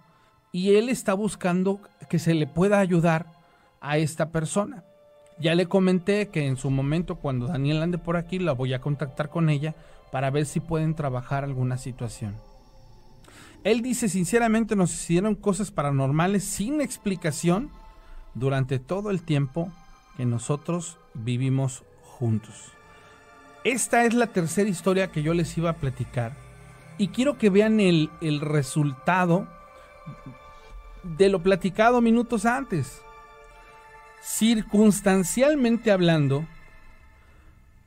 [0.52, 1.80] y él está buscando
[2.10, 3.32] que se le pueda ayudar
[3.80, 4.84] a esta persona.
[5.40, 8.82] Ya le comenté que en su momento cuando Daniel ande por aquí la voy a
[8.82, 9.76] contactar con ella
[10.12, 12.36] para ver si pueden trabajar alguna situación.
[13.64, 17.70] Él dice, sinceramente nos hicieron cosas paranormales sin explicación
[18.34, 19.72] durante todo el tiempo
[20.16, 22.72] que nosotros vivimos juntos.
[23.64, 26.34] Esta es la tercera historia que yo les iba a platicar
[26.98, 29.48] y quiero que vean el, el resultado
[31.04, 33.02] de lo platicado minutos antes.
[34.30, 36.46] Circunstancialmente hablando,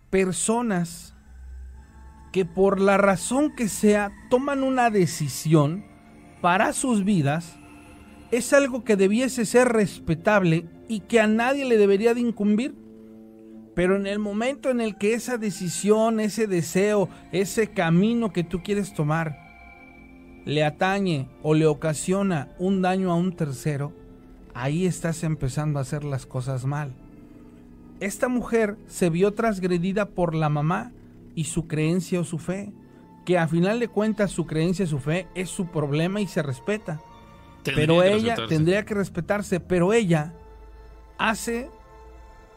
[0.09, 1.15] personas
[2.33, 5.85] que por la razón que sea toman una decisión
[6.41, 7.59] para sus vidas
[8.31, 12.75] es algo que debiese ser respetable y que a nadie le debería de incumbir.
[13.75, 18.63] Pero en el momento en el que esa decisión, ese deseo, ese camino que tú
[18.63, 19.37] quieres tomar
[20.47, 24.00] le atañe o le ocasiona un daño a un tercero,
[24.55, 26.93] ahí estás empezando a hacer las cosas mal.
[28.01, 30.93] Esta mujer se vio transgredida por la mamá
[31.35, 32.73] y su creencia o su fe,
[33.25, 36.43] que a final de cuentas su creencia o su fe es su problema y se
[36.43, 37.01] respeta.
[37.63, 40.33] pero ella tendría que respetarse, pero ella
[41.19, 41.69] hace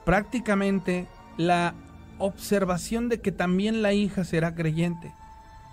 [0.06, 1.07] prácticamente
[1.38, 1.74] la
[2.20, 5.14] observación de que también la hija será creyente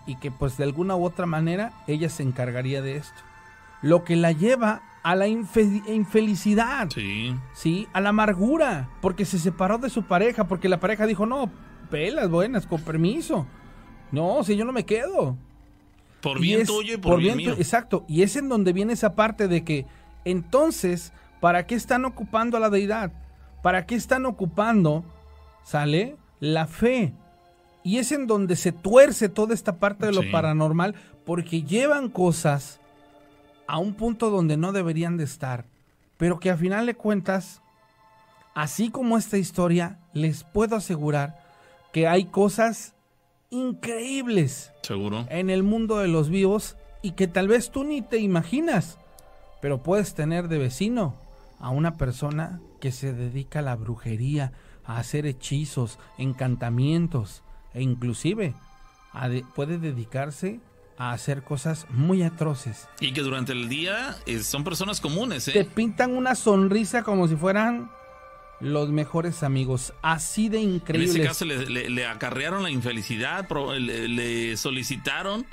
[0.06, 3.20] y que pues de alguna u otra manera ella se encargaría de esto.
[3.82, 7.34] Lo que la lleva a la infelicidad, sí.
[7.54, 11.50] sí, a la amargura, porque se separó de su pareja, porque la pareja dijo, no,
[11.90, 13.46] pelas buenas, con permiso.
[14.12, 15.36] No, si yo no me quedo.
[16.20, 17.54] Por bien tuyo y por, bien, mío.
[17.56, 19.86] Exacto, y es en donde viene esa parte de que
[20.24, 23.12] entonces, ¿para qué están ocupando a la deidad?
[23.62, 25.04] ¿Para qué están ocupando,
[25.62, 27.14] sale, la fe?
[27.82, 30.94] Y es en donde se tuerce toda esta parte de lo paranormal
[31.24, 32.80] porque llevan cosas
[33.70, 35.64] a un punto donde no deberían de estar,
[36.16, 37.62] pero que a final de cuentas,
[38.52, 41.40] así como esta historia, les puedo asegurar
[41.92, 42.96] que hay cosas
[43.48, 45.24] increíbles Seguro.
[45.30, 48.98] en el mundo de los vivos y que tal vez tú ni te imaginas,
[49.62, 51.14] pero puedes tener de vecino
[51.60, 54.50] a una persona que se dedica a la brujería,
[54.84, 58.52] a hacer hechizos, encantamientos e inclusive
[59.54, 60.58] puede dedicarse
[61.00, 62.86] a hacer cosas muy atroces.
[63.00, 65.52] Y que durante el día eh, son personas comunes, ¿eh?
[65.52, 67.90] Te pintan una sonrisa como si fueran
[68.60, 71.14] los mejores amigos, así de increíbles.
[71.14, 73.48] En ese caso le, acarrearon la infelicidad,
[73.78, 75.46] le, solicitaron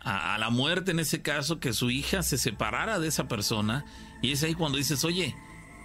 [0.00, 3.84] a, la muerte en ese caso que su hija se separara de esa persona
[4.20, 5.36] y es ahí cuando dices, oye,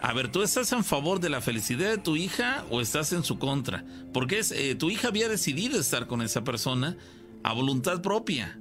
[0.02, 3.24] a ver, ¿tú estás en favor de la felicidad de tu hija o estás en
[3.24, 3.86] su contra?
[4.12, 6.98] Porque es, eh, tu hija había decidido estar con esa persona
[7.44, 8.58] a voluntad propia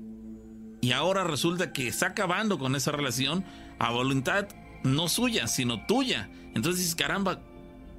[0.80, 3.44] y ahora resulta que está acabando con esa relación
[3.78, 4.48] a voluntad
[4.82, 6.30] no suya, sino tuya.
[6.54, 7.40] Entonces caramba,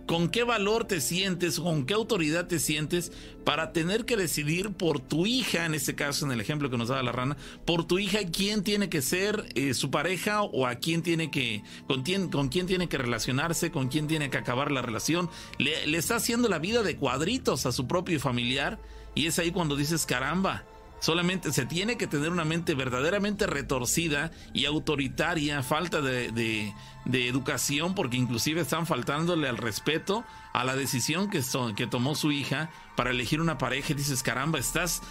[0.08, 3.12] ¿con qué valor te sientes, con qué autoridad te sientes
[3.44, 6.88] para tener que decidir por tu hija, en este caso, en el ejemplo que nos
[6.88, 10.76] daba la rana, por tu hija quién tiene que ser eh, su pareja o a
[10.76, 15.30] quién tiene que, con quién tiene que relacionarse, con quién tiene que acabar la relación?
[15.60, 18.80] Le, le está haciendo la vida de cuadritos a su propio familiar
[19.14, 20.64] y es ahí cuando dices, caramba,
[21.00, 26.74] Solamente se tiene que tener una mente verdaderamente retorcida y autoritaria, falta de,
[27.06, 31.42] educación, porque inclusive están faltándole al respeto a la decisión que,
[31.76, 33.94] que tomó su hija para elegir una pareja.
[33.94, 35.02] Y dices, caramba, estás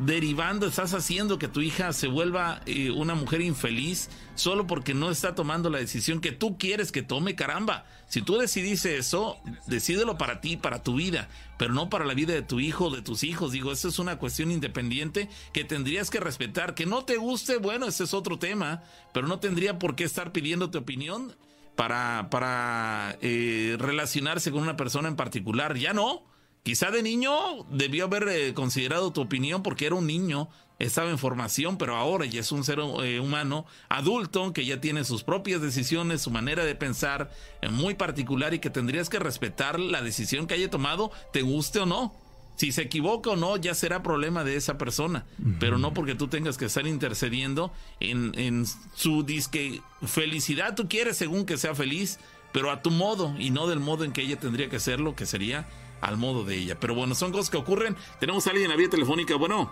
[0.00, 5.10] derivando, estás haciendo que tu hija se vuelva eh, una mujer infeliz solo porque no
[5.10, 7.84] está tomando la decisión que tú quieres que tome, caramba.
[8.06, 12.32] Si tú decidiste eso, decídelo para ti, para tu vida, pero no para la vida
[12.32, 13.52] de tu hijo o de tus hijos.
[13.52, 16.74] Digo, eso es una cuestión independiente que tendrías que respetar.
[16.74, 20.32] Que no te guste, bueno, ese es otro tema, pero no tendría por qué estar
[20.32, 21.34] pidiendo tu opinión
[21.74, 25.76] para, para eh, relacionarse con una persona en particular.
[25.76, 26.24] Ya no.
[26.62, 27.32] Quizá de niño
[27.70, 30.48] debió haber eh, considerado tu opinión porque era un niño,
[30.78, 35.04] estaba en formación, pero ahora ya es un ser eh, humano adulto que ya tiene
[35.04, 37.30] sus propias decisiones, su manera de pensar
[37.62, 41.80] eh, muy particular y que tendrías que respetar la decisión que haya tomado, te guste
[41.80, 42.14] o no.
[42.56, 45.24] Si se equivoca o no, ya será problema de esa persona,
[45.60, 48.66] pero no porque tú tengas que estar intercediendo en, en
[48.96, 50.74] su disque felicidad.
[50.74, 52.18] Tú quieres según que sea feliz,
[52.52, 55.24] pero a tu modo y no del modo en que ella tendría que serlo, que
[55.24, 55.68] sería
[56.00, 56.78] al modo de ella.
[56.80, 57.96] Pero bueno, son cosas que ocurren.
[58.20, 59.36] Tenemos a alguien en la vía telefónica.
[59.36, 59.70] Bueno.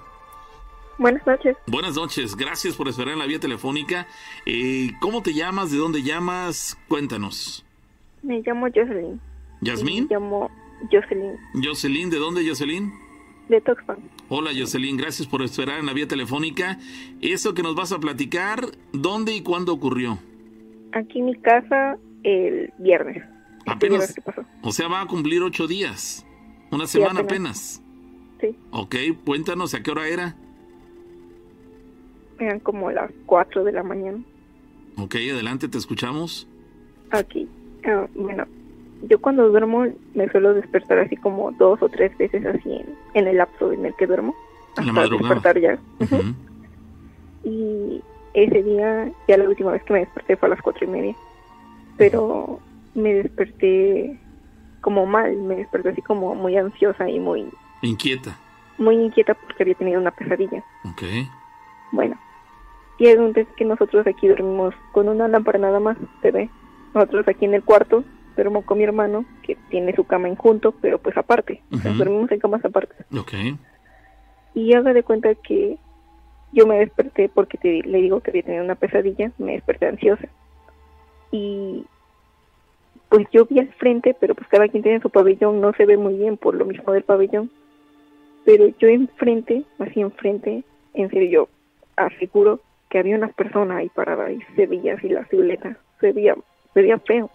[0.98, 1.56] Buenas noches.
[1.66, 2.36] Buenas noches.
[2.36, 4.06] Gracias por esperar en la vía telefónica.
[4.46, 5.70] Eh, ¿Cómo te llamas?
[5.70, 6.78] ¿De dónde llamas?
[6.88, 7.64] Cuéntanos.
[8.22, 9.20] Me llamo Jocelyn.
[9.60, 10.06] ¿Yasmín?
[10.08, 10.50] Me llamo
[10.90, 11.36] Jocelyn.
[11.62, 12.92] Jocelyn, ¿de dónde Jocelyn?
[13.48, 13.98] De Tuxpan.
[14.28, 16.78] Hola Jocelyn, gracias por esperar en la vía telefónica.
[17.20, 20.18] Eso que nos vas a platicar, ¿dónde y cuándo ocurrió?
[20.92, 23.22] Aquí en mi casa el viernes.
[23.66, 24.14] Apenas.
[24.62, 26.26] O sea, va a cumplir ocho días.
[26.70, 27.82] Una semana apenas.
[28.40, 28.56] Sí.
[28.70, 30.36] Ok, cuéntanos a qué hora era.
[32.38, 34.18] Eran como las cuatro de la mañana.
[34.98, 36.48] Ok, adelante, te escuchamos.
[37.10, 37.48] Aquí.
[37.84, 38.46] Ah, bueno,
[39.02, 42.82] yo cuando duermo me suelo despertar así como dos o tres veces así
[43.14, 44.34] en, el lapso en el que duermo.
[44.76, 45.34] En la madrugada.
[45.34, 45.78] despertar ya.
[47.44, 48.02] Y
[48.34, 51.16] ese día, ya la última vez que me desperté fue a las cuatro y media.
[51.96, 52.60] Pero
[52.96, 54.18] me desperté
[54.80, 57.48] como mal, me desperté así como muy ansiosa y muy...
[57.82, 58.36] Inquieta.
[58.78, 60.64] Muy inquieta porque había tenido una pesadilla.
[60.84, 61.02] Ok.
[61.92, 62.18] Bueno,
[62.98, 66.50] y es donde que nosotros aquí dormimos con una lámpara nada más, se ve.
[66.94, 68.04] Nosotros aquí en el cuarto
[68.36, 71.62] duermo con mi hermano, que tiene su cama en junto, pero pues aparte.
[71.72, 72.94] o sea, dormimos en camas aparte.
[73.16, 73.32] Ok.
[74.54, 75.78] Y haga de cuenta que
[76.52, 80.28] yo me desperté porque te, le digo que había tenido una pesadilla, me desperté ansiosa.
[81.32, 81.84] Y
[83.08, 85.96] pues yo vi al frente, pero pues cada quien tiene su pabellón, no se ve
[85.96, 87.50] muy bien por lo mismo del pabellón.
[88.44, 90.64] Pero yo enfrente, así enfrente,
[90.94, 91.48] en serio, yo
[91.96, 96.36] aseguro que había una persona ahí parada y se veía así la silueta, se veía,
[96.74, 97.30] se veía feo.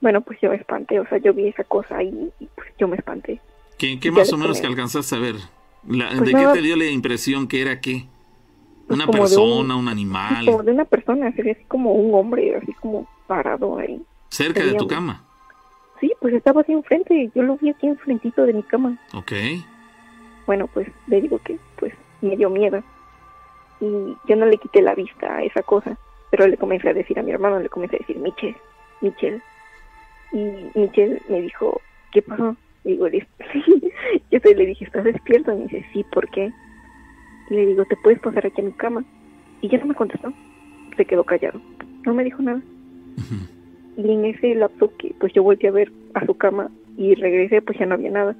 [0.00, 2.88] Bueno, pues yo me espanté, o sea, yo vi esa cosa ahí y pues yo
[2.88, 3.40] me espanté.
[3.76, 5.36] ¿Qué, más o menos que alcanzaste a ver?
[5.86, 8.06] Pues ¿De qué te dio la impresión que era qué?
[8.90, 10.44] Una persona, un, animal.
[10.46, 14.02] Como de una persona, sería así como un hombre, así como parado ahí.
[14.28, 15.24] ¿Cerca de tu cama?
[16.00, 18.98] Sí, pues estaba así enfrente, yo lo vi aquí enfrentito de mi cama.
[19.14, 19.32] Ok.
[20.46, 22.82] Bueno, pues le digo que pues me dio miedo.
[23.80, 25.96] Y yo no le quité la vista a esa cosa,
[26.30, 28.56] pero le comencé a decir a mi hermano, le comencé a decir, Michelle,
[29.00, 29.40] Michelle.
[30.32, 31.80] Y Michelle me dijo,
[32.12, 32.56] ¿qué pasó?
[32.84, 33.08] Y digo,
[34.30, 35.52] yo le dije, ¿estás despierto?
[35.52, 36.52] Y me dice, sí, ¿por qué?
[37.50, 39.04] Y le digo, ¿te puedes pasar aquí a mi cama?
[39.60, 40.32] Y ya no me contestó,
[40.96, 41.60] se quedó callado,
[42.06, 42.62] no me dijo nada.
[43.96, 47.60] Y en ese lapso que pues yo volví a ver a su cama y regresé,
[47.60, 48.36] pues ya no había nada.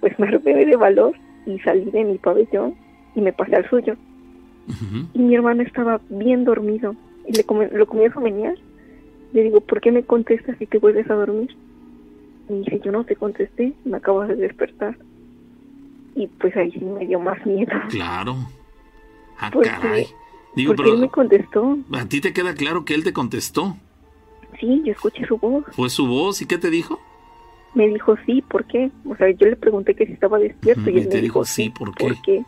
[0.00, 1.14] Pues me arrepié de valor
[1.46, 2.74] y salí de mi pabellón
[3.14, 3.96] y me pasé al suyo.
[5.14, 6.94] Y mi hermano estaba bien dormido
[7.26, 7.44] y le
[7.76, 8.54] lo comienzo a menear.
[9.32, 11.54] Le digo, ¿por qué me contestas si te vuelves a dormir?
[12.48, 14.96] Y dice, yo no te contesté, me acabo de despertar.
[16.18, 17.70] Y pues ahí sí me dio más miedo.
[17.90, 18.36] Claro.
[19.38, 20.08] Ah, caray.
[20.56, 21.78] Digo, porque él me contestó.
[21.92, 23.76] ¿A ti te queda claro que él te contestó?
[24.58, 25.64] Sí, yo escuché su voz.
[25.70, 26.42] ¿Fue su voz?
[26.42, 27.00] ¿Y qué te dijo?
[27.74, 28.90] Me dijo sí, ¿por qué?
[29.08, 31.70] O sea, yo le pregunté que si estaba despierto y él te me dijo sí,
[31.70, 32.04] ¿por qué?
[32.04, 32.44] ¿por qué?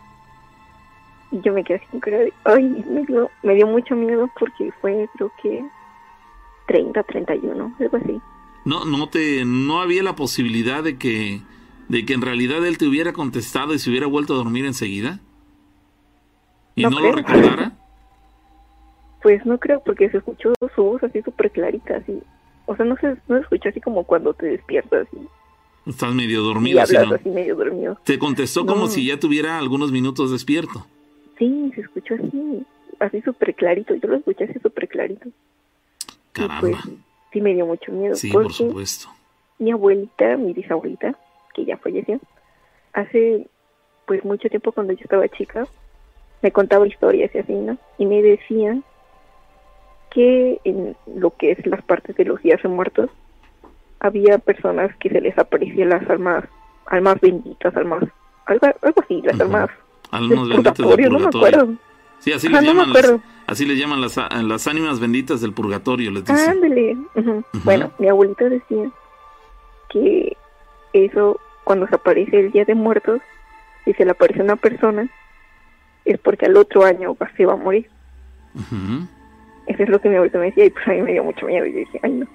[1.30, 5.08] Y yo me quedé cara de, ay, me dio, me dio mucho miedo porque fue
[5.14, 5.64] creo que
[6.66, 8.20] 30, 31, algo así.
[8.64, 11.40] No, no te, no había la posibilidad de que,
[11.90, 15.18] de que en realidad él te hubiera contestado y se hubiera vuelto a dormir enseguida.
[16.76, 17.72] ¿Y no, lo recordara?
[19.20, 22.22] Pues no creo, porque se escuchó su voz así súper clarita, así.
[22.66, 25.08] O sea, no se, no se escuchó así como cuando te despiertas.
[25.12, 26.78] Y, Estás medio dormido.
[26.78, 27.98] Y hablas así medio dormido.
[28.04, 30.86] Te contestó como si ya tuviera algunos minutos despierto.
[31.38, 32.64] Sí, se escuchó así,
[33.00, 33.96] así súper clarito.
[33.96, 35.28] Yo lo escuché así súper clarito.
[36.30, 36.60] Caramba.
[36.60, 36.76] Pues,
[37.32, 38.14] sí me dio mucho miedo.
[38.14, 39.08] Sí, por supuesto.
[39.58, 41.18] Mi abuelita, mi bisabuelita,
[41.54, 42.20] que ya falleció,
[42.92, 43.46] hace
[44.06, 45.66] pues mucho tiempo cuando yo estaba chica,
[46.42, 47.76] me contaba historias y así, ¿no?
[47.98, 48.78] Y me decía
[50.10, 53.10] que en lo que es las partes de los días de muertos
[54.00, 56.44] había personas que se les aparecían las almas
[56.86, 58.04] almas benditas, almas
[58.46, 59.70] algo, algo así, las almas
[60.10, 61.10] almas benditas del purgatorio.
[61.10, 61.74] No me acuerdo.
[62.18, 63.14] Sí, así les, llaman las,
[63.46, 66.50] así les llaman las, las ánimas benditas del purgatorio, les dicen.
[66.50, 66.96] Ándale.
[67.64, 68.90] Bueno, mi abuelita decía
[69.88, 70.36] que
[70.92, 73.20] eso, cuando se aparece el Día de Muertos,
[73.84, 75.08] si se le aparece a una persona,
[76.04, 77.88] es porque al otro año se va a morir.
[79.66, 81.46] Eso es lo que mi abuelita me decía y pues a mí me dio mucho
[81.46, 82.26] miedo y yo dije, ay no,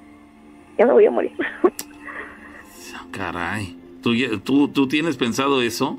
[0.78, 1.34] ya me voy a morir.
[3.12, 4.14] Caray, ¿Tú,
[4.44, 5.98] tú, ¿tú tienes pensado eso?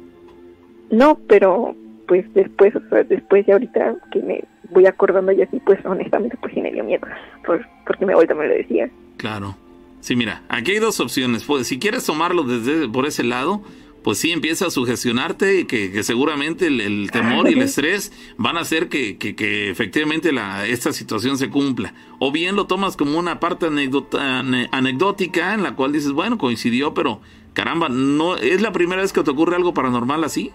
[0.91, 1.75] No, pero
[2.07, 6.37] pues después, o sea, después de ahorita que me voy acordando y así, pues honestamente
[6.41, 7.07] pues sí me dio miedo,
[7.45, 8.89] porque mi abuelita me lo decía.
[9.17, 9.57] Claro.
[10.01, 11.45] Sí, mira, aquí hay dos opciones.
[11.45, 13.63] Pues, si quieres tomarlo desde por ese lado,
[14.07, 18.61] pues sí empieza a sugestionarte y que, seguramente el, temor y el estrés van a
[18.61, 21.93] hacer que, que, efectivamente la, esta situación se cumpla.
[22.21, 24.39] O bien lo tomas como una parte anécdota,
[24.71, 27.21] anecdótica en la cual dices, bueno, coincidió, pero
[27.53, 30.53] caramba, ¿no es la primera vez que te ocurre algo paranormal así?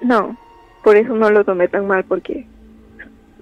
[0.00, 0.36] No,
[0.82, 2.48] por eso no lo tomé tan mal, porque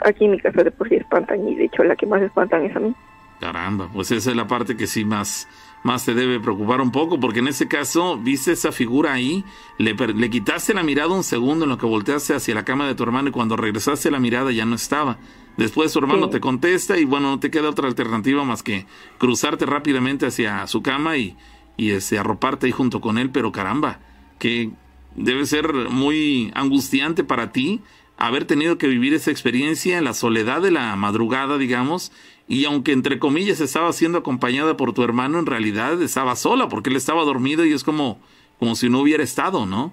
[0.05, 2.67] aquí en mi casa de por sí espantan y de hecho la que más espantan
[2.67, 2.95] es a mí.
[3.41, 5.49] Caramba, pues esa es la parte que sí más,
[5.83, 9.47] más te debe preocupar un poco, porque en ese caso viste esa figura ahí,
[9.79, 12.95] le, le quitaste la mirada un segundo en lo que volteaste hacia la cama de
[12.95, 15.19] tu hermano y cuando regresaste la mirada ya no estaba.
[15.57, 18.87] Después tu hermano te contesta y bueno, no te queda otra alternativa más que
[19.17, 21.35] cruzarte rápidamente hacia su cama y,
[21.79, 24.01] y ese, arroparte ahí junto con él, pero caramba,
[24.39, 24.71] que
[25.17, 27.81] debe ser muy angustiante para ti
[28.21, 32.13] haber tenido que vivir esa experiencia en la soledad de la madrugada, digamos,
[32.51, 36.91] y aunque entre comillas estaba siendo acompañada por tu hermano, en realidad estaba sola porque
[36.91, 38.19] él estaba dormido y es como,
[38.59, 39.93] como si no hubiera estado, ¿no?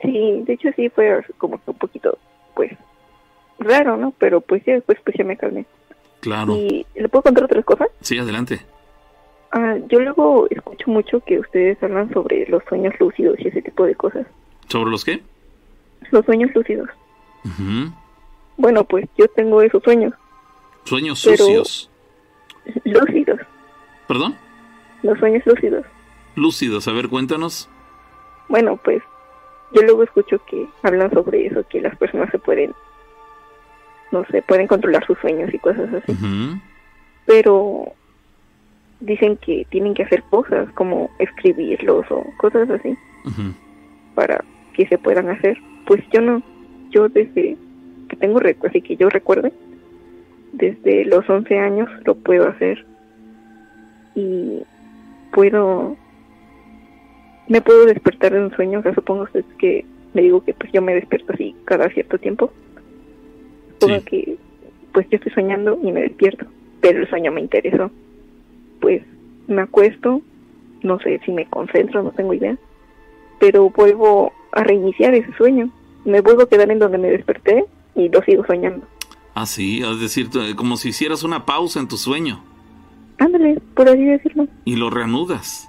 [0.00, 2.16] Sí, de hecho sí fue como un poquito,
[2.54, 2.72] pues,
[3.58, 4.14] raro, ¿no?
[4.16, 5.66] Pero pues sí, después pues ya me calmé.
[6.20, 6.56] Claro.
[6.56, 7.88] ¿Y le puedo contar otras cosas?
[8.00, 8.62] Sí, adelante.
[9.52, 13.84] Ah, yo luego escucho mucho que ustedes hablan sobre los sueños lúcidos y ese tipo
[13.84, 14.26] de cosas.
[14.68, 15.20] ¿Sobre los qué?
[16.10, 16.88] Los sueños lúcidos.
[18.56, 20.14] Bueno, pues yo tengo esos sueños.
[20.84, 21.90] ¿Sueños sucios?
[22.84, 23.40] Lúcidos.
[24.06, 24.36] ¿Perdón?
[25.02, 25.84] Los sueños lúcidos.
[26.36, 27.68] Lúcidos, a ver, cuéntanos.
[28.48, 29.02] Bueno, pues
[29.74, 32.72] yo luego escucho que hablan sobre eso, que las personas se pueden,
[34.12, 36.16] no sé, pueden controlar sus sueños y cosas así.
[37.26, 37.92] Pero
[39.00, 42.96] dicen que tienen que hacer cosas como escribirlos o cosas así
[44.14, 44.44] para
[44.74, 45.58] que se puedan hacer.
[45.86, 46.42] Pues yo no,
[46.90, 47.56] yo desde
[48.08, 49.52] que tengo recuerdo y que yo recuerde,
[50.56, 52.84] desde los 11 años lo puedo hacer
[54.14, 54.62] y
[55.32, 55.96] puedo,
[57.48, 60.70] me puedo despertar de un sueño, o sea, supongo usted que le digo que pues
[60.72, 62.52] yo me despierto así cada cierto tiempo
[63.80, 64.36] Supongo que
[64.92, 66.46] pues yo estoy soñando y me despierto,
[66.80, 67.90] pero el sueño me interesó.
[68.80, 69.02] Pues
[69.46, 70.22] me acuesto,
[70.82, 72.56] no sé si me concentro, no tengo idea,
[73.40, 75.70] pero vuelvo a reiniciar ese sueño.
[76.04, 77.64] Me vuelvo a quedar en donde me desperté
[77.94, 78.86] y lo sigo soñando.
[79.34, 82.42] Ah, sí, es decir, como si hicieras una pausa en tu sueño.
[83.18, 84.46] Ándale, por así decirlo.
[84.64, 85.68] Y lo reanudas.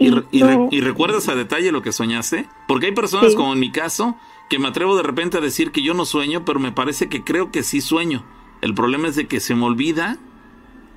[0.00, 2.46] ¿Y, y, recuerdas a detalle lo que soñaste?
[2.66, 4.16] Porque hay personas como en mi caso
[4.48, 7.24] que me atrevo de repente a decir que yo no sueño, pero me parece que
[7.24, 8.24] creo que sí sueño.
[8.60, 10.18] El problema es de que se me olvida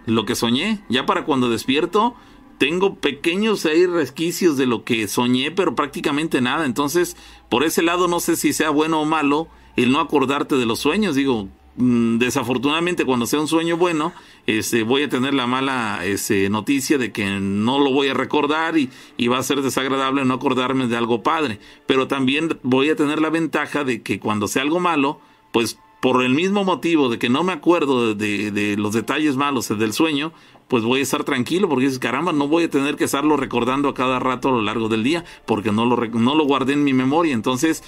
[0.05, 0.81] lo que soñé.
[0.89, 2.15] Ya para cuando despierto,
[2.57, 6.65] tengo pequeños ahí resquicios de lo que soñé, pero prácticamente nada.
[6.65, 7.17] Entonces,
[7.49, 10.79] por ese lado no sé si sea bueno o malo el no acordarte de los
[10.79, 11.15] sueños.
[11.15, 14.11] Digo, Mm, desafortunadamente cuando sea un sueño bueno,
[14.45, 18.77] este, voy a tener la mala este, noticia de que no lo voy a recordar
[18.77, 21.59] y, y, va a ser desagradable no acordarme de algo padre.
[21.87, 25.21] Pero también voy a tener la ventaja de que cuando sea algo malo,
[25.53, 29.69] pues por el mismo motivo de que no me acuerdo de, de los detalles malos
[29.69, 30.33] del sueño,
[30.67, 33.87] pues voy a estar tranquilo porque dices, caramba, no voy a tener que estarlo recordando
[33.87, 36.83] a cada rato a lo largo del día porque no lo, no lo guardé en
[36.83, 37.33] mi memoria.
[37.33, 37.83] Entonces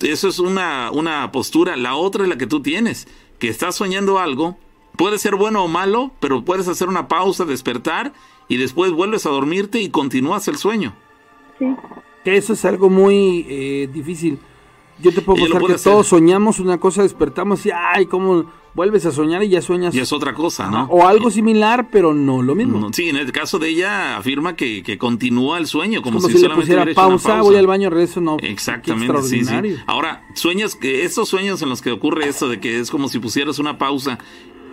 [0.00, 1.76] eso es una, una postura.
[1.76, 3.08] La otra es la que tú tienes,
[3.38, 4.56] que estás soñando algo,
[4.96, 8.12] puede ser bueno o malo, pero puedes hacer una pausa, despertar
[8.48, 10.94] y después vuelves a dormirte y continúas el sueño.
[11.58, 11.66] Sí.
[12.24, 14.38] Eso es algo muy eh, difícil.
[15.02, 18.44] Yo te puedo contar que todos soñamos una cosa, despertamos y ay, cómo
[18.74, 19.94] vuelves a soñar y ya sueñas.
[19.94, 20.84] Y es otra cosa, ¿no?
[20.84, 22.92] O algo similar, pero no lo mismo.
[22.92, 26.54] sí, en el caso de ella afirma que, que continúa el sueño, como, si, le
[26.54, 28.36] pusiera pausa, voy al baño, regreso, no.
[28.40, 29.54] Exactamente, sí, sí.
[29.86, 33.18] Ahora, sueños, que estos sueños en los que ocurre eso de que es como si
[33.18, 34.18] pusieras una pausa,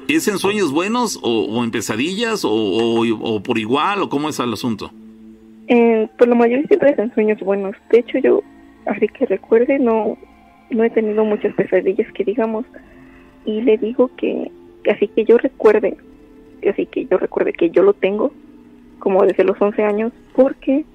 [0.07, 4.53] ¿es en sueños buenos o, en pesadillas o, o, por igual o cómo es el
[4.53, 4.91] asunto?
[5.67, 7.75] Eh, pues la mayoría siempre es en sueños buenos.
[7.91, 8.41] De hecho, yo
[8.87, 10.17] así que recuerde, no,
[10.69, 12.65] no he tenido muchas pesadillas que digamos.
[13.45, 14.51] Y le digo que,
[14.91, 15.97] así que yo recuerde,
[16.69, 18.31] así que yo recuerde que yo lo tengo,
[18.99, 20.85] como desde los 11 años, porque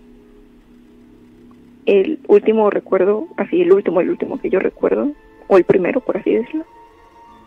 [1.86, 5.12] el último recuerdo, así el último, el último que yo recuerdo,
[5.48, 6.64] o el primero, por así decirlo,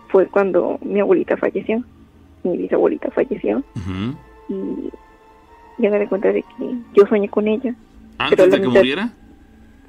[0.09, 1.83] fue cuando mi abuelita falleció,
[2.43, 3.63] mi bisabuelita falleció,
[4.49, 4.89] y
[5.77, 7.75] ya me di cuenta de que yo soñé con ella.
[8.17, 9.11] ¿Antes de que muriera?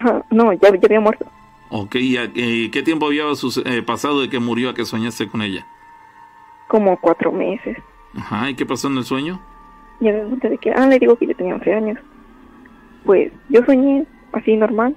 [0.30, 1.26] no, ya, ya, había muerto.
[1.70, 3.24] Ok, ¿y qué tiempo había
[3.64, 5.66] eh, pasado de que murió a que soñaste con ella?
[6.68, 7.76] Como cuatro meses.
[8.16, 9.40] Ajá, ¿y qué pasó en el sueño?
[10.00, 11.98] Ya me conté de que, ah, le digo que yo tenía 11 años.
[13.04, 14.96] Pues yo soñé así normal.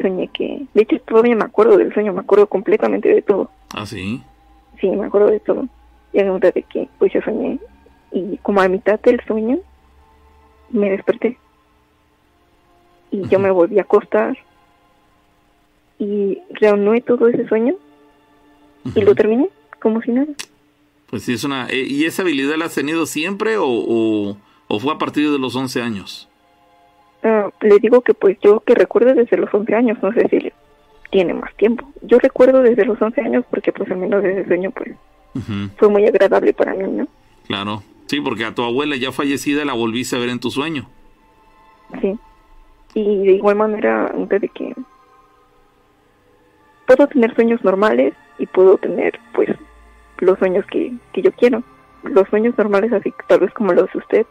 [0.00, 3.50] Soñé que, de hecho todavía me acuerdo del sueño, me acuerdo completamente de todo.
[3.74, 4.22] ¿Ah, sí?
[4.80, 5.68] Sí, me acuerdo de todo.
[6.12, 7.58] Ya me conté de que, pues yo soñé.
[8.10, 9.58] Y como a mitad del sueño,
[10.70, 11.38] me desperté
[13.12, 14.36] y yo me volví a acostar
[15.98, 17.74] y reanudé todo ese sueño
[18.96, 19.48] y lo terminé
[19.80, 20.32] como si nada.
[21.08, 21.68] Pues sí, es una...
[21.68, 25.54] Eh, ¿Y esa habilidad la has tenido siempre o, o, fue a partir de los
[25.54, 26.28] 11 años?
[27.22, 30.52] Uh, le digo que pues yo que recuerdo desde los 11 años, no sé si
[31.10, 31.92] tiene más tiempo.
[32.00, 34.96] Yo recuerdo desde los 11 años porque pues al menos ese sueño pues
[35.76, 37.06] fue muy agradable para mí, ¿no?
[37.46, 40.88] Claro, sí, porque a tu abuela ya fallecida la volviste a ver en tu sueño.
[42.00, 42.18] Sí
[42.94, 44.74] y de igual manera de que
[46.86, 49.48] puedo tener sueños normales y puedo tener pues
[50.18, 51.62] los sueños que, que yo quiero.
[52.02, 54.26] Los sueños normales así tal vez como los de usted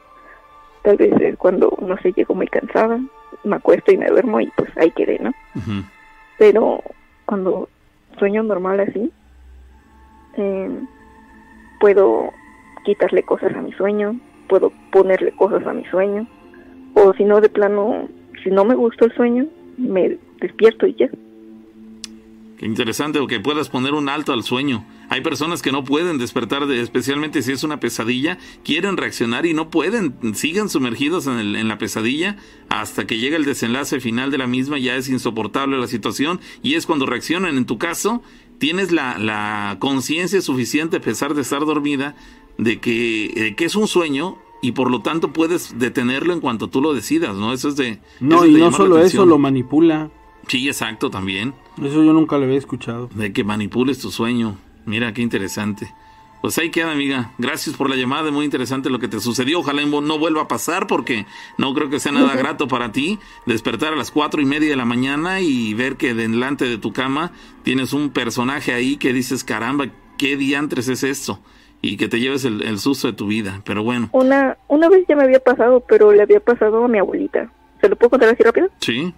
[0.83, 2.99] tal vez es cuando no sé llego muy cansada
[3.43, 5.31] me acuesto y me duermo y pues ahí quedé no
[6.37, 6.81] pero
[7.25, 7.69] cuando
[8.17, 9.11] sueño normal así
[10.37, 10.79] eh,
[11.79, 12.31] puedo
[12.83, 16.27] quitarle cosas a mi sueño puedo ponerle cosas a mi sueño
[16.95, 18.07] o si no de plano
[18.43, 19.45] si no me gustó el sueño,
[19.77, 21.09] me despierto y ya.
[22.61, 24.85] Qué interesante, que puedas poner un alto al sueño.
[25.09, 29.55] Hay personas que no pueden despertar, de, especialmente si es una pesadilla, quieren reaccionar y
[29.55, 32.37] no pueden, siguen sumergidos en, el, en, la pesadilla
[32.69, 36.75] hasta que llega el desenlace final de la misma, ya es insoportable la situación y
[36.75, 37.57] es cuando reaccionan.
[37.57, 38.21] En tu caso,
[38.59, 42.15] tienes la, conciencia suficiente, a pesar de estar dormida,
[42.59, 46.67] de que, de que es un sueño y por lo tanto puedes detenerlo en cuanto
[46.67, 47.53] tú lo decidas, ¿no?
[47.53, 47.99] Eso es de...
[48.19, 50.11] No, y no solo eso, lo manipula.
[50.47, 51.53] Sí, exacto, también.
[51.77, 53.09] Eso yo nunca lo había escuchado.
[53.13, 54.57] De que manipules tu sueño.
[54.85, 55.91] Mira, qué interesante.
[56.41, 57.33] Pues ahí queda, amiga.
[57.37, 59.59] Gracias por la llamada, muy interesante lo que te sucedió.
[59.59, 61.27] Ojalá no vuelva a pasar porque
[61.59, 64.75] no creo que sea nada grato para ti despertar a las cuatro y media de
[64.75, 67.31] la mañana y ver que delante de tu cama
[67.63, 69.85] tienes un personaje ahí que dices, caramba,
[70.17, 71.39] ¿qué diantres es esto?
[71.81, 74.09] Y que te lleves el, susto de tu vida, pero bueno.
[74.11, 77.51] Una, una vez ya me había pasado, pero le había pasado a mi abuelita.
[77.81, 78.69] ¿Se lo puedo contar así rápido?
[78.79, 79.13] Sí.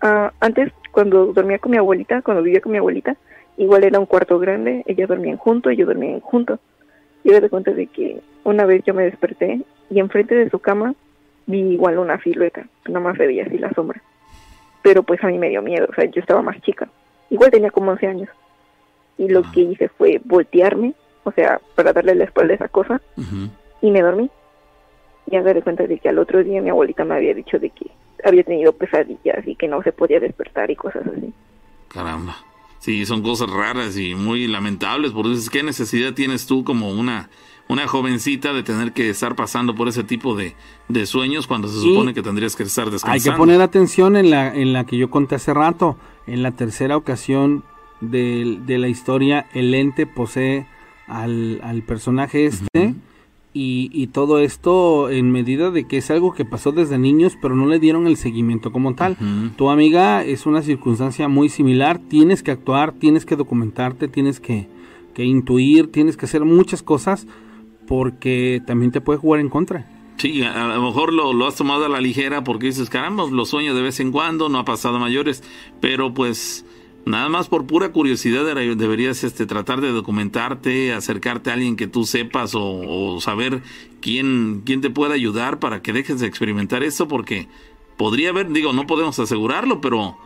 [0.00, 3.16] Ah, antes, cuando dormía con mi abuelita, cuando vivía con mi abuelita,
[3.58, 6.58] igual era un cuarto grande, ella dormía junto y yo dormía junto.
[7.24, 10.58] Y me di cuenta de que una vez yo me desperté y enfrente de su
[10.58, 10.94] cama
[11.46, 14.00] vi igual una silueta, nada más se veía así la sombra.
[14.82, 16.88] Pero pues a mí me dio miedo, o sea, yo estaba más chica,
[17.30, 18.28] igual tenía como 11 años.
[19.18, 20.94] Y lo que hice fue voltearme,
[21.26, 23.00] o sea, para darle la espalda a esa cosa,
[23.82, 24.30] y me dormí.
[25.28, 27.70] Y a dar cuenta de que al otro día mi abuelita me había dicho de
[27.70, 27.90] que
[28.24, 31.32] había tenido pesadillas y que no se podía despertar y cosas así.
[31.88, 32.36] Caramba.
[32.78, 37.28] Sí, son cosas raras y muy lamentables, porque ¿qué necesidad tienes tú como una,
[37.68, 40.54] una jovencita de tener que estar pasando por ese tipo de,
[40.88, 43.14] de sueños cuando se supone que tendrías que estar descansando?
[43.14, 45.96] Hay que poner atención en la, en la que yo conté hace rato.
[46.28, 47.64] En la tercera ocasión
[48.00, 50.68] de, de la historia, el ente posee
[51.06, 52.94] al, al personaje este.
[53.58, 57.64] Y, todo esto en medida de que es algo que pasó desde niños, pero no
[57.64, 59.16] le dieron el seguimiento como tal.
[59.56, 64.68] Tu amiga es una circunstancia muy similar, tienes que actuar, tienes que documentarte, tienes que,
[65.14, 67.26] que intuir, tienes que hacer muchas cosas
[67.88, 69.90] porque también te puede jugar en contra.
[70.18, 73.46] Sí, a, lo mejor lo, lo, has tomado a la ligera porque dices, caramba, lo
[73.46, 75.42] sueño de vez en cuando, no ha pasado mayores,
[75.80, 76.66] pero pues
[77.06, 82.04] Nada más por pura curiosidad deberías este, tratar de documentarte, acercarte a alguien que tú
[82.04, 83.62] sepas o, saber
[84.00, 87.46] quién, quién te puede ayudar para que dejes de experimentar esto porque
[87.96, 90.18] podría haber, digo, no podemos asegurarlo, pero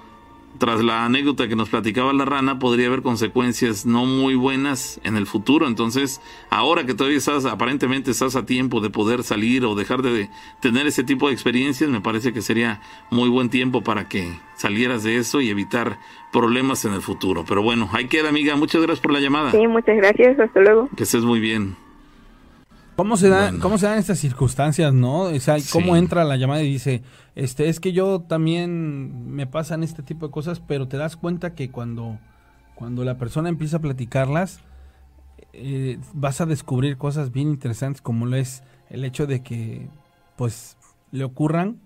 [0.59, 5.17] tras la anécdota que nos platicaba la rana, podría haber consecuencias no muy buenas en
[5.17, 5.67] el futuro.
[5.67, 6.21] Entonces,
[6.51, 10.29] ahora que todavía estás, aparentemente estás a tiempo de poder salir o dejar de
[10.61, 15.03] tener ese tipo de experiencias, me parece que sería muy buen tiempo para que salieras
[15.03, 15.99] de eso y evitar
[16.33, 17.45] problemas en el futuro.
[17.49, 18.57] Pero bueno, ahí queda, amiga.
[18.57, 19.51] Muchas gracias por la llamada.
[19.53, 20.39] Sí, muchas gracias.
[20.39, 20.89] Hasta luego.
[20.97, 21.77] Que estés muy bien.
[23.01, 25.23] ¿Cómo se, dan, ¿Cómo se dan estas circunstancias, no?
[25.23, 27.03] O sea, ¿cómo entra la llamada y dice,
[27.35, 31.55] este, es que yo también me pasan este tipo de cosas, pero te das cuenta
[31.55, 32.19] que cuando,
[32.75, 34.61] cuando la persona empieza a platicarlas,
[35.55, 39.89] eh, vas a descubrir cosas bien interesantes, como lo es el hecho de que,
[40.37, 40.77] pues,
[41.11, 41.81] le ocurran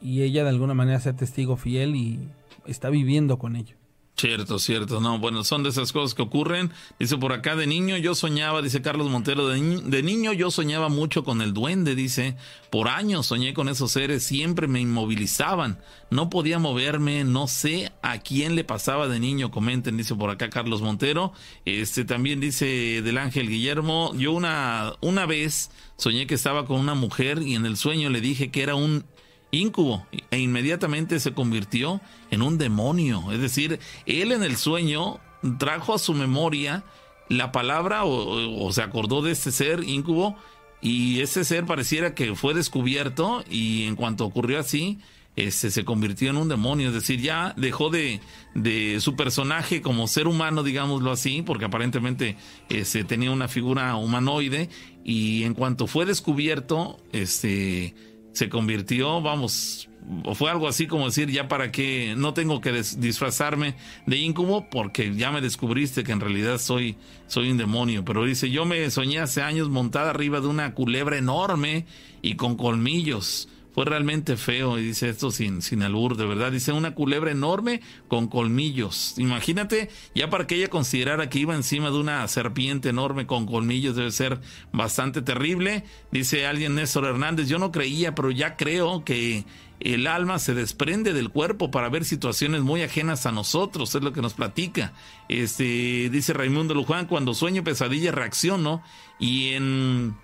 [0.00, 2.28] y ella de alguna manera sea testigo fiel y
[2.64, 3.81] está viviendo con ello.
[4.16, 5.00] Cierto, cierto.
[5.00, 6.70] No, bueno, son de esas cosas que ocurren.
[6.98, 10.88] Dice por acá, de niño yo soñaba, dice Carlos Montero, de, de, niño yo soñaba
[10.88, 12.36] mucho con el duende, dice.
[12.70, 15.80] Por años soñé con esos seres, siempre me inmovilizaban.
[16.10, 20.50] No podía moverme, no sé a quién le pasaba de niño, comenten, dice por acá
[20.50, 21.32] Carlos Montero.
[21.64, 26.94] Este también dice del Ángel Guillermo, yo una, una vez soñé que estaba con una
[26.94, 29.04] mujer y en el sueño le dije que era un
[29.52, 32.00] incubo e inmediatamente se convirtió
[32.30, 33.30] en un demonio.
[33.30, 35.20] Es decir, él en el sueño
[35.58, 36.84] trajo a su memoria
[37.28, 40.36] la palabra o, se acordó de este ser incubo
[40.80, 44.98] y ese ser pareciera que fue descubierto y en cuanto ocurrió así,
[45.36, 48.20] este, se convirtió en un demonio, es decir, ya dejó de,
[48.54, 52.36] de su personaje como ser humano, digámoslo así, porque aparentemente
[52.68, 54.68] este, tenía una figura humanoide
[55.04, 57.94] y en cuanto fue descubierto, este,
[58.32, 59.88] se convirtió, vamos,
[60.24, 63.74] o fue algo así como decir, ya para qué, no tengo que disfrazarme
[64.06, 66.96] de incubo porque ya me descubriste que en realidad soy,
[67.26, 68.04] soy un demonio.
[68.04, 71.86] Pero dice, yo me soñé hace años montada arriba de una culebra enorme
[72.22, 76.52] y con colmillos fue realmente feo, y dice esto sin, sin albur, de verdad.
[76.52, 79.14] Dice una culebra enorme con colmillos.
[79.16, 83.96] Imagínate, ya para que ella considerara que iba encima de una serpiente enorme con colmillos,
[83.96, 84.40] debe ser
[84.72, 85.84] bastante terrible.
[86.10, 89.44] Dice alguien, Néstor Hernández, yo no creía, pero ya creo que
[89.80, 94.12] el alma se desprende del cuerpo para ver situaciones muy ajenas a nosotros, es lo
[94.12, 94.92] que nos platica.
[95.28, 98.82] Este, dice Raimundo Luján, cuando sueño pesadilla reacciono
[99.18, 100.14] y en...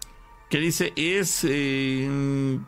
[0.50, 0.92] ¿Qué dice?
[0.96, 1.44] Es...
[1.48, 2.58] Eh,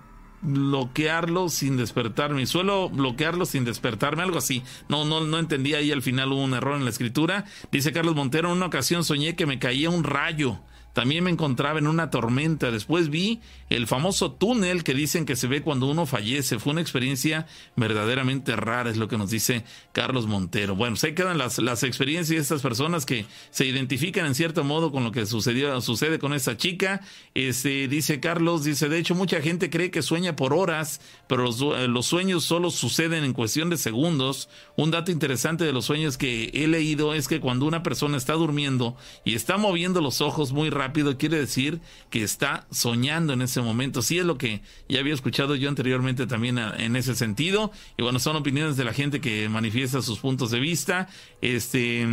[0.42, 2.46] bloquearlo sin despertarme.
[2.46, 4.62] Suelo bloquearlo sin despertarme, algo así.
[4.88, 7.44] No, no, no entendí ahí al final hubo un error en la escritura.
[7.70, 10.58] Dice Carlos Montero, en una ocasión soñé que me caía un rayo
[10.92, 12.70] también me encontraba en una tormenta.
[12.70, 16.58] Después vi el famoso túnel que dicen que se ve cuando uno fallece.
[16.58, 17.46] Fue una experiencia
[17.76, 20.74] verdaderamente rara, es lo que nos dice Carlos Montero.
[20.74, 24.64] Bueno, pues ahí quedan las, las experiencias de estas personas que se identifican en cierto
[24.64, 27.00] modo con lo que sucedió, sucede con esta chica.
[27.34, 31.60] Este, dice Carlos, dice, de hecho mucha gente cree que sueña por horas, pero los,
[31.60, 34.48] eh, los sueños solo suceden en cuestión de segundos.
[34.76, 38.32] Un dato interesante de los sueños que he leído es que cuando una persona está
[38.34, 43.42] durmiendo y está moviendo los ojos muy rápido, rápido quiere decir que está soñando en
[43.42, 44.00] ese momento.
[44.02, 47.70] Sí es lo que ya había escuchado yo anteriormente también en ese sentido.
[47.98, 51.08] Y bueno, son opiniones de la gente que manifiesta sus puntos de vista.
[51.42, 52.06] Este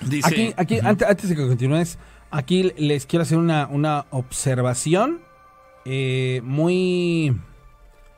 [0.00, 0.54] dice.
[0.56, 1.98] Aquí, antes, de que continúes,
[2.30, 5.20] aquí les quiero hacer una, una observación
[5.84, 7.36] eh, muy,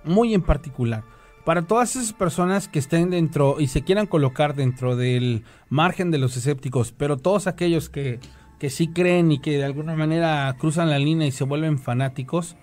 [0.05, 1.02] muy en particular.
[1.44, 6.18] Para todas esas personas que estén dentro y se quieran colocar dentro del margen de
[6.18, 8.18] los escépticos, pero todos aquellos que,
[8.59, 12.56] que sí creen y que de alguna manera cruzan la línea y se vuelven fanáticos,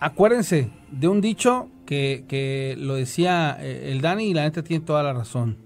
[0.00, 4.84] acuérdense de un dicho que, que lo decía eh, el Dani y la neta tiene
[4.84, 5.58] toda la razón.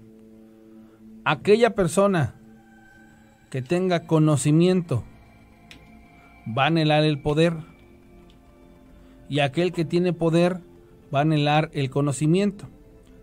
[1.25, 2.35] Aquella persona
[3.49, 5.03] que tenga conocimiento
[6.57, 7.53] va a anhelar el poder
[9.27, 10.61] y aquel que tiene poder
[11.13, 12.69] va a anhelar el conocimiento.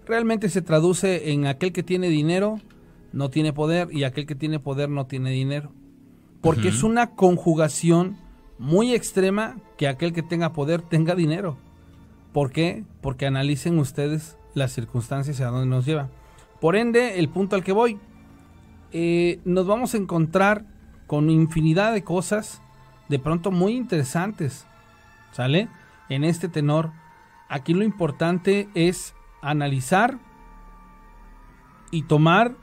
[0.07, 2.61] Realmente se traduce en aquel que tiene dinero
[3.17, 5.73] no tiene poder y aquel que tiene poder no tiene dinero.
[6.47, 8.17] Porque es una conjugación
[8.59, 11.59] muy extrema que aquel que tenga poder tenga dinero.
[12.33, 12.85] ¿Por qué?
[13.01, 16.09] Porque analicen ustedes las circunstancias a dónde nos lleva.
[16.61, 17.99] Por ende, el punto al que voy,
[18.93, 20.65] eh, nos vamos a encontrar
[21.09, 22.63] con infinidad de cosas
[23.09, 24.67] de pronto muy interesantes,
[25.33, 25.69] ¿sale?
[26.09, 26.93] En este tenor,
[27.49, 30.19] aquí lo importante es analizar
[31.91, 32.55] y tomar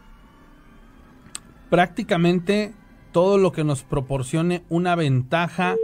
[1.70, 2.74] prácticamente
[3.14, 5.78] todo lo que nos proporcione una ventaja,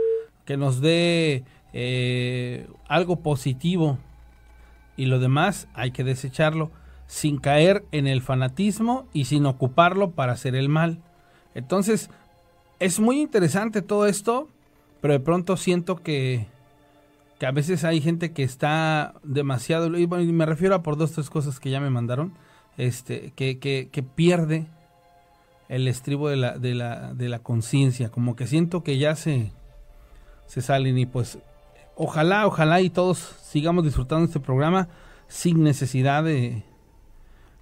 [0.43, 3.97] que nos dé eh, algo positivo
[4.97, 6.71] y lo demás hay que desecharlo
[7.07, 10.99] sin caer en el fanatismo y sin ocuparlo para hacer el mal.
[11.55, 12.09] Entonces,
[12.79, 14.49] es muy interesante todo esto,
[14.99, 16.47] pero de pronto siento que,
[17.39, 21.29] que a veces hay gente que está demasiado, y me refiero a por dos, tres
[21.29, 22.33] cosas que ya me mandaron,
[22.77, 24.67] este, que, que, que pierde
[25.69, 29.51] el estribo de la, de la, de la conciencia, como que siento que ya se,
[30.47, 31.37] se salen y pues
[31.95, 34.89] ojalá, ojalá y todos sigamos disfrutando este programa
[35.27, 36.63] sin necesidad de,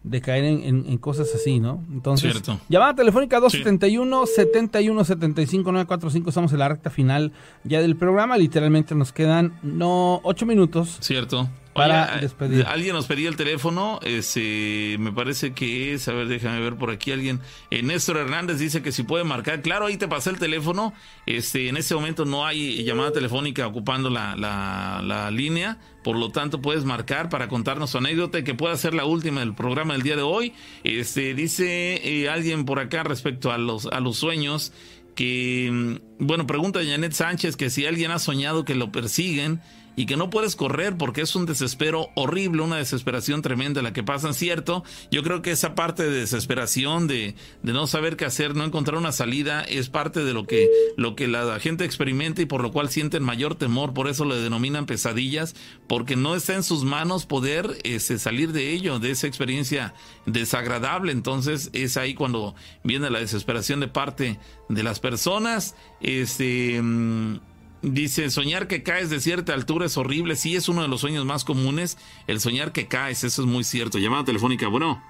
[0.03, 1.83] de caer en, cosas así, ¿no?
[1.91, 2.59] Entonces, Cierto.
[2.69, 7.33] llamada telefónica 271 71 75 945, estamos en la recta final
[7.65, 10.97] ya del programa, literalmente nos quedan no ocho minutos.
[11.01, 12.65] Cierto para despedir.
[12.65, 16.89] Alguien nos pedía el teléfono, este, me parece que es, a ver, déjame ver por
[16.89, 17.39] aquí alguien.
[17.71, 20.93] Eh, Néstor Hernández dice que si puede marcar, claro, ahí te pasé el teléfono.
[21.25, 26.61] Este, en este momento no hay llamada telefónica ocupando la, la, línea, por lo tanto
[26.61, 30.15] puedes marcar para contarnos tu anécdota que pueda ser la última del programa del día
[30.15, 30.53] de hoy.
[30.83, 34.71] Este, dice eh, alguien por acá respecto a los, a los sueños
[35.17, 39.61] que, mm, bueno, pregunta Janet Sánchez que si alguien ha soñado que lo persiguen
[39.97, 44.03] y que no puedes correr porque es un desespero horrible, una desesperación tremenda la que
[44.03, 44.83] pasan, ¿cierto?
[45.11, 48.99] Yo creo que esa parte de desesperación, de, de no saber qué hacer, no encontrar
[48.99, 52.71] una salida, es parte de lo que, lo que la gente experimenta y por lo
[52.71, 55.55] cual sienten mayor temor, por eso le denominan pesadillas,
[55.87, 59.95] porque no está en sus manos poder este, salir de ello, de esa experiencia
[60.27, 61.11] desagradable.
[61.11, 62.53] Entonces es ahí cuando
[62.83, 65.75] viene la desesperación de parte de las personas.
[66.01, 67.39] Este mm,
[67.81, 70.35] Dice, soñar que caes de cierta altura es horrible.
[70.35, 71.97] Sí, es uno de los sueños más comunes.
[72.27, 73.99] El soñar que caes, eso es muy cierto.
[73.99, 75.01] Llamada telefónica, bueno.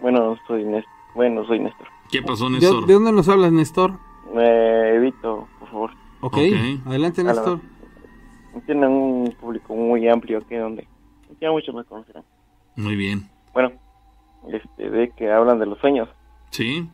[0.00, 0.92] Bueno, soy Néstor.
[1.14, 1.88] Bueno, soy Néstor.
[2.10, 2.86] ¿Qué pasó, Néstor?
[2.86, 3.98] ¿De, dónde nos hablas, Néstor?
[4.36, 5.90] Eh, Evito, por favor.
[6.20, 6.38] ok,
[6.86, 7.60] adelante, Néstor.
[8.66, 10.86] Tienen un público muy amplio aquí donde
[11.40, 12.24] ya muchos me conocerán.
[12.76, 13.28] Muy bien.
[13.52, 13.72] Bueno,
[14.48, 16.08] este, de que hablan de los sueños.
[16.50, 16.88] Sí.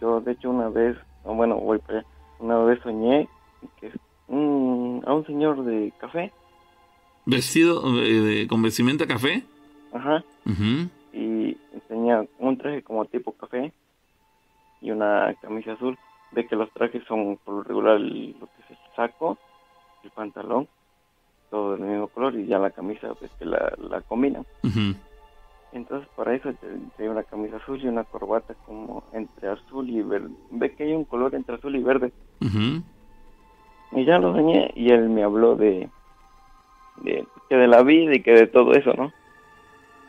[0.00, 3.28] Yo, de hecho, una vez, bueno, voy para allá, una vez soñé
[3.80, 3.92] que
[4.28, 6.32] a un señor de café.
[7.26, 9.44] ¿Vestido eh, con vestimenta café?
[9.92, 10.24] Ajá.
[11.12, 11.54] Y
[11.88, 13.72] tenía un traje como tipo café
[14.80, 15.98] y una camisa azul.
[16.32, 19.38] Ve que los trajes son por lo regular lo que es el saco,
[20.02, 20.68] el pantalón,
[21.50, 24.44] todo del mismo color y ya la camisa pues que la, la combinan.
[25.72, 26.52] Entonces para eso
[26.96, 30.30] tenía una camisa azul y una corbata como entre azul y verde.
[30.50, 32.12] Ve que hay un color entre azul y verde.
[33.92, 35.88] Y ya lo soñé y él me habló de,
[36.96, 39.12] de, que de la vida y que de todo eso, ¿no?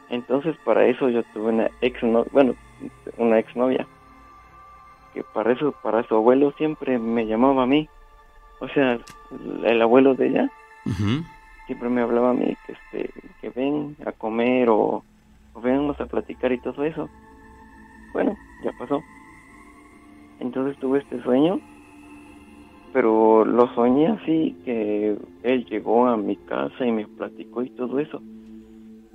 [0.09, 1.99] Entonces para eso yo tuve una ex
[2.31, 2.55] bueno,
[3.17, 3.87] una exnovia
[5.15, 7.87] que para eso, para su abuelo siempre me llamaba a mí.
[8.59, 8.99] O sea,
[9.63, 10.49] el abuelo de ella
[11.65, 13.09] siempre me hablaba a mí que este
[13.41, 15.03] que ven a comer o,
[15.53, 17.09] o venimos a platicar y todo eso.
[18.13, 19.01] Bueno, ya pasó.
[20.39, 21.61] Entonces tuve este sueño
[22.95, 27.99] pero lo soñé así, que él llegó a mi casa y me platicó y todo
[27.99, 28.21] eso.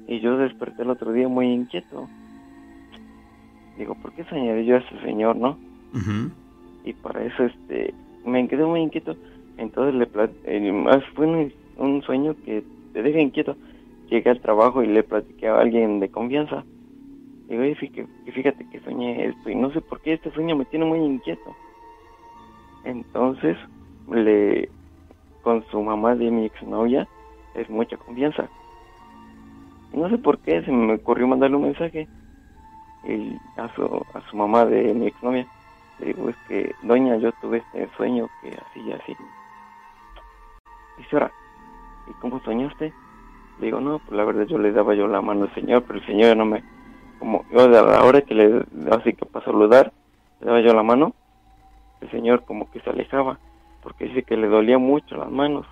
[0.07, 2.07] Y yo desperté el otro día muy inquieto.
[3.79, 5.57] Digo, ¿por qué soñaré yo a ese señor, no?
[6.85, 7.95] Y para eso este
[8.27, 9.17] me quedé muy inquieto.
[9.57, 10.07] Entonces le
[10.45, 12.63] eh, fue un, sueño que
[12.93, 13.57] te deja inquieto.
[14.11, 16.65] Llegué al trabajo y le platiqué a alguien de confianza.
[17.49, 17.63] Digo,
[18.31, 21.57] fíjate que soñé esto y no sé por qué este sueño me tiene muy inquieto.
[22.85, 23.57] Entonces,
[24.11, 24.69] le
[25.43, 27.07] con su mamá de mi exnovia
[27.55, 28.49] es mucha confianza.
[29.93, 32.09] no sé por qué se me ocurrió mandarle un mensaje
[33.05, 33.85] y a su,
[34.15, 35.47] a su mamá de mi exnovia.
[35.99, 39.17] Le digo, es que, doña, yo tuve este sueño que así y así.
[40.99, 41.33] Dice, ahora,
[42.09, 42.93] ¿y cómo soñaste?
[43.59, 45.99] Le digo, no, pues la verdad yo le daba yo la mano al Señor, pero
[45.99, 46.63] el Señor no me,
[47.19, 49.93] como yo a la hora que le, así que para saludar,
[50.41, 51.15] le daba yo la mano,
[52.01, 53.39] el Señor como que se alejaba,
[53.83, 55.67] porque dice que le dolía mucho las manos.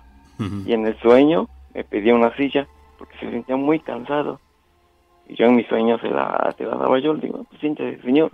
[0.65, 2.65] Y en el sueño me pedía una silla,
[2.97, 4.39] porque se sentía muy cansado.
[5.27, 8.01] Y yo en mi sueño se la, se la daba yo, le digo, pues siéntese,
[8.03, 8.31] Señor.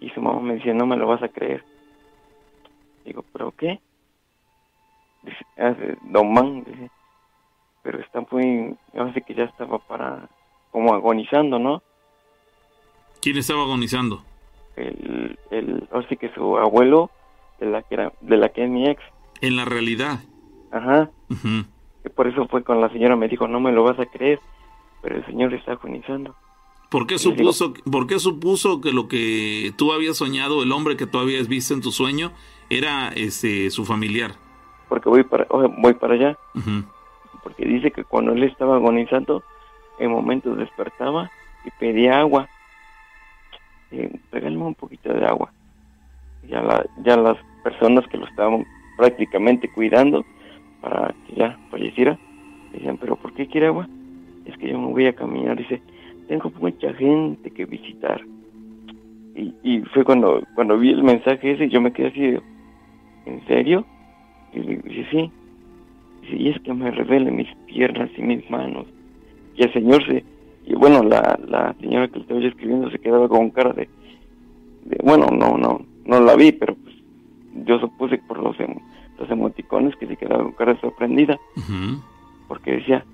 [0.00, 1.64] Y su mamá me decía, no me lo vas a creer.
[3.06, 3.80] Digo, ¿pero qué?
[5.22, 6.90] Dice, Don Man, dice,
[7.82, 8.76] pero está muy,
[9.14, 10.28] sé que ya estaba para,
[10.70, 11.82] como agonizando, ¿no?
[13.22, 14.22] ¿Quién estaba agonizando?
[14.76, 17.10] El, el, así que su abuelo,
[17.60, 19.02] de la que era, de la que es mi ex.
[19.40, 20.20] En la realidad.
[20.70, 21.10] Ajá.
[22.16, 24.40] por eso fue con la señora, me dijo, no me lo vas a creer,
[25.02, 26.34] pero el señor está agonizando.
[26.90, 31.06] ¿Por qué, supuso, ¿Por qué supuso que lo que tú habías soñado, el hombre que
[31.06, 32.30] tú habías visto en tu sueño,
[32.70, 34.32] era este, su familiar?
[34.88, 36.38] Porque voy para, voy para allá.
[37.42, 39.42] Porque dice que cuando él estaba agonizando,
[39.98, 41.30] en momentos despertaba
[41.64, 42.48] y pedía agua.
[43.96, 44.10] Eh,
[44.56, 45.52] un poquito de agua.
[46.48, 48.64] Ya, la, ya las personas que lo estaban
[48.96, 50.24] prácticamente cuidando
[50.80, 52.18] para que ya falleciera,
[52.72, 53.88] decían, pero ¿por qué quiere agua?
[54.44, 55.56] Es que yo me voy a caminar.
[55.56, 55.80] Dice,
[56.28, 58.20] tengo mucha gente que visitar.
[59.36, 62.38] Y, y fue cuando, cuando vi el mensaje ese, yo me quedé así,
[63.26, 63.84] ¿en serio?
[64.52, 65.30] Y dice, sí.
[66.36, 68.86] Y es que me revele mis piernas y mis manos.
[69.56, 70.24] Y el señor se,
[70.66, 73.88] y bueno, la, la señora que estaba escribiendo se quedaba con cara de,
[75.02, 76.94] bueno, no, no, no la vi, pero pues
[77.66, 78.56] yo supuse por los,
[79.18, 81.38] los emoticones que se quedaba con cara sorprendida.
[82.48, 83.04] Porque decía,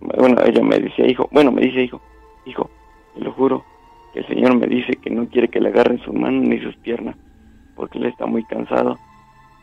[0.00, 2.00] bueno, ella me decía, hijo, bueno, me dice, hijo,
[2.44, 2.70] hijo,
[3.14, 3.64] te lo juro,
[4.12, 6.76] que el Señor me dice que no quiere que le agarren sus manos ni sus
[6.76, 7.16] piernas,
[7.74, 8.98] porque él está muy cansado.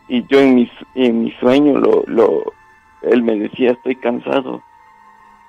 [0.09, 2.43] Y yo en mi, en mi sueño, lo, lo,
[3.03, 4.61] él me decía, estoy cansado,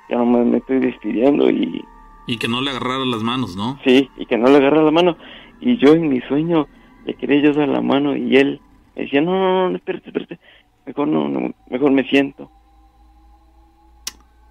[0.09, 1.85] ya me, estoy despidiendo y...
[2.27, 3.79] Y que no le agarrara las manos, ¿no?
[3.85, 5.17] Sí, y que no le agarrara la mano.
[5.61, 6.67] Y yo en mi sueño
[7.05, 8.61] le quería yo dar la mano y él
[8.97, 10.39] me decía, no, no, no, espérate, espérate,
[10.87, 12.51] mejor no, no mejor me siento.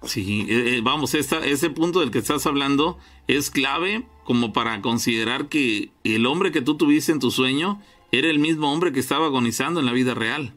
[0.02, 4.80] Sí, eh, eh, vamos, esta, ese punto del que estás hablando es clave como para
[4.82, 7.80] considerar que el hombre que tú tuviste en tu sueño
[8.12, 10.52] era el mismo hombre que estaba agonizando en la vida real.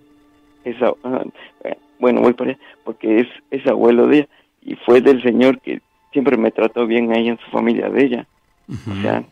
[0.66, 0.90] Esa,
[1.64, 4.30] eh, bueno, voy para allá, porque es, es abuelo de ella
[4.68, 5.82] y fue del señor que
[6.12, 8.28] siempre me trató bien ahí en su familia de ella.
[8.70, 9.24] O sea,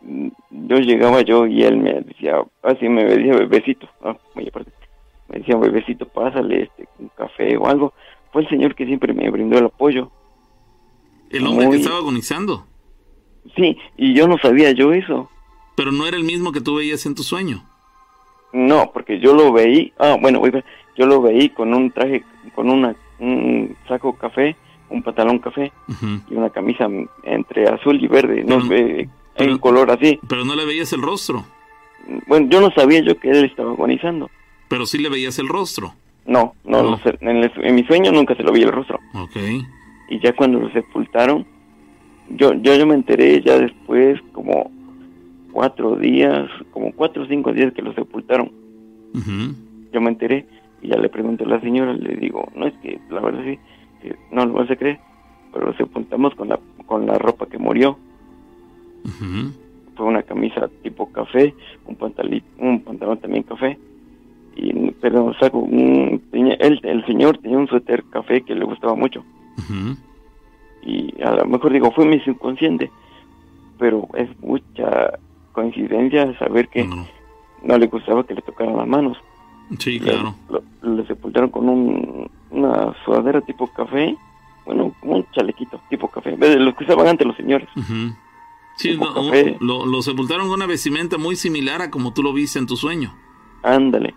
[0.00, 5.56] mm, yo llegaba yo y él me decía, así me decía bebecito, ah, me decía
[5.56, 7.94] bebecito, pásale este, un café o algo
[8.32, 10.10] fue el Señor que siempre me brindó el apoyo.
[11.30, 12.66] ¿El hombre que estaba agonizando?
[13.54, 15.30] Sí, y yo no sabía yo eso.
[15.76, 17.62] Pero no era el mismo que tú veías en tu sueño.
[18.52, 20.42] No, porque yo lo veí, ah, bueno,
[20.96, 24.56] yo lo veí con un traje, con una, un saco café,
[24.92, 25.72] un pantalón café
[26.30, 26.88] y una camisa
[27.24, 28.60] entre azul y verde, no
[29.34, 30.20] en un color así.
[30.28, 31.44] Pero no le veías el rostro.
[32.26, 34.30] Bueno, yo no sabía yo que él estaba agonizando.
[34.68, 35.94] Pero sí le veías el rostro.
[36.26, 39.00] No, no, en, mi sueño nunca se lo vi el rostro.
[39.14, 39.36] Ok.
[40.08, 41.46] Y ya cuando lo sepultaron,
[42.30, 44.70] yo, yo, yo me enteré ya después, como
[45.52, 48.52] cuatro días, como cuatro o cinco días que lo sepultaron.
[49.92, 50.46] Yo me enteré
[50.80, 53.58] y ya le pregunté a la señora, le digo, no es que la verdad sí,
[54.30, 54.98] no lo vas a creer,
[55.52, 57.98] pero lo sepultamos con la, con la ropa que murió.
[59.96, 61.54] Fue una camisa tipo café,
[61.86, 63.78] un pantalón, un pantalón también café
[64.54, 69.24] y pero saco un, el, el señor tenía un suéter café que le gustaba mucho.
[70.84, 72.90] Y a lo mejor digo fue mi subconsciente
[73.82, 75.18] pero es mucha
[75.50, 76.88] coincidencia saber que
[77.64, 79.18] no, le gustaba que le tocaran las manos
[79.78, 80.34] sí claro.
[80.82, 84.16] le, sepultaron con un, una sudadera tipo café
[84.66, 87.68] bueno como un chalequito tipo café de los que usaban antes los señores.
[88.76, 88.98] Sí,
[89.60, 92.76] lo, lo sepultaron con una vestimenta muy similar a como tú lo viste en tu
[92.76, 93.14] sueño.
[93.62, 94.14] Ándale.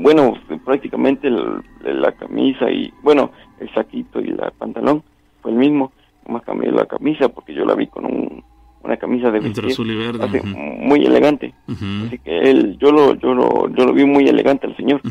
[0.00, 0.34] Bueno,
[0.64, 5.02] prácticamente la camisa y, bueno, el saquito y la pantalón
[5.42, 5.92] fue el mismo,
[6.26, 8.42] más cambié la camisa porque yo la vi con
[8.88, 13.34] una camisa de vestir azul y verde, muy elegante, así que él, yo lo, yo
[13.34, 15.02] lo, yo lo vi muy elegante al señor,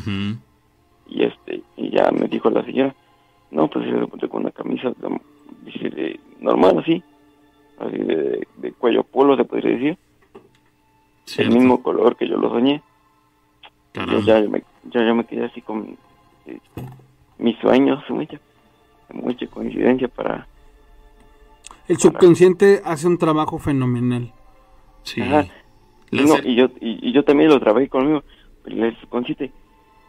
[1.07, 2.95] y este, y ya me dijo la señora,
[3.51, 7.03] no, pues se puse con una camisa de, normal así,
[7.77, 9.97] así de, cuello polo se podría decir,
[11.37, 12.81] el mismo color que yo lo soñé,
[13.93, 15.97] yo ya, me, me quedé así con
[16.47, 16.59] eh,
[17.37, 18.03] mis sueños.
[19.13, 20.47] mucha coincidencia para...
[21.87, 24.33] El subconsciente hace un trabajo fenomenal.
[25.03, 25.21] Sí.
[26.11, 28.23] y, yo, y, yo también lo trabajé conmigo,
[28.65, 29.51] el subconsciente,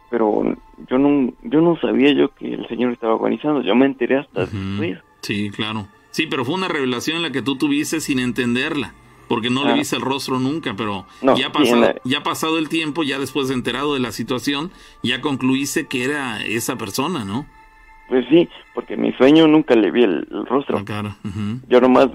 [0.09, 0.43] pero
[0.89, 4.41] yo no, yo no sabía yo que el Señor estaba organizando, yo me enteré hasta
[4.45, 4.99] después.
[5.21, 5.87] Sí, claro.
[6.11, 8.93] Sí, pero fue una revelación en la que tú tuviste sin entenderla,
[9.27, 11.05] porque no le viste el rostro nunca, pero
[11.37, 14.71] ya, pasado, ya pasado el tiempo, ya después de enterado de la situación,
[15.03, 17.45] ya concluiste que era esa persona, ¿no?
[18.09, 20.83] Pues sí, porque en mi sueño nunca le vi el, rostro.
[20.83, 21.15] Claro.
[21.69, 22.09] Yo nomás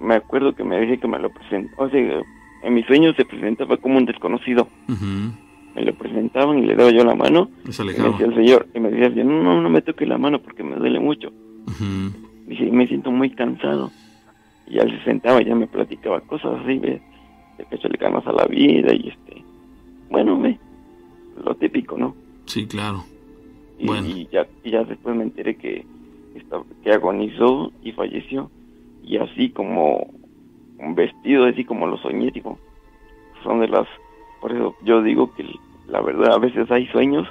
[0.00, 1.82] me acuerdo que me dije que me lo presentó.
[1.82, 2.22] O sea,
[2.62, 4.68] en mi sueño se presentaba como un desconocido.
[5.74, 7.50] Me lo presentaban y le daba yo la mano.
[7.64, 10.40] y me decía el señor, y me decía, no, no, no me toque la mano
[10.40, 11.30] porque me duele mucho.
[12.48, 13.90] Y me siento muy cansado.
[14.66, 17.02] Y él se sentaba y ya me platicaba cosas así, de,
[17.58, 19.44] de que le ganas a la vida y este,
[20.08, 20.58] bueno, ve,
[21.44, 22.14] lo típico, ¿no?
[22.46, 23.04] Sí, claro.
[23.78, 25.84] Y, ya, y ya después me enteré que,
[26.82, 28.50] que agonizó y falleció.
[29.02, 30.10] Y así como
[30.78, 32.58] un vestido, así como lo soñé, digo,
[33.42, 33.86] son de las...
[34.40, 35.44] Por eso yo digo que
[35.88, 37.28] la verdad a veces hay sueños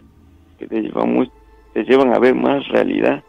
[0.58, 1.30] que te llevan,
[1.74, 3.24] te llevan a ver más realidad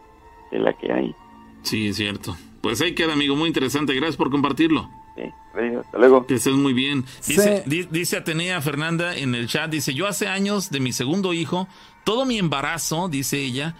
[0.50, 1.14] de la que hay.
[1.62, 2.36] Sí, es cierto.
[2.60, 3.94] Pues ahí queda, amigo, muy interesante.
[3.94, 4.88] Gracias por compartirlo.
[5.16, 5.22] Sí,
[5.78, 6.26] hasta luego.
[6.26, 7.04] Que estés muy bien.
[7.26, 11.68] Dice, dice Atenea Fernanda en el chat, dice, yo hace años de mi segundo hijo,
[12.04, 13.74] todo mi embarazo, dice ella,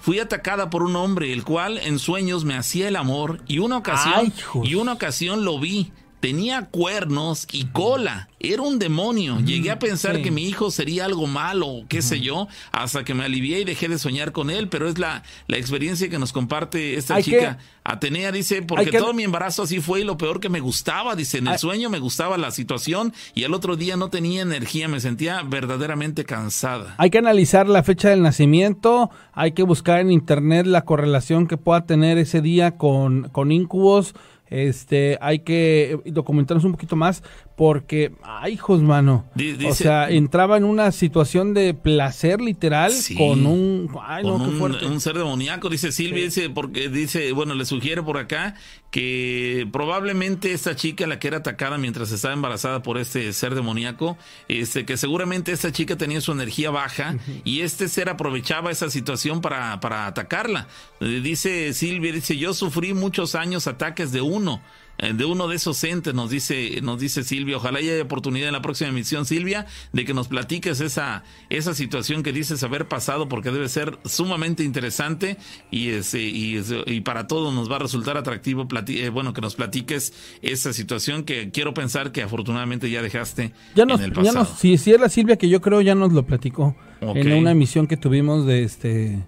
[0.00, 3.76] fui atacada por un hombre, el cual en sueños me hacía el amor y una
[3.76, 4.32] ocasión,
[4.62, 5.92] y una ocasión lo vi
[6.26, 8.28] tenía cuernos y cola.
[8.40, 9.38] Era un demonio.
[9.38, 13.24] Llegué a pensar que mi hijo sería algo malo, qué sé yo, hasta que me
[13.24, 14.68] alivié y dejé de soñar con él.
[14.68, 17.58] Pero es la, la experiencia que nos comparte esta chica.
[17.84, 21.14] Atenea dice, porque todo mi embarazo así fue y lo peor que me gustaba.
[21.14, 24.88] Dice, en el sueño me gustaba la situación y el otro día no tenía energía,
[24.88, 26.96] me sentía verdaderamente cansada.
[26.98, 31.56] Hay que analizar la fecha del nacimiento, hay que buscar en internet la correlación que
[31.56, 34.14] pueda tener ese día con, con incubos
[34.48, 37.22] este, hay que documentarnos un poquito más
[37.56, 39.24] porque, ay, hijos, mano.
[39.66, 43.90] o sea, entraba en una situación de placer literal con un,
[44.22, 48.56] un, ser demoníaco, dice Silvia, dice, porque dice, bueno, le sugiere por acá
[48.90, 54.18] que probablemente esta chica, la que era atacada mientras estaba embarazada por este ser demoníaco,
[54.48, 59.40] este, que seguramente esta chica tenía su energía baja y este ser aprovechaba esa situación
[59.40, 60.68] para, para atacarla.
[61.00, 64.60] Eh, dice Silvia, dice, yo sufrí muchos años ataques de uno
[64.98, 67.56] de uno de esos entes, nos dice, nos dice Silvia.
[67.56, 72.22] Ojalá haya oportunidad en la próxima emisión, Silvia, de que nos platiques esa, esa situación
[72.22, 75.36] que dices haber pasado, porque debe ser sumamente interesante
[75.70, 79.54] y, ese, y, y para todos nos va a resultar atractivo, eh, bueno, que nos
[79.54, 80.12] platiques
[80.42, 84.44] esa situación que quiero pensar que afortunadamente ya dejaste ya en el pasado.
[84.44, 87.50] Ya si, si es la Silvia que yo creo ya nos lo platicó en una
[87.50, 89.24] emisión que tuvimos de este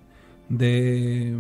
[0.49, 1.35] de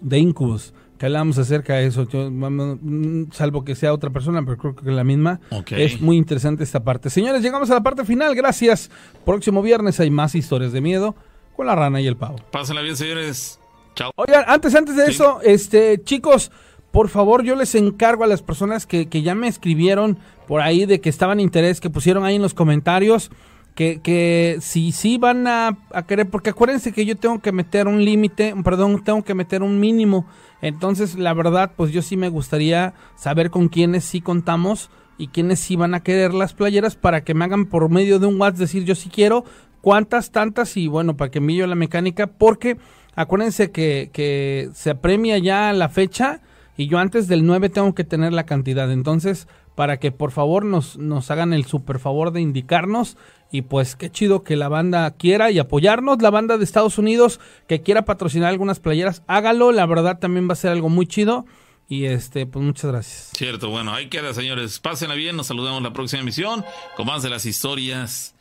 [0.00, 4.76] de Incubus que hablamos acerca de eso, mm, salvo que sea otra persona, pero creo
[4.76, 5.40] que es la misma.
[5.72, 7.10] Es muy interesante esta parte.
[7.10, 8.88] Señores, llegamos a la parte final, gracias.
[9.26, 11.16] Próximo viernes hay más historias de miedo
[11.56, 12.36] con la rana y el pavo.
[12.52, 13.58] Pásenla bien, señores.
[13.96, 14.12] Chao.
[14.14, 16.52] Oigan, antes, antes de eso, este, chicos,
[16.92, 20.86] por favor, yo les encargo a las personas que, que ya me escribieron por ahí
[20.86, 23.32] de que estaban interés, que pusieron ahí en los comentarios
[23.74, 27.88] que, que si sí van a, a, querer, porque acuérdense que yo tengo que meter
[27.88, 30.26] un límite, perdón, tengo que meter un mínimo.
[30.62, 35.60] Entonces, la verdad, pues yo sí me gustaría saber con quiénes sí contamos y quiénes
[35.60, 38.60] sí van a querer las playeras para que me hagan por medio de un WhatsApp
[38.60, 39.44] decir yo sí quiero,
[39.80, 42.78] cuántas, tantas y bueno, para que yo la mecánica, porque
[43.14, 46.40] acuérdense que, que se apremia ya la fecha
[46.76, 48.90] y yo antes del 9 tengo que tener la cantidad.
[48.90, 53.16] Entonces, para que por favor nos, nos hagan el super favor de indicarnos
[53.50, 57.40] y pues qué chido que la banda quiera y apoyarnos, la banda de Estados Unidos
[57.68, 61.44] que quiera patrocinar algunas playeras, hágalo, la verdad también va a ser algo muy chido.
[61.88, 63.30] Y este, pues muchas gracias.
[63.34, 64.78] Cierto, bueno, ahí queda, señores.
[64.78, 66.64] Pásenla bien, nos saludamos la próxima emisión
[66.96, 68.34] con más de las historias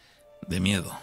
[0.47, 0.93] de miedo.